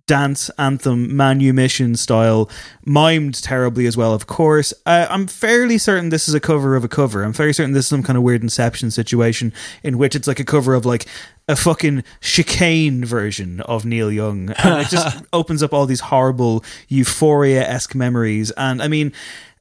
[0.07, 2.49] dance anthem manumission style
[2.85, 4.73] mimed terribly as well of course.
[4.85, 7.23] Uh, i'm fairly certain this is a cover of a cover.
[7.23, 9.53] I'm fairly certain this is some kind of weird inception situation
[9.83, 11.05] in which it's like a cover of like
[11.47, 14.49] a fucking chicane version of neil young.
[14.51, 18.51] And it just opens up all these horrible euphoria-esque memories.
[18.51, 19.11] And i mean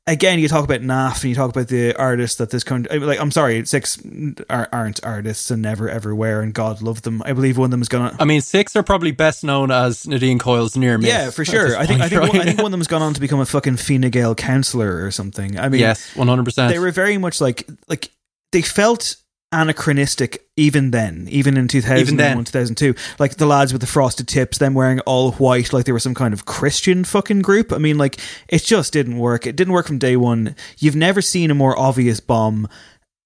[0.07, 3.21] again, you talk about NAF and you talk about the artists that this country, like,
[3.21, 3.99] I'm sorry, six
[4.51, 7.23] are, aren't artists and never ever were, and God love them.
[7.25, 8.17] I believe one of them is gonna.
[8.19, 11.09] I mean, six are probably best known as Nadine Coyle's near me.
[11.09, 11.77] Yeah, for sure.
[11.77, 13.41] I think I think, one, I think one of them has gone on to become
[13.41, 15.59] a fucking Fine Gael counselor or something.
[15.59, 16.73] I mean, yes, one hundred percent.
[16.73, 18.11] They were very much like like
[18.53, 19.17] they felt
[19.55, 22.45] anachronistic even then, even in 2001, Even then.
[22.45, 22.95] 2002.
[23.19, 26.15] Like the lads with the frosted tips, them wearing all white, like they were some
[26.15, 27.73] kind of Christian fucking group.
[27.73, 28.19] I mean, like,
[28.49, 29.47] it just didn't work.
[29.47, 30.55] It didn't work from day one.
[30.79, 32.69] You've never seen a more obvious bomb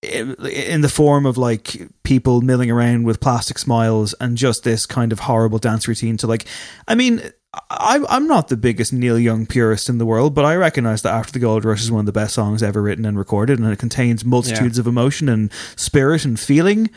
[0.03, 5.11] in the form of like people milling around with plastic smiles and just this kind
[5.11, 6.47] of horrible dance routine to like
[6.87, 7.21] i mean
[7.71, 11.15] I, i'm not the biggest neil young purist in the world but i recognize that
[11.15, 13.73] after the gold rush is one of the best songs ever written and recorded and
[13.73, 16.91] it contains multitudes of emotion and spirit and feeling.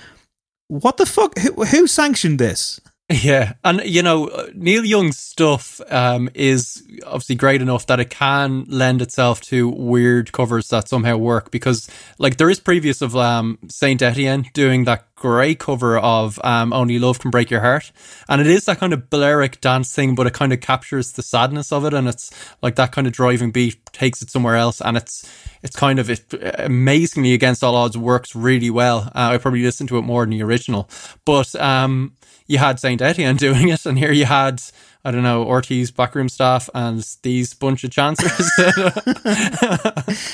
[0.68, 1.38] What the fuck?
[1.38, 2.80] Who, who sanctioned this
[3.12, 8.64] Yeah, and you know Neil Young's stuff um, is obviously great enough that it can
[8.70, 11.90] lend itself to weird covers that somehow work because,
[12.20, 17.00] like, there is previous of um, Saint Etienne doing that great cover of um, "Only
[17.00, 17.92] Love Can Break Your Heart,"
[18.30, 21.24] and it is that kind of Balearic dance thing, but it kind of captures the
[21.24, 22.32] sadness of it, and it's
[22.62, 25.30] like that kind of driving beat takes it somewhere else, and it's
[25.64, 29.12] it's kind of it amazingly against all odds works really well.
[29.14, 30.90] Uh, I probably listened to it more than the original,
[31.26, 32.14] but um,
[32.48, 34.62] you had Saint Etienne doing it, and here you had
[35.04, 38.52] I don't know Ortiz backroom staff and these bunch of chancers.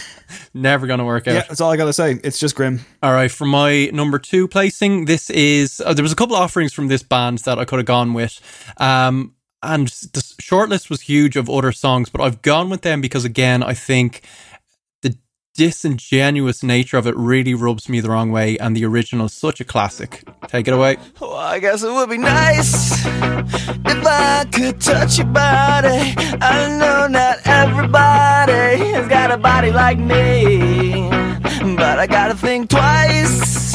[0.53, 1.34] Never gonna work out.
[1.34, 4.47] yeah that's all i gotta say it's just grim All right, for my number two
[4.47, 7.79] placing, this is uh, there was a couple offerings from this band that I could
[7.79, 8.41] have gone with,
[8.77, 13.23] um, and the shortlist was huge of other songs, but I've gone with them because
[13.25, 14.21] again, I think
[15.57, 19.59] disingenuous nature of it really rubs me the wrong way, and the original is such
[19.59, 20.23] a classic.
[20.47, 20.97] Take it away.
[21.19, 26.13] Well, I guess it would be nice if I could touch your body.
[26.39, 31.09] I know not everybody has got a body like me,
[31.75, 33.73] but I gotta think twice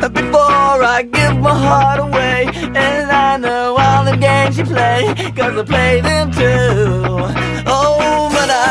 [0.00, 2.46] before I give my heart away.
[2.54, 7.53] And I know all the games you play, cause I play them too.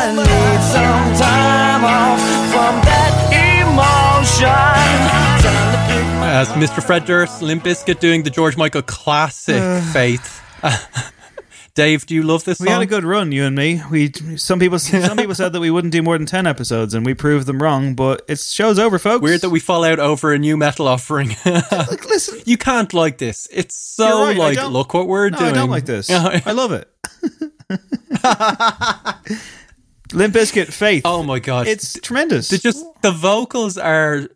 [0.04, 2.20] But I need some time off
[2.52, 4.44] from that emotion.
[5.40, 6.82] Time to pick my As Mr.
[6.84, 9.80] Fred Durst, Limp Bizkit doing the George Michael classic uh.
[9.94, 10.42] Faith.
[11.74, 12.74] Dave, do you love this we song?
[12.74, 15.70] had a good run you and me we some people some people said that we
[15.70, 18.98] wouldn't do more than 10 episodes and we proved them wrong but it's show's over
[18.98, 21.34] folks Weird that we fall out over a nu metal offering.
[21.46, 23.48] listen, you can't like this.
[23.50, 25.50] It's so right, like, look what we're no, doing.
[25.50, 26.10] I don't like this.
[26.12, 26.90] I love it.
[30.14, 31.02] Limp Bizkit, Faith.
[31.04, 32.48] Oh my god, it's tremendous.
[32.48, 34.28] The just the vocals are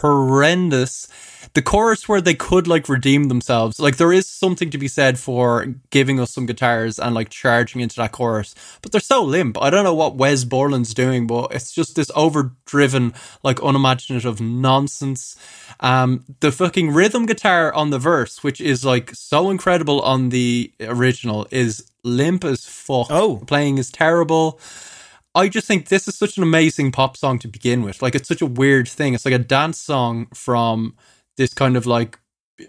[0.00, 1.06] horrendous.
[1.54, 5.20] The chorus where they could like redeem themselves, like there is something to be said
[5.20, 9.56] for giving us some guitars and like charging into that chorus, but they're so limp.
[9.62, 13.14] I don't know what Wes Borland's doing, but it's just this overdriven,
[13.44, 15.36] like unimaginative nonsense.
[15.80, 20.72] Um, the fucking rhythm guitar on the verse, which is like so incredible on the
[20.80, 23.08] original, is limp as fuck.
[23.10, 24.60] Oh, playing is terrible.
[25.34, 28.02] I just think this is such an amazing pop song to begin with.
[28.02, 29.14] Like it's such a weird thing.
[29.14, 30.94] It's like a dance song from
[31.36, 32.18] this kind of like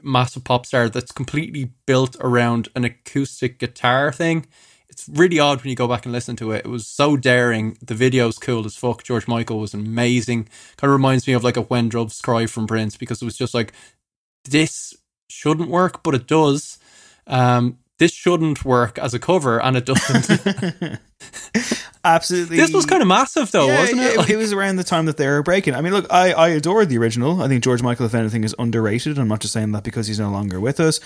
[0.02, 4.48] massive pop star that's completely built around an acoustic guitar thing.
[4.96, 6.64] It's really odd when you go back and listen to it.
[6.66, 7.78] It was so daring.
[7.82, 9.04] The video's cool as fuck.
[9.04, 10.48] George Michael was amazing.
[10.78, 13.38] Kind of reminds me of like a When Doves Cry from Prince because it was
[13.38, 13.74] just like
[14.46, 14.94] this
[15.30, 16.80] shouldn't work, but it does.
[17.28, 21.00] Um, this shouldn't work as a cover, and it doesn't.
[22.06, 22.56] Absolutely.
[22.58, 24.14] This was kind of massive, though, Yeah, wasn't it?
[24.14, 25.74] It, Like- it was around the time that they were breaking.
[25.74, 27.42] I mean, look, I, I adored the original.
[27.42, 29.18] I think George Michael, if anything, is underrated.
[29.18, 31.00] I'm not just saying that because he's no longer with us.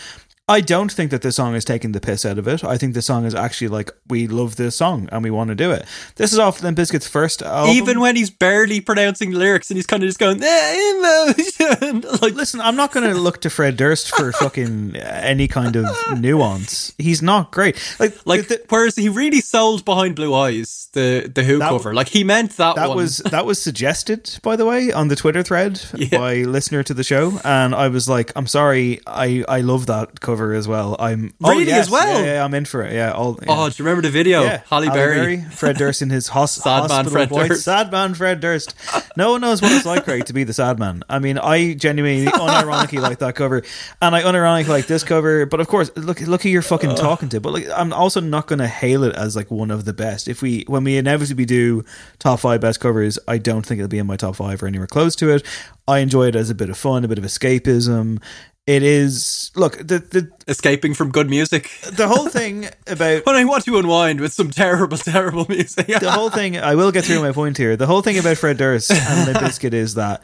[0.50, 2.64] I don't think that this song is taking the piss out of it.
[2.64, 5.56] I think the song is actually like we love this song and we want to
[5.56, 5.86] do it.
[6.16, 7.76] This is off Limp Bizkit's first album.
[7.76, 12.02] Even when he's barely pronouncing the lyrics and he's kind of just going, eh, emotion.
[12.22, 15.86] like, listen, I'm not going to look to Fred Durst for fucking any kind of
[16.20, 16.96] nuance.
[16.98, 17.78] He's not great.
[18.00, 21.94] Like, like whereas he really sold behind Blue Eyes, the the Who That- cover.
[21.94, 22.98] Like he meant that, that one.
[22.98, 25.80] was that was suggested by the way on the Twitter thread
[26.12, 30.22] by listener to the show, and I was like, I'm sorry, I I love that
[30.22, 30.96] cover as well.
[31.00, 32.22] I'm oh, yes, as well?
[32.22, 32.94] Yeah, yeah, I'm in for it.
[32.94, 33.48] Yeah, all, yeah.
[33.50, 34.44] Oh, do you remember the video?
[34.44, 35.42] Yeah, Halle Berry.
[35.42, 37.50] Fred Durst in his hos- Sad man Fred voice.
[37.50, 37.64] Durst.
[37.64, 38.76] Sad man Fred Durst.
[39.16, 41.04] No one knows what it's like, Craig, to be the sad man.
[41.10, 43.64] I mean, I genuinely, unironically like that cover,
[44.02, 45.46] and I unironically like this cover.
[45.46, 47.42] But of course, look, look who you're fucking talking to.
[47.42, 50.28] But like, I'm also not going to hail it as like one of the best.
[50.28, 51.84] If we, when we inevitably do
[52.20, 54.88] top five best covers, I don't think it'll be in my top five or anywhere
[54.88, 55.46] close to it.
[55.88, 58.22] I enjoy it as a bit of fun, a bit of escapism.
[58.70, 61.72] It is look the the escaping from good music.
[61.92, 65.88] The whole thing about when I want to unwind with some terrible, terrible music.
[65.88, 67.76] the whole thing I will get through my point here.
[67.76, 70.22] The whole thing about Fred Durst and Limp Bizkit is that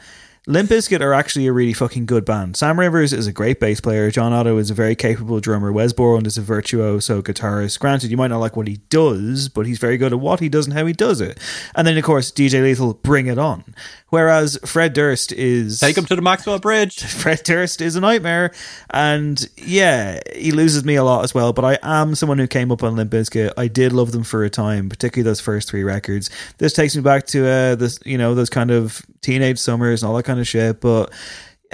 [0.48, 2.56] Limp Bizkit are actually a really fucking good band.
[2.56, 4.12] Sam Rivers is a great bass player.
[4.12, 5.72] John Otto is a very capable drummer.
[5.72, 7.80] Wes Borland is a virtuoso guitarist.
[7.80, 10.48] Granted, you might not like what he does, but he's very good at what he
[10.48, 11.40] does and how he does it.
[11.74, 13.74] And then, of course, DJ Lethal, bring it on.
[14.08, 17.02] Whereas Fred Durst is Take him to the Maxwell Bridge.
[17.04, 18.52] Fred Durst is a nightmare,
[18.90, 21.52] and yeah, he loses me a lot as well.
[21.52, 23.52] But I am someone who came up on Limp Bizkit.
[23.56, 26.30] I did love them for a time, particularly those first three records.
[26.58, 30.10] This takes me back to uh, this, you know, those kind of teenage summers and
[30.10, 30.80] all that kind of shit.
[30.80, 31.12] But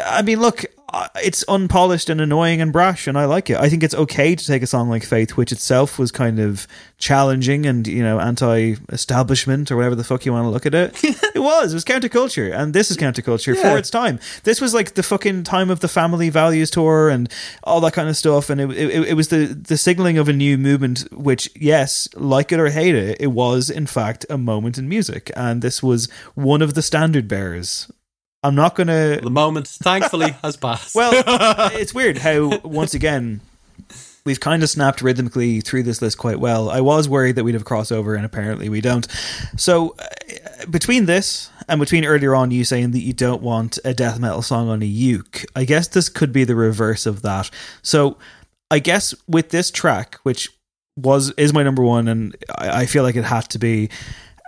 [0.03, 3.57] I mean, look, uh, it's unpolished and annoying and brash, and I like it.
[3.57, 6.67] I think it's okay to take a song like Faith, which itself was kind of
[6.99, 10.99] challenging and you know anti-establishment or whatever the fuck you want to look at it.
[11.35, 11.73] it was.
[11.73, 13.73] It was counterculture, and this is counterculture Yeah.
[13.73, 14.19] for its time.
[14.45, 17.31] This was like the fucking time of the Family Values tour and
[17.65, 20.33] all that kind of stuff, and it it, it was the the signaling of a
[20.33, 21.09] new movement.
[21.13, 25.31] Which, yes, like it or hate it, it was in fact a moment in music,
[25.37, 27.91] and this was one of the standard bearers.
[28.43, 29.21] I'm not gonna.
[29.23, 30.95] The moment, thankfully, has passed.
[30.95, 31.13] Well,
[31.75, 33.41] it's weird how once again
[34.25, 36.71] we've kind of snapped rhythmically through this list quite well.
[36.71, 39.07] I was worried that we'd have crossover, and apparently we don't.
[39.57, 43.95] So uh, between this and between earlier on you saying that you don't want a
[43.95, 47.51] death metal song on a uke, I guess this could be the reverse of that.
[47.83, 48.17] So
[48.71, 50.49] I guess with this track, which
[50.97, 53.89] was is my number one, and I, I feel like it had to be.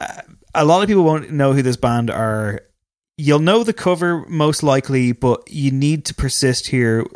[0.00, 0.22] Uh,
[0.56, 2.60] a lot of people won't know who this band are.
[3.16, 7.06] You'll know the cover most likely, but you need to persist here.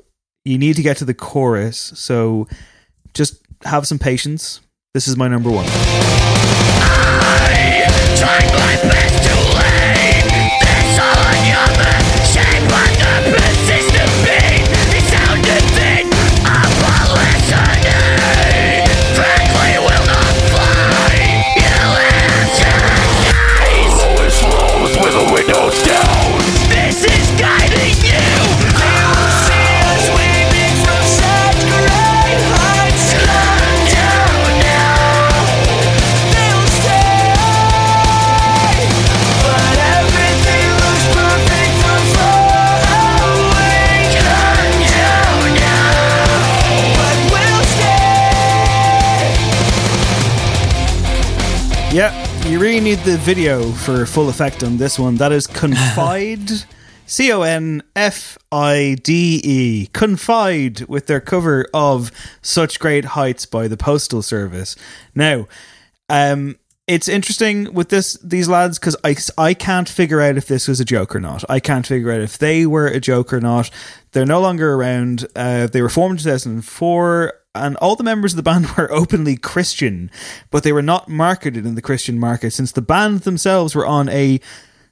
[0.44, 2.46] You need to get to the chorus, so
[3.14, 4.60] just have some patience.
[4.94, 5.66] This is my number one.
[52.58, 55.14] You really need the video for full effect on this one.
[55.14, 56.50] That is Confide.
[57.06, 59.86] C O N F I D E.
[59.92, 62.10] Confide with their cover of
[62.42, 64.74] Such Great Heights by the Postal Service.
[65.14, 65.46] Now,
[66.08, 66.56] um,
[66.88, 70.80] it's interesting with this these lads because I, I can't figure out if this was
[70.80, 71.44] a joke or not.
[71.48, 73.70] I can't figure out if they were a joke or not.
[74.12, 75.26] They're no longer around.
[75.36, 79.36] Uh, they were formed in 2004 and all the members of the band were openly
[79.36, 80.10] Christian,
[80.50, 84.08] but they were not marketed in the Christian market since the band themselves were on
[84.08, 84.40] a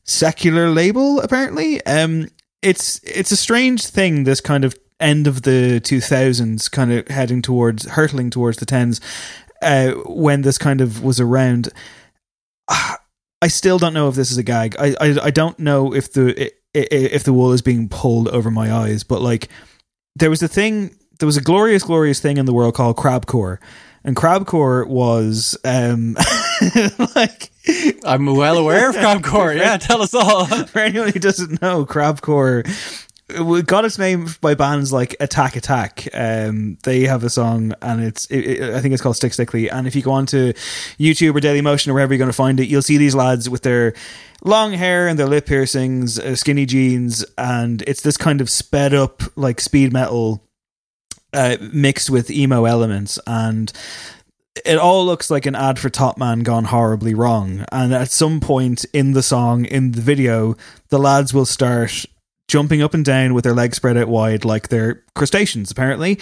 [0.04, 1.20] secular label.
[1.20, 2.28] Apparently, um,
[2.62, 4.24] it's it's a strange thing.
[4.24, 8.66] This kind of end of the two thousands, kind of heading towards hurtling towards the
[8.66, 9.00] tens,
[9.62, 11.68] uh, when this kind of was around.
[13.42, 14.76] I still don't know if this is a gag.
[14.78, 18.72] I I, I don't know if the if the wool is being pulled over my
[18.72, 19.48] eyes, but like
[20.14, 23.58] there was a thing there was a glorious glorious thing in the world called crabcore
[24.04, 26.14] and crabcore was um
[27.16, 27.50] like
[28.04, 32.66] I'm well aware of crabcore yeah tell us all for anyone who doesn't know crabcore
[33.28, 36.08] it got its name by bands like Attack Attack.
[36.14, 39.68] Um, they have a song, and it's it, it- I think it's called Stick Stickly.
[39.68, 40.52] And if you go onto
[40.96, 43.50] YouTube or Daily Motion or wherever you're going to find it, you'll see these lads
[43.50, 43.94] with their
[44.44, 48.94] long hair and their lip piercings, uh, skinny jeans, and it's this kind of sped
[48.94, 50.45] up like speed metal
[51.36, 53.72] uh, mixed with emo elements and
[54.64, 57.64] it all looks like an ad for Top Man gone horribly wrong.
[57.70, 60.56] And at some point in the song, in the video,
[60.88, 62.06] the lads will start
[62.48, 66.18] jumping up and down with their legs spread out wide like they're crustaceans, apparently.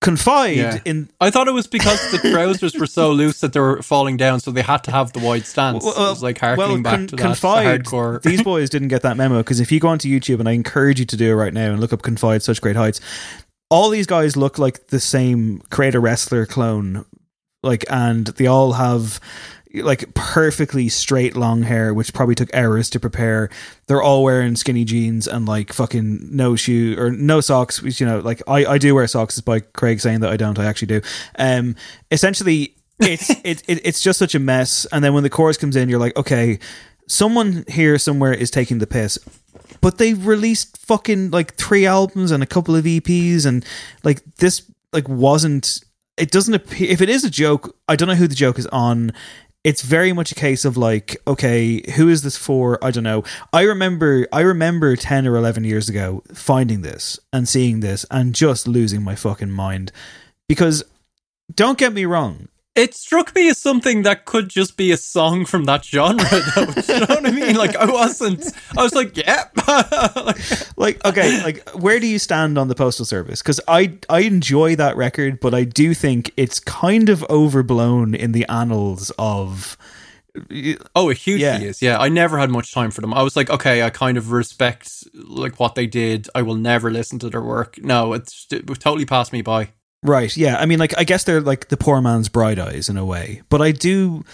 [0.00, 0.78] Confide Yeah.
[0.86, 4.16] in I thought it was because the trousers were so loose that they were falling
[4.16, 5.84] down, so they had to have the wide stance.
[5.84, 8.22] it was like harkening back con- to that hardcore.
[8.22, 10.98] these boys didn't get that memo because if you go onto YouTube, and I encourage
[11.00, 13.00] you to do it right now and look up Confide, such great heights.
[13.70, 17.04] All these guys look like the same creator wrestler clone,
[17.62, 19.20] like, and they all have
[19.74, 23.48] like perfectly straight long hair, which probably took hours to prepare.
[23.86, 27.82] They're all wearing skinny jeans and like fucking no shoe or no socks.
[27.82, 30.58] Which you know, like I, I do wear socks, despite Craig saying that I don't.
[30.58, 31.02] I actually do.
[31.38, 31.76] Um,
[32.10, 34.86] essentially, it's it, it it's just such a mess.
[34.86, 36.58] And then when the chorus comes in, you're like, okay,
[37.06, 39.18] someone here somewhere is taking the piss.
[39.80, 43.64] But they released fucking like three albums and a couple of EPs, and
[44.04, 45.80] like this like wasn't.
[46.16, 46.90] It doesn't appear.
[46.90, 49.12] If it is a joke, I don't know who the joke is on.
[49.62, 52.82] It's very much a case of like, okay, who is this for?
[52.82, 53.24] I don't know.
[53.52, 58.34] I remember, I remember ten or eleven years ago finding this and seeing this and
[58.34, 59.92] just losing my fucking mind
[60.48, 60.82] because
[61.54, 65.44] don't get me wrong, It struck me as something that could just be a song
[65.44, 66.24] from that genre,
[66.54, 66.66] though.
[66.94, 67.56] You know what I mean?
[67.56, 68.44] Like, I wasn't.
[68.78, 69.44] I was like, yeah.
[70.76, 74.74] like okay like where do you stand on the postal service because i i enjoy
[74.74, 79.76] that record but i do think it's kind of overblown in the annals of
[80.94, 81.58] Oh, it hugely Yeah.
[81.60, 81.82] is.
[81.82, 83.12] Yeah, I never had much time for them.
[83.12, 86.28] I was like, okay, I kind of respect like what they did.
[86.36, 87.78] I will never listen to their work.
[87.82, 89.70] No, it's it totally passed me by.
[90.02, 92.96] Right yeah i mean like i guess they're like the poor man's bright eyes in
[92.96, 94.24] a way but i do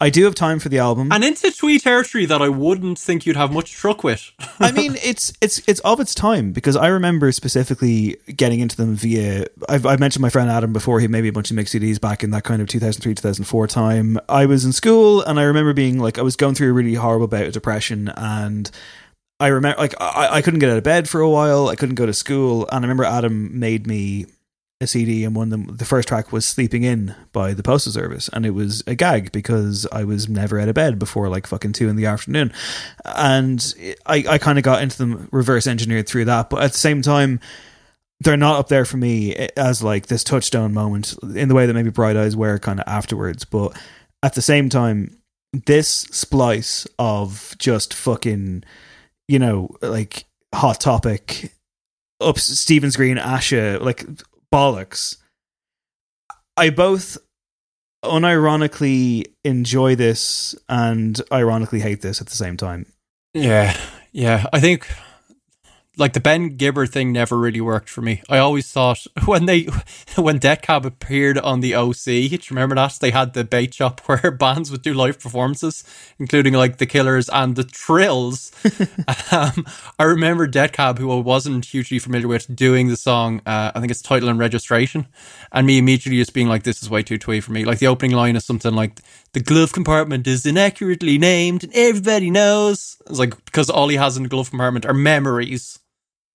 [0.00, 3.26] i do have time for the album And into twee territory that I wouldn't think
[3.26, 4.32] you'd have much truck with.
[4.60, 8.94] I mean, it's it's it's of its time because I remember specifically getting into them
[8.94, 9.46] via.
[9.68, 11.00] I've, I've mentioned my friend Adam before.
[11.00, 13.02] He made me a bunch of mix CDs back in that kind of two thousand
[13.02, 14.18] three two thousand four time.
[14.28, 16.94] I was in school and I remember being like I was going through a really
[16.94, 18.70] horrible bout of depression and.
[19.40, 21.66] I remember, like, I, I couldn't get out of bed for a while.
[21.66, 24.26] I couldn't go to school, and I remember Adam made me
[24.80, 27.92] a CD, and one of them, the first track was "Sleeping In" by the Postal
[27.92, 31.46] Service, and it was a gag because I was never out of bed before like
[31.46, 32.52] fucking two in the afternoon,
[33.04, 33.74] and
[34.06, 37.02] I, I kind of got into them reverse engineered through that, but at the same
[37.02, 37.40] time,
[38.20, 41.66] they're not up there for me eh, as like this touchstone moment in the way
[41.66, 43.76] that maybe Bright Eyes were kind of afterwards, but
[44.22, 45.18] at the same time,
[45.66, 48.64] this splice of just fucking,
[49.28, 51.52] you know, like hot topic
[52.20, 54.04] up Stephens Green, Asha, like
[54.54, 55.16] bollocks.
[56.56, 57.18] I both
[58.04, 62.86] unironically enjoy this and ironically hate this at the same time.
[63.32, 63.76] Yeah,
[64.12, 64.46] yeah.
[64.52, 64.88] I think
[65.96, 68.22] like the Ben Gibbard thing never really worked for me.
[68.28, 69.68] I always thought when they
[70.16, 73.74] when Death Cab appeared on the OC, do you remember that they had the bait
[73.74, 75.84] shop where bands would do live performances,
[76.18, 78.52] including like the Killers and the Thrills.
[79.32, 79.66] um,
[79.98, 83.40] I remember Death Cab, who I wasn't hugely familiar with, doing the song.
[83.46, 85.06] Uh, I think it's title and registration,
[85.52, 87.86] and me immediately just being like, "This is way too twee for me." Like the
[87.86, 89.00] opening line is something like,
[89.32, 94.16] "The glove compartment is inaccurately named, and everybody knows." It's like because all he has
[94.16, 95.78] in the glove compartment are memories.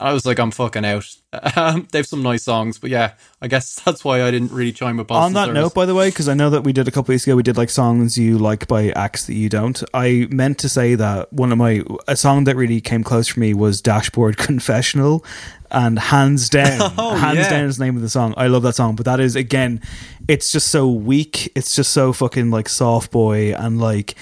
[0.02, 1.06] I was like, I'm fucking out.
[1.56, 4.72] Um, they have some nice songs, but yeah, I guess that's why I didn't really
[4.72, 5.62] chime with On that Service.
[5.62, 7.44] note, by the way, because I know that we did a couple weeks ago, we
[7.44, 9.84] did like songs you like by acts that you don't.
[9.94, 13.40] I meant to say that one of my a song that really came close for
[13.40, 15.24] me was Dashboard Confessional,
[15.70, 17.50] and hands down, Oh, hands yeah.
[17.52, 18.34] down is the name of the song.
[18.36, 19.82] I love that song, but that is again,
[20.28, 21.52] it's just so weak.
[21.56, 24.16] It's just so fucking like soft boy and like.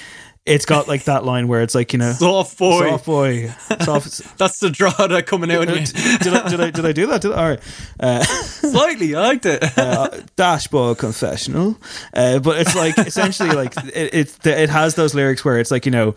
[0.47, 2.89] It's got like that line where it's like you know, Soft boy.
[2.89, 3.47] soft boy,
[3.81, 4.37] soft.
[4.37, 5.67] That's the draw that coming out.
[5.67, 5.85] you.
[6.19, 7.21] did I did I did I do that?
[7.21, 7.35] Did I?
[7.35, 7.59] All right.
[7.99, 9.77] Uh, Slightly, I liked it.
[9.77, 11.77] uh, dashboard confessional
[12.13, 15.85] uh, but it's like essentially like it, it it has those lyrics where it's like
[15.85, 16.15] you know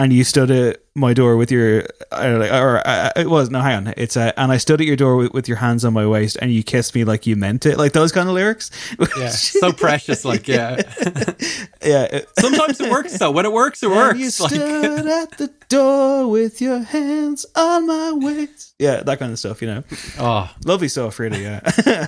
[0.00, 1.80] and you stood at my door with your
[2.12, 4.96] or, or uh, it was no hang on it's uh, and I stood at your
[4.96, 7.66] door with, with your hands on my waist and you kissed me like you meant
[7.66, 8.70] it like those kind of lyrics
[9.16, 10.24] yeah, so precious.
[10.24, 10.80] Like, yeah.
[11.84, 13.30] yeah Sometimes it works though.
[13.30, 14.18] When it works, it And works.
[14.18, 19.32] you Like, stood at the door with your hands on my waist yeah that kind
[19.32, 19.84] of stuff you know
[20.18, 21.60] oh, lovely stuff really yeah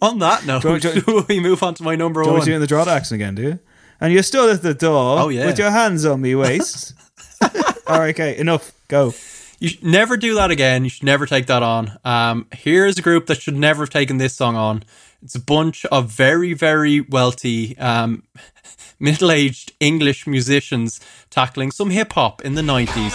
[0.00, 2.32] on that note, Do you- do you- we move on to my number Do you
[2.32, 2.46] want one.
[2.46, 3.58] me to do in the draw accent again, do you?
[4.00, 5.46] And you're still at the door Oh, yeah.
[5.46, 6.94] with your hands on me waist.
[7.86, 8.72] All right, okay, enough.
[8.88, 9.12] Go.
[9.60, 10.84] You should never do that again.
[10.84, 11.98] You should never take that on.
[12.04, 14.84] Um, here's a group that should never have taken this song on.
[15.22, 18.24] It's a bunch of very, very wealthy, um,
[19.00, 21.00] middle-aged English musicians
[21.30, 23.14] tackling some hip hop in the 90s.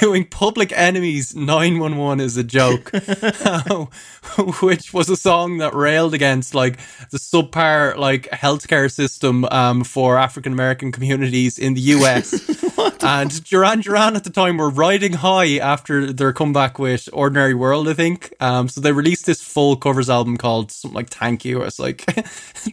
[0.00, 2.92] Doing Public Enemy's 911 is a joke,
[4.62, 6.78] which was a song that railed against like
[7.10, 12.32] the subpar like healthcare system um, for African American communities in the US.
[13.02, 17.88] and Duran Duran at the time were riding high after their comeback with Ordinary World,
[17.88, 18.32] I think.
[18.40, 21.62] Um, so they released this full covers album called something like Thank You.
[21.62, 22.06] It's like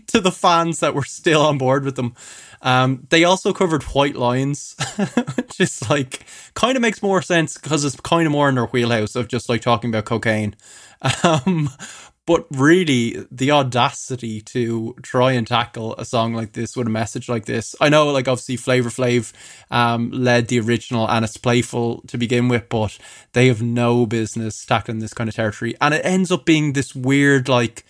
[0.07, 2.15] to the fans that were still on board with them.
[2.61, 4.75] Um, they also covered White Lines,
[5.35, 8.65] which is like kind of makes more sense because it's kind of more in their
[8.65, 10.55] wheelhouse of just like talking about cocaine.
[11.23, 11.69] Um,
[12.29, 17.27] but really, the audacity to try and tackle a song like this with a message
[17.27, 17.75] like this.
[17.81, 19.33] I know, like, obviously, Flavor Flav
[19.71, 22.99] um, led the original and it's playful to begin with, but
[23.33, 25.73] they have no business tackling this kind of territory.
[25.81, 27.83] And it ends up being this weird, like,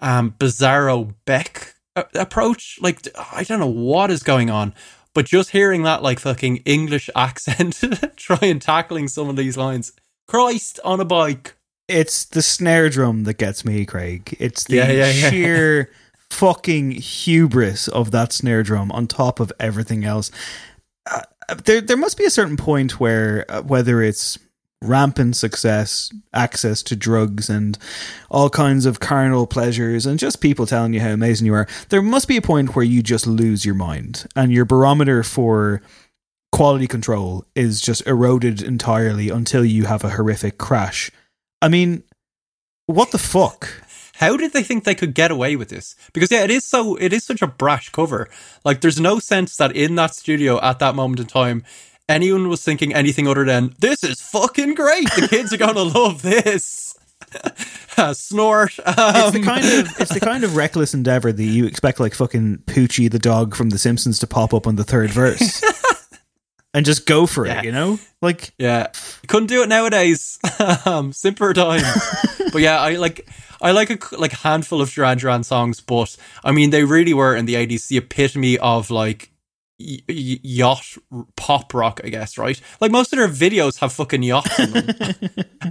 [0.00, 1.73] um, bizarro Beck
[2.14, 2.78] approach.
[2.80, 4.74] Like, I don't know what is going on.
[5.14, 7.80] But just hearing that, like, fucking English accent,
[8.16, 9.92] try and tackling some of these lines.
[10.26, 11.54] Christ on a bike.
[11.86, 14.36] It's the snare drum that gets me, Craig.
[14.40, 15.30] It's the Yeah, yeah, yeah.
[15.30, 15.90] sheer
[16.30, 20.30] fucking hubris of that snare drum on top of everything else.
[21.08, 21.20] Uh,
[21.66, 24.38] there, there must be a certain point where, uh, whether it's
[24.84, 27.78] rampant success, access to drugs, and
[28.30, 32.02] all kinds of carnal pleasures, and just people telling you how amazing you are, there
[32.02, 35.82] must be a point where you just lose your mind, and your barometer for
[36.52, 41.10] quality control is just eroded entirely until you have a horrific crash.
[41.60, 42.04] I mean,
[42.86, 43.82] what the fuck?
[44.14, 45.96] How did they think they could get away with this?
[46.12, 48.28] Because yeah, it is so it is such a brash cover.
[48.64, 51.64] Like there's no sense that in that studio at that moment in time
[52.08, 55.04] anyone was thinking anything other than this is fucking great.
[55.14, 56.94] The kids are going to love this.
[58.12, 58.78] Snort.
[58.80, 62.14] Um, it's the kind of it's the kind of reckless endeavor that you expect like
[62.14, 65.62] fucking Poochie the dog from The Simpsons to pop up on the third verse.
[66.72, 67.98] and just go for it, you know?
[68.20, 68.88] Like Yeah,
[69.28, 70.38] couldn't do it nowadays.
[70.84, 71.84] um, simpler times.
[72.52, 73.28] but yeah, I like
[73.62, 77.34] I like a like handful of Duran Duran songs, but I mean they really were
[77.34, 79.30] in the eighties the epitome of like
[79.78, 80.84] y- yacht
[81.36, 82.38] pop rock, I guess.
[82.38, 82.60] Right?
[82.80, 84.88] Like most of their videos have fucking yachts in them,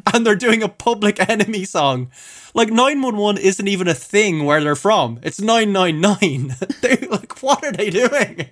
[0.14, 2.12] and they're doing a Public Enemy song.
[2.54, 5.20] Like nine one one isn't even a thing where they're from.
[5.24, 6.56] It's nine nine nine.
[6.82, 8.50] They like what are they doing?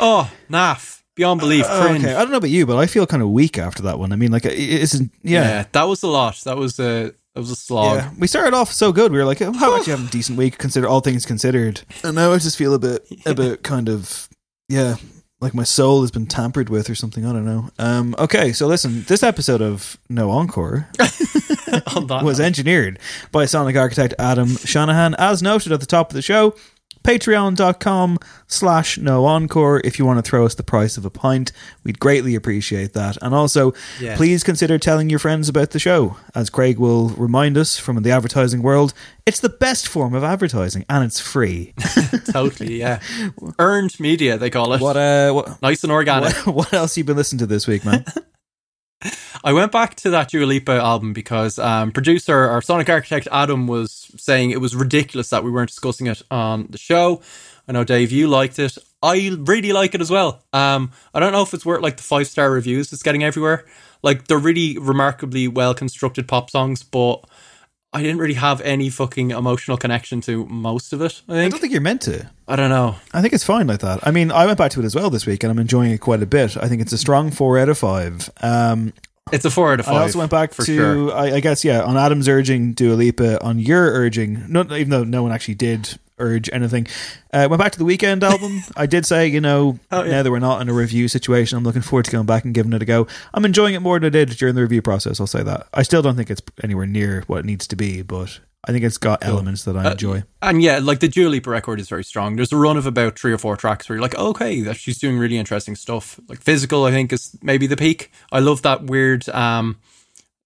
[0.00, 1.02] oh, naff.
[1.14, 2.04] Beyond belief, uh, cringe.
[2.04, 4.12] Okay, I don't know about you, but I feel kind of weak after that one.
[4.12, 5.10] I mean, like, it isn't.
[5.22, 6.36] Yeah, that was a lot.
[6.44, 7.96] That was a that was a slog.
[7.96, 9.12] Yeah, we started off so good.
[9.12, 10.58] We were like, "Oh, how about you have a decent week?
[10.58, 14.28] Consider all things considered." And now I just feel a bit, a bit kind of,
[14.68, 14.96] yeah,
[15.40, 17.24] like my soul has been tampered with or something.
[17.24, 17.70] I don't know.
[17.78, 20.88] Um, okay, so listen, this episode of No Encore
[22.22, 22.98] was engineered
[23.30, 26.54] by sonic architect Adam Shanahan, as noted at the top of the show.
[27.08, 28.18] Patreon.com
[28.48, 31.52] slash no encore if you want to throw us the price of a pint.
[31.82, 33.16] We'd greatly appreciate that.
[33.22, 34.18] And also, Yes.
[34.18, 36.18] please consider telling your friends about the show.
[36.34, 38.92] As Craig will remind us from the advertising world,
[39.24, 41.72] it's the best form of advertising and it's free.
[42.30, 43.00] totally, yeah.
[43.58, 44.82] Earned media, they call it.
[44.82, 46.34] What, uh, what, nice and organic.
[46.44, 48.04] what, what else you been listening to this week, man?
[49.44, 53.66] I went back to that Dua Lipa album because um, producer our sonic architect Adam
[53.66, 57.22] was saying it was ridiculous that we weren't discussing it on the show.
[57.68, 58.76] I know Dave, you liked it.
[59.02, 60.42] I really like it as well.
[60.52, 63.66] Um, I don't know if it's worth like the five star reviews it's getting everywhere.
[64.02, 67.24] Like they're really remarkably well constructed pop songs, but
[67.92, 71.22] I didn't really have any fucking emotional connection to most of it.
[71.28, 72.28] I I don't think you're meant to.
[72.46, 72.96] I don't know.
[73.14, 74.06] I think it's fine like that.
[74.06, 75.98] I mean, I went back to it as well this week and I'm enjoying it
[75.98, 76.56] quite a bit.
[76.56, 78.30] I think it's a strong four out of five.
[78.42, 78.92] Um,
[79.32, 79.94] It's a four out of five.
[79.94, 81.12] I also went back for to, sure.
[81.14, 85.04] I, I guess, yeah, on Adam's urging, Dua Lipa, on your urging, not even though
[85.04, 86.86] no one actually did urge anything.
[87.32, 88.62] Uh, went back to the weekend album.
[88.76, 90.10] I did say, you know, Oh, yeah.
[90.10, 92.54] now that we're not in a review situation, I'm looking forward to going back and
[92.54, 93.06] giving it a go.
[93.34, 95.20] I'm enjoying it more than I did during the review process.
[95.20, 95.66] I'll say that.
[95.74, 98.84] I still don't think it's anywhere near what it needs to be, but I think
[98.84, 100.22] it's got elements that I Uh, enjoy.
[100.42, 102.36] And yeah, like the Dua Lipa record is very strong.
[102.36, 104.98] There's a run of about three or four tracks where you're like, okay, that she's
[104.98, 106.18] doing really interesting stuff.
[106.28, 108.10] Like physical, I think is maybe the peak.
[108.32, 109.76] I love that weird, um,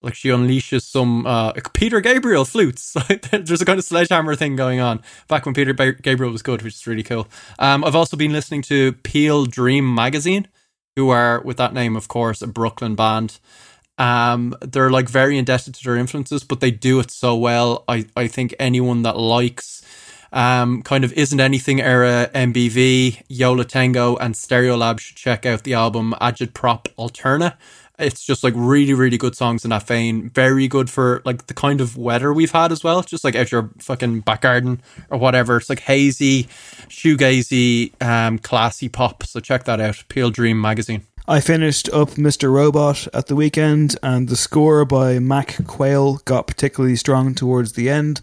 [0.03, 2.93] like she unleashes some uh, Peter Gabriel flutes.
[3.31, 6.63] There's a kind of sledgehammer thing going on back when Peter ba- Gabriel was good,
[6.63, 7.29] which is really cool.
[7.59, 10.49] Um, I've also been listening to Peel Dream Magazine,
[10.97, 13.39] who are with that name, of course, a Brooklyn band.
[13.99, 17.85] Um, they're like very indebted to their influences, but they do it so well.
[17.89, 19.83] I, I think anyone that likes
[20.33, 25.65] um, kind of isn't anything era MBV, Yo La Tengo, and Stereolab should check out
[25.65, 27.57] the album Agitprop Alterna.
[28.03, 30.31] It's just like really, really good songs in that vein.
[30.31, 33.03] Very good for like the kind of weather we've had as well.
[33.03, 35.57] Just like out your fucking back garden or whatever.
[35.57, 36.45] It's like hazy,
[36.89, 39.23] shoegazy, um, classy pop.
[39.25, 40.05] So check that out.
[40.09, 41.07] Peel Dream magazine.
[41.29, 42.53] I finished up Mr.
[42.53, 47.89] Robot at the weekend, and the score by Mac Quayle got particularly strong towards the
[47.89, 48.21] end.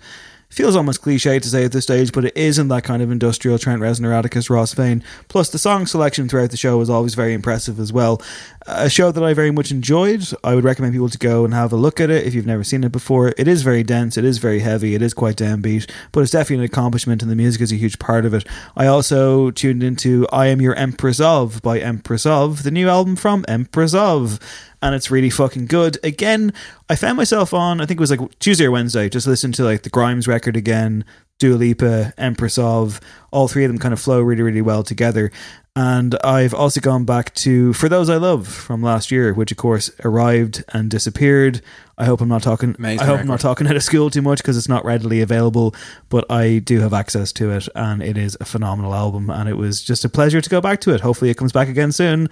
[0.51, 3.11] Feels almost cliche to say at this stage, but it is in that kind of
[3.11, 5.03] industrial Trent Reznor, Atticus Ross vein.
[5.27, 8.19] Plus, the song selection throughout the show was always very impressive as well.
[8.65, 10.23] A show that I very much enjoyed.
[10.43, 12.63] I would recommend people to go and have a look at it if you've never
[12.63, 13.31] seen it before.
[13.37, 16.65] It is very dense, it is very heavy, it is quite downbeat, but it's definitely
[16.65, 18.43] an accomplishment, and the music is a huge part of it.
[18.75, 23.15] I also tuned into I Am Your Empress of by Empress of, the new album
[23.15, 24.39] from Empress of
[24.81, 25.97] and it's really fucking good.
[26.03, 26.53] Again,
[26.89, 29.63] I found myself on, I think it was like Tuesday or Wednesday, just listened to
[29.63, 31.05] like the Grimes record again,
[31.37, 32.99] Dua Lipa, Empress of,
[33.31, 35.31] all three of them kind of flow really, really well together.
[35.75, 39.57] And I've also gone back to For Those I Love from last year, which of
[39.57, 41.61] course arrived and disappeared.
[41.97, 42.75] I hope I'm not talking.
[42.77, 45.21] Amazing I hope I'm not talking out of school too much because it's not readily
[45.21, 45.73] available,
[46.09, 49.29] but I do have access to it, and it is a phenomenal album.
[49.29, 50.99] And it was just a pleasure to go back to it.
[50.99, 52.29] Hopefully, it comes back again soon.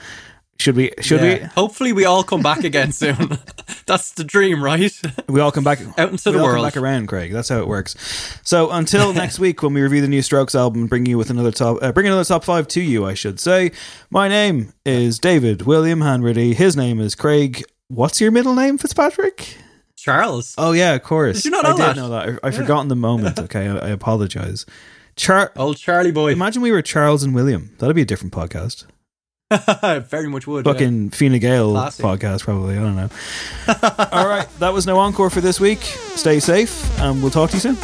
[0.60, 0.92] Should we?
[1.02, 1.48] Should Yeah.
[1.50, 3.38] Hopefully, we all come back again soon.
[3.86, 4.80] That's the dream, right?
[5.04, 5.12] we?
[5.36, 6.58] We all come back Out into we the all world.
[6.58, 7.32] Come back around, Craig.
[7.32, 7.96] That's how it works.
[8.44, 11.52] So until next week, when we review the new Strokes album, bring you with another
[11.52, 13.72] top, uh, bring another top five to you, I should say.
[14.10, 16.54] My name is David William Hanratty.
[16.56, 17.64] His name is Craig.
[17.90, 19.58] What's your middle name, Fitzpatrick?
[19.96, 20.56] Charles.
[20.58, 21.38] Oh yeah, of course.
[21.38, 22.30] Did you not know I know did know that.
[22.44, 22.60] I, I've Yeah.
[22.62, 23.38] forgotten the moment.
[23.40, 24.66] Okay, I, I apologize.
[25.16, 26.32] Char- Old Charlie boy.
[26.32, 27.76] Imagine we were Charles and William.
[27.80, 28.86] That'd be a different podcast.
[30.10, 30.66] Very much would.
[30.66, 30.74] yeah.
[30.74, 32.04] Fucking Fine Gael Classy.
[32.04, 32.78] podcast, probably.
[32.78, 33.10] I don't know.
[34.12, 35.80] All right, that was no encore for this week.
[35.80, 37.78] Stay safe, and we'll talk to you soon.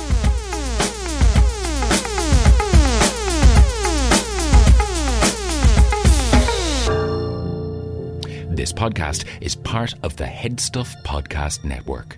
[8.55, 12.17] This podcast is part of the HeadStuff Podcast Network.